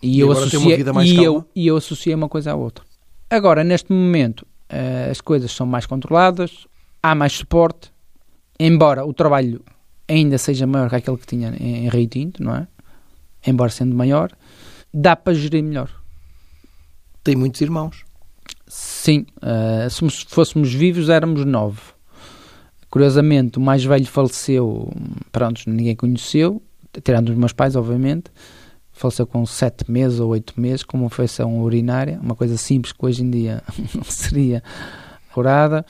E, 0.00 0.18
e 0.18 0.20
eu 0.20 0.30
associei 0.30 0.76
e 1.02 1.24
eu, 1.24 1.44
e 1.56 1.66
eu 1.66 1.76
associei 1.76 2.14
uma 2.14 2.28
coisa 2.28 2.52
à 2.52 2.54
outra. 2.54 2.93
Agora, 3.34 3.64
neste 3.64 3.92
momento, 3.92 4.42
uh, 4.70 5.10
as 5.10 5.20
coisas 5.20 5.50
são 5.50 5.66
mais 5.66 5.86
controladas, 5.86 6.68
há 7.02 7.16
mais 7.16 7.32
suporte, 7.32 7.90
embora 8.60 9.04
o 9.04 9.12
trabalho 9.12 9.60
ainda 10.08 10.38
seja 10.38 10.68
maior 10.68 10.88
que 10.88 10.94
aquele 10.94 11.16
que 11.16 11.26
tinha 11.26 11.48
em, 11.58 11.84
em 11.84 11.88
Rio 11.88 12.06
Tinto, 12.06 12.40
não 12.40 12.54
é? 12.54 12.68
Embora 13.44 13.72
sendo 13.72 13.92
maior, 13.92 14.30
dá 14.92 15.16
para 15.16 15.34
gerir 15.34 15.64
melhor. 15.64 15.90
Tem 17.24 17.34
muitos 17.34 17.60
irmãos. 17.60 18.04
Sim, 18.68 19.26
uh, 19.42 19.90
se 19.90 20.26
fôssemos 20.28 20.72
vivos 20.72 21.08
éramos 21.08 21.44
nove. 21.44 21.80
Curiosamente, 22.88 23.58
o 23.58 23.60
mais 23.60 23.84
velho 23.84 24.06
faleceu, 24.06 24.92
pronto, 25.32 25.60
ninguém 25.66 25.96
conheceu, 25.96 26.62
tirando 27.02 27.30
os 27.30 27.34
meus 27.34 27.52
pais, 27.52 27.74
obviamente. 27.74 28.30
Faleceu 28.94 29.26
com 29.26 29.44
sete 29.44 29.90
meses 29.90 30.20
ou 30.20 30.30
oito 30.30 30.58
meses, 30.58 30.82
com 30.82 30.96
uma 30.96 31.06
infecção 31.06 31.60
urinária, 31.60 32.18
uma 32.22 32.34
coisa 32.34 32.56
simples 32.56 32.92
que 32.92 33.04
hoje 33.04 33.22
em 33.22 33.30
dia 33.30 33.62
não 33.94 34.04
seria 34.04 34.62
curada. 35.32 35.84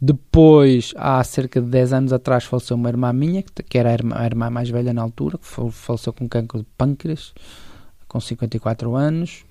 Depois, 0.00 0.92
há 0.96 1.22
cerca 1.24 1.62
de 1.62 1.68
10 1.68 1.92
anos 1.92 2.12
atrás, 2.12 2.44
faleceu 2.44 2.76
uma 2.76 2.88
irmã 2.88 3.12
minha, 3.12 3.42
que 3.42 3.78
era 3.78 3.90
a 3.90 3.92
irmã, 3.92 4.16
a 4.18 4.26
irmã 4.26 4.50
mais 4.50 4.68
velha 4.68 4.92
na 4.92 5.00
altura, 5.00 5.38
que 5.38 5.70
faleceu 5.70 6.12
com 6.12 6.28
cancro 6.28 6.58
de 6.58 6.66
pâncreas, 6.76 7.32
com 8.08 8.20
54 8.20 8.94
anos. 8.96 9.44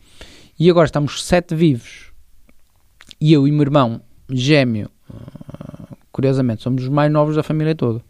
E 0.60 0.70
agora 0.70 0.86
estamos 0.86 1.24
sete 1.24 1.56
vivos 1.56 2.10
e 3.20 3.34
eu 3.34 3.48
e 3.48 3.52
meu 3.52 3.62
irmão 3.62 4.02
gêmeo, 4.30 4.90
uh, 5.10 5.98
curiosamente, 6.12 6.62
somos 6.62 6.84
os 6.84 6.90
mais 6.90 7.12
novos 7.12 7.36
da 7.36 7.44
família 7.44 7.76
toda. 7.76 8.02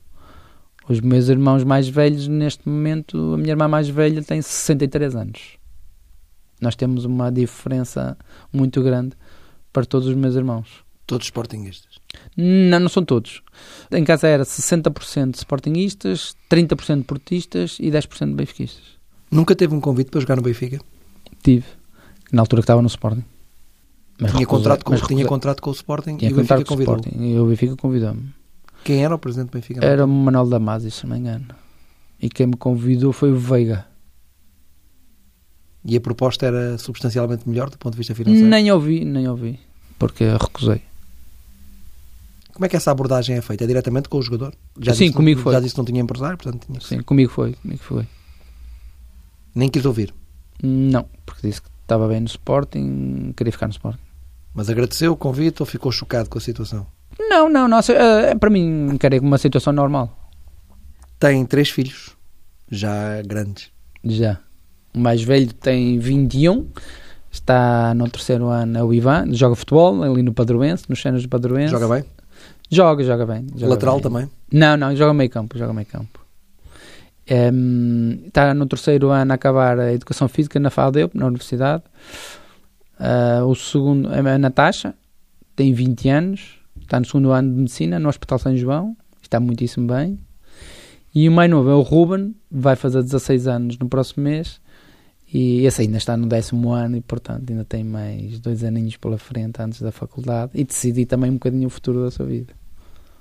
Os 0.90 1.00
meus 1.02 1.30
irmãos 1.30 1.64
mais 1.64 1.88
velhos, 1.88 2.28
neste 2.28 2.68
momento, 2.68 3.36
a 3.36 3.38
minha 3.38 3.52
irmã 3.52 3.68
mais 3.68 3.88
velha 3.88 4.24
tem 4.24 4.42
63 4.42 5.16
anos. 5.16 5.40
Nós 6.60 6.76
temos 6.76 7.06
uma 7.06 7.32
diferença 7.32 8.18
muito 8.52 8.82
grande 8.82 9.16
para 9.72 9.86
todos 9.86 10.08
os 10.08 10.16
meus 10.16 10.36
irmãos. 10.36 10.68
Todos 11.06 11.28
sportinguistas? 11.28 12.00
Não, 12.36 12.80
não 12.80 12.90
são 12.90 13.06
todos. 13.06 13.44
Em 13.92 14.04
casa 14.04 14.28
era 14.28 14.44
60% 14.44 15.36
sportinguistas, 15.36 16.36
30% 16.50 17.04
portistas 17.04 17.78
e 17.80 17.92
10% 17.92 18.34
benfiquistas. 18.34 18.98
Nunca 19.32 19.56
teve 19.56 19.76
um 19.76 19.80
convite 19.80 20.10
para 20.10 20.22
jogar 20.22 20.38
no 20.38 20.42
Benfica? 20.42 20.80
Tive. 21.44 21.66
Na 22.32 22.42
altura 22.42 22.62
que 22.62 22.64
estava 22.64 22.82
no 22.82 22.88
Sporting. 22.88 23.24
Mas 24.20 24.32
tinha, 24.32 24.40
recusei, 24.40 24.46
contrato 24.46 24.84
com, 24.84 24.96
tinha 24.96 25.26
contrato 25.26 25.62
com 25.62 25.70
o 25.70 25.74
Sporting 25.74 26.18
tinha 26.18 26.32
e 26.32 26.34
o 26.34 26.38
Benfica 26.38 26.66
convidou 26.66 26.96
Sporting, 26.96 27.24
E 27.24 27.40
o 27.40 27.46
Benfica 27.46 27.76
convidou-me. 27.76 28.39
Quem 28.84 29.04
era 29.04 29.14
o 29.14 29.20
presidente 29.20 29.50
do 29.50 29.54
Benfica? 29.54 29.86
Era 29.86 30.06
o 30.06 30.08
Manuel 30.08 30.48
Damasio, 30.48 30.92
se 30.92 31.06
não 31.06 31.14
me 31.14 31.20
engano. 31.20 31.48
E 32.22 32.30
quem 32.30 32.48
me 32.48 32.58
convidou 32.58 33.14
foi 33.14 33.32
o 33.32 33.38
Veiga. 33.38 33.86
E 35.86 35.96
a 35.96 36.02
proposta 36.02 36.46
era 36.46 36.78
substancialmente 36.78 37.48
melhor 37.48 37.70
do 37.70 37.78
ponto 37.78 37.94
de 37.94 37.98
vista 37.98 38.14
financeiro? 38.14 38.48
Nem 38.48 38.72
ouvi, 38.72 39.06
nem 39.06 39.28
ouvi. 39.28 39.60
Porque 39.98 40.26
recusei. 40.26 40.82
Como 42.54 42.66
é 42.66 42.70
que 42.70 42.76
essa 42.76 42.92
abordagem 42.92 43.38
é 43.38 43.42
feita? 43.42 43.64
É 43.64 43.68
diretamente 43.68 44.10
com 44.10 44.18
o 44.18 44.22
jogador? 44.22 44.54
Já 44.80 44.94
Sim, 44.94 45.14
comigo 45.14 45.38
não, 45.38 45.44
foi. 45.46 45.54
Já 45.54 45.60
disse 45.62 45.74
que 45.74 45.78
não 45.78 45.86
tinha 45.86 46.02
empresário, 46.02 46.38
portanto 46.38 46.66
tinha 46.66 46.82
Sim, 46.82 47.02
comigo 47.02 47.32
foi, 47.32 47.54
comigo 47.54 47.82
foi. 47.82 48.06
Nem 49.56 49.70
quis 49.70 49.86
ouvir? 49.86 50.14
Não, 50.62 51.08
porque 51.26 51.48
disse 51.48 51.62
que 51.62 51.70
estava 51.82 52.08
bem 52.08 52.20
no 52.20 52.28
Sporting, 52.28 53.34
queria 53.36 53.54
ficar 53.54 53.68
no 53.68 53.72
Sporting. 53.72 54.02
Mas 54.54 54.70
agradeceu 54.70 55.14
o 55.14 55.16
convite 55.16 55.62
ou 55.62 55.66
ficou 55.66 55.90
chocado 55.90 56.30
com 56.30 56.38
a 56.38 56.42
situação? 56.42 56.86
Não, 57.20 57.50
não, 57.50 57.68
não. 57.68 57.80
Uh, 57.80 58.40
para 58.40 58.50
mim, 58.50 58.90
encarei 58.94 59.20
como 59.20 59.32
uma 59.32 59.38
situação 59.38 59.74
normal. 59.74 60.16
Tem 61.20 61.46
três 61.46 61.70
filhos, 61.70 62.16
já 62.72 63.22
grandes. 63.24 63.72
Já. 64.04 64.40
O 64.94 65.00
mais 65.00 65.22
velho 65.22 65.54
tem 65.54 66.00
21, 66.00 66.68
está 67.30 67.94
no 67.94 68.10
terceiro 68.10 68.48
ano, 68.48 68.78
é 68.78 68.84
o 68.84 68.94
Ivan, 68.94 69.34
joga 69.34 69.56
futebol 69.56 70.02
ali 70.02 70.24
no 70.24 70.34
Padroense, 70.34 70.86
nos 70.88 71.02
cenas 71.02 71.22
do 71.22 71.30
Padroense. 71.30 71.72
Joga 71.72 71.88
bem? 71.88 72.06
Joga, 72.72 73.04
joga 73.04 73.26
bem. 73.26 73.48
Joga 73.56 73.74
Lateral 73.74 73.96
bem. 73.96 74.04
também? 74.04 74.32
Não, 74.52 74.78
não, 74.78 74.96
joga 74.96 75.14
meio 75.14 75.30
campo, 75.30 75.58
joga 75.58 75.74
meio 75.74 75.88
campo. 75.88 76.20
Um, 77.30 78.24
está 78.26 78.54
no 78.54 78.66
terceiro 78.66 79.10
ano 79.10 79.32
a 79.32 79.36
acabar 79.36 79.80
a 79.80 79.94
Educação 79.94 80.28
Física 80.28 80.60
na 80.60 80.70
FADEUP, 80.70 81.16
na 81.16 81.28
Universidade. 81.28 81.84
Uh, 83.00 83.46
o 83.46 83.56
segundo 83.56 84.12
é 84.14 84.20
a 84.20 84.38
Natasha, 84.38 84.96
tem 85.56 85.74
20 85.74 86.10
anos, 86.10 86.59
está 86.90 87.00
no 87.00 87.06
segundo 87.06 87.32
ano 87.32 87.54
de 87.54 87.60
Medicina 87.60 88.00
no 88.00 88.10
Hospital 88.10 88.40
São 88.40 88.58
João, 88.58 88.98
está 89.22 89.40
muitíssimo 89.40 89.88
bem. 89.88 90.20
E 91.14 91.30
o 91.30 91.32
mais 91.32 91.50
novo 91.50 91.70
é 91.70 91.74
o 91.76 91.82
Ruben, 91.82 92.36
vai 92.52 92.76
fazer 92.76 93.02
16 93.04 93.48
anos 93.48 93.78
no 93.78 93.88
próximo 93.88 94.24
mês. 94.24 94.60
E 95.32 95.64
esse 95.66 95.84
ainda 95.84 95.98
está 95.98 96.18
no 96.18 96.28
décimo 96.28 96.72
ano 96.72 96.98
e, 96.98 97.02
portanto, 97.02 97.48
ainda 97.52 97.64
tem 97.64 97.84
mais 97.84 98.40
dois 98.40 98.64
aninhos 98.64 98.98
pela 98.98 99.18
frente 99.20 99.62
antes 99.62 99.80
da 99.80 99.92
faculdade 99.92 100.52
e 100.56 100.64
decidir 100.64 101.06
também 101.06 101.30
um 101.30 101.36
bocadinho 101.36 101.68
o 101.68 101.70
futuro 101.70 102.04
da 102.04 102.10
sua 102.10 102.26
vida. 102.26 102.54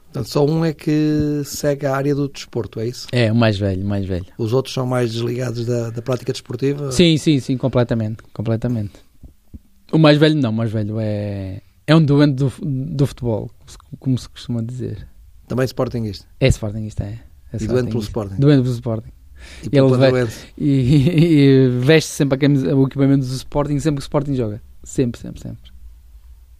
Portanto, 0.05 0.29
só 0.31 0.47
um 0.47 0.65
é 0.65 0.73
que 0.73 1.43
segue 1.45 1.85
a 1.85 1.95
área 1.95 2.15
do 2.15 2.27
desporto, 2.27 2.81
é 2.81 2.87
isso? 2.87 3.09
É, 3.13 3.31
o 3.31 3.35
mais 3.35 3.59
velho, 3.59 3.85
mais 3.85 4.07
velho. 4.07 4.25
Os 4.39 4.55
outros 4.55 4.73
são 4.73 4.87
mais 4.87 5.13
desligados 5.13 5.67
da, 5.67 5.91
da 5.91 6.01
prática 6.01 6.33
desportiva? 6.33 6.91
Sim, 6.91 7.19
sim, 7.19 7.39
sim, 7.41 7.59
completamente, 7.59 8.23
completamente. 8.33 8.93
O 9.93 9.99
mais 9.99 10.17
velho 10.17 10.37
não, 10.37 10.49
o 10.49 10.55
mais 10.55 10.71
velho 10.71 10.99
é, 10.99 11.61
é 11.89 11.97
um 11.97 12.05
doente 12.05 12.35
do, 12.35 12.53
do 12.61 13.07
futebol, 13.07 13.51
como 13.99 14.19
se 14.19 14.29
costuma 14.29 14.63
dizer. 14.63 15.09
Também 15.49 15.65
Sportingista? 15.65 16.27
É 16.39 16.47
Sportingista, 16.49 17.03
é. 17.03 17.19
é 17.51 17.57
e 17.59 17.67
doente 17.67 17.89
pelo 17.89 18.03
Sporting? 18.03 18.35
Doente 18.35 18.63
pelo 18.63 18.75
Sporting. 18.75 19.11
E, 19.63 19.79
Ele 19.79 20.29
e, 20.59 21.65
e, 21.65 21.69
veste 21.81 22.11
sempre 22.11 22.37
a 22.37 22.39
camisa, 22.39 22.77
o 22.77 22.87
equipamento 22.87 23.27
do 23.27 23.33
Sporting 23.33 23.79
sempre 23.81 24.01
que 24.01 24.03
o 24.03 24.05
Sporting 24.05 24.35
joga. 24.35 24.61
Sempre, 24.85 25.19
sempre, 25.19 25.41
sempre. 25.41 25.71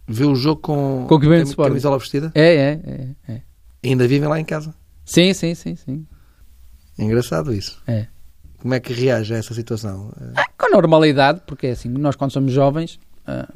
Vê 0.07 0.25
o 0.25 0.33
jogo 0.33 0.61
com, 0.61 1.05
com 1.07 1.13
o 1.13 1.17
equipamento 1.19 1.45
do 1.45 1.49
Sporting. 1.49 1.69
camisola 1.73 1.99
vestida? 1.99 2.31
É, 2.33 2.55
é, 2.55 2.81
é, 3.27 3.33
é. 3.33 3.41
Ainda 3.83 4.07
vivem 4.07 4.27
lá 4.27 4.39
em 4.39 4.45
casa? 4.45 4.73
Sim, 5.05 5.31
sim, 5.35 5.53
sim, 5.53 5.75
sim. 5.75 6.07
É 6.97 7.03
engraçado 7.03 7.53
isso. 7.53 7.79
É. 7.85 8.07
Como 8.57 8.73
é 8.73 8.79
que 8.79 8.93
reage 8.93 9.35
a 9.35 9.37
essa 9.37 9.53
situação? 9.53 10.11
Ah, 10.35 10.45
com 10.57 10.71
normalidade, 10.71 11.43
porque 11.45 11.67
é 11.67 11.71
assim, 11.71 11.87
nós 11.87 12.15
quando 12.15 12.31
somos 12.31 12.51
jovens, 12.51 12.99
ah, 13.27 13.47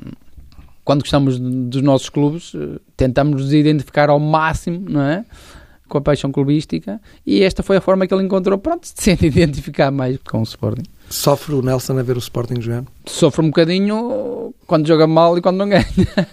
quando 0.84 1.02
gostamos 1.02 1.40
dos 1.40 1.82
nossos 1.82 2.10
clubes, 2.10 2.54
ah, 2.56 2.80
tentamos 2.96 3.42
nos 3.42 3.54
identificar 3.54 4.10
ao 4.10 4.20
máximo, 4.20 4.90
não 4.90 5.02
é? 5.02 5.26
com 5.94 5.98
a 6.00 6.02
paixão 6.02 6.32
clubística 6.32 7.00
e 7.24 7.44
esta 7.44 7.62
foi 7.62 7.78
a 7.78 7.82
forma 7.82 8.08
que 8.08 8.14
ele 8.14 8.24
encontrou 8.24 8.58
pronto, 8.58 8.82
de 8.82 9.00
se 9.00 9.12
identificar 9.26 9.92
mais 9.92 10.18
com 10.28 10.40
o 10.40 10.44
Sporting. 10.44 10.84
Sofre 11.08 11.54
o 11.54 11.62
Nelson 11.62 12.00
a 12.00 12.02
ver 12.02 12.16
o 12.16 12.20
Sporting 12.20 12.60
jogando? 12.60 12.88
Sofre 13.06 13.46
um 13.46 13.50
bocadinho 13.50 14.56
quando 14.66 14.88
joga 14.88 15.06
mal 15.06 15.38
e 15.38 15.42
quando 15.42 15.58
não 15.58 15.70
ganha. 15.70 15.86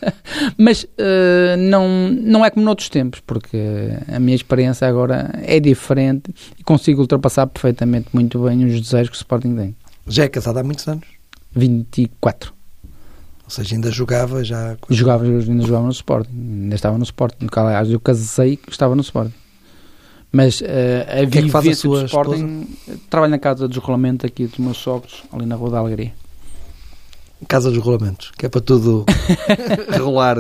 Mas 0.57 0.85
uh, 0.85 1.57
não, 1.59 2.09
não 2.09 2.45
é 2.45 2.51
como 2.51 2.65
noutros 2.65 2.89
tempos, 2.89 3.21
porque 3.21 3.59
a 4.11 4.19
minha 4.19 4.35
experiência 4.35 4.89
agora 4.89 5.31
é 5.43 5.61
diferente 5.61 6.35
e 6.59 6.63
consigo 6.63 7.03
ultrapassar 7.03 7.47
perfeitamente 7.47 8.09
muito 8.15 8.39
bem 8.39 8.65
os 8.65 8.81
desejos 8.81 9.11
que 9.11 9.17
o 9.17 9.19
Sporting 9.19 9.55
tem. 9.55 9.77
Já 10.07 10.25
é 10.25 10.29
casado 10.29 10.59
há 10.59 10.63
muitos 10.63 10.89
anos? 10.89 11.07
24. 11.53 12.60
Ou 13.51 13.55
seja, 13.55 13.75
ainda 13.75 13.91
jogava 13.91 14.45
já... 14.45 14.77
Jogava, 14.89 15.25
ainda 15.25 15.67
jogava 15.67 15.87
no 15.87 15.91
Sporting. 15.91 16.31
Ainda 16.31 16.75
estava 16.77 16.97
no 16.97 17.03
Sporting. 17.03 17.49
Aliás, 17.53 17.91
eu 17.91 17.99
casei 17.99 18.57
estava 18.69 18.95
no 18.95 19.01
Sporting. 19.01 19.35
Mas 20.31 20.61
uh, 20.61 20.65
a 20.65 21.27
que 21.27 21.39
é 21.41 21.43
que 21.43 21.51
do 21.51 22.05
Sporting 22.05 22.69
esposa? 22.71 23.01
trabalho 23.11 23.33
na 23.33 23.41
casa 23.41 23.67
de 23.67 23.75
desrolamento 23.75 24.25
aqui 24.25 24.47
dos 24.47 24.59
meus 24.59 24.77
sogros, 24.77 25.25
ali 25.33 25.47
na 25.47 25.57
Rua 25.57 25.71
da 25.71 25.79
Alegria. 25.79 26.13
Casa 27.49 27.73
dos 27.73 27.83
rolamentos, 27.83 28.31
que 28.39 28.47
é 28.47 28.49
para 28.49 28.61
tudo 28.61 29.05
rolar, 29.99 30.37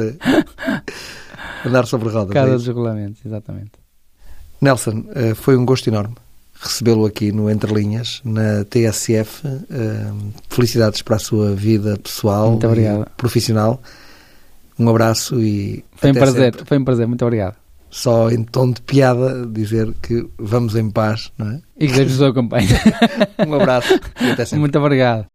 andar 1.66 1.86
sobre 1.86 2.10
rodas. 2.10 2.32
Casa 2.32 2.52
é 2.52 2.54
dos 2.54 2.68
rolamentos, 2.68 3.26
exatamente. 3.26 3.72
Nelson, 4.60 5.00
uh, 5.00 5.34
foi 5.34 5.56
um 5.56 5.64
gosto 5.64 5.88
enorme 5.88 6.14
recebê-lo 6.60 7.06
aqui 7.06 7.32
no 7.32 7.50
Entre 7.50 7.72
Linhas, 7.72 8.20
na 8.24 8.64
TSF. 8.64 9.46
Uh, 9.46 10.32
felicidades 10.48 11.02
para 11.02 11.16
a 11.16 11.18
sua 11.18 11.54
vida 11.54 11.98
pessoal 11.98 12.58
e 12.58 13.10
profissional. 13.16 13.82
Um 14.78 14.88
abraço 14.88 15.40
e. 15.40 15.84
Foi 15.96 16.10
um 16.10 16.14
prazer, 16.14 16.52
sempre. 16.52 16.64
foi 16.66 16.78
um 16.78 16.84
prazer, 16.84 17.06
muito 17.06 17.24
obrigado 17.24 17.56
só 17.90 18.30
em 18.30 18.44
tom 18.44 18.70
de 18.70 18.80
piada 18.82 19.44
dizer 19.46 19.92
que 20.00 20.24
vamos 20.38 20.76
em 20.76 20.88
paz, 20.88 21.32
não 21.36 21.50
é? 21.50 21.60
E 21.76 21.88
que 21.88 21.94
Deus 21.94 22.12
nos 22.12 22.22
acompanhe. 22.22 22.68
um 23.46 23.54
abraço 23.54 23.98
e 24.20 24.30
até 24.30 24.44
sempre. 24.46 24.60
Muito 24.60 24.78
obrigado. 24.78 25.26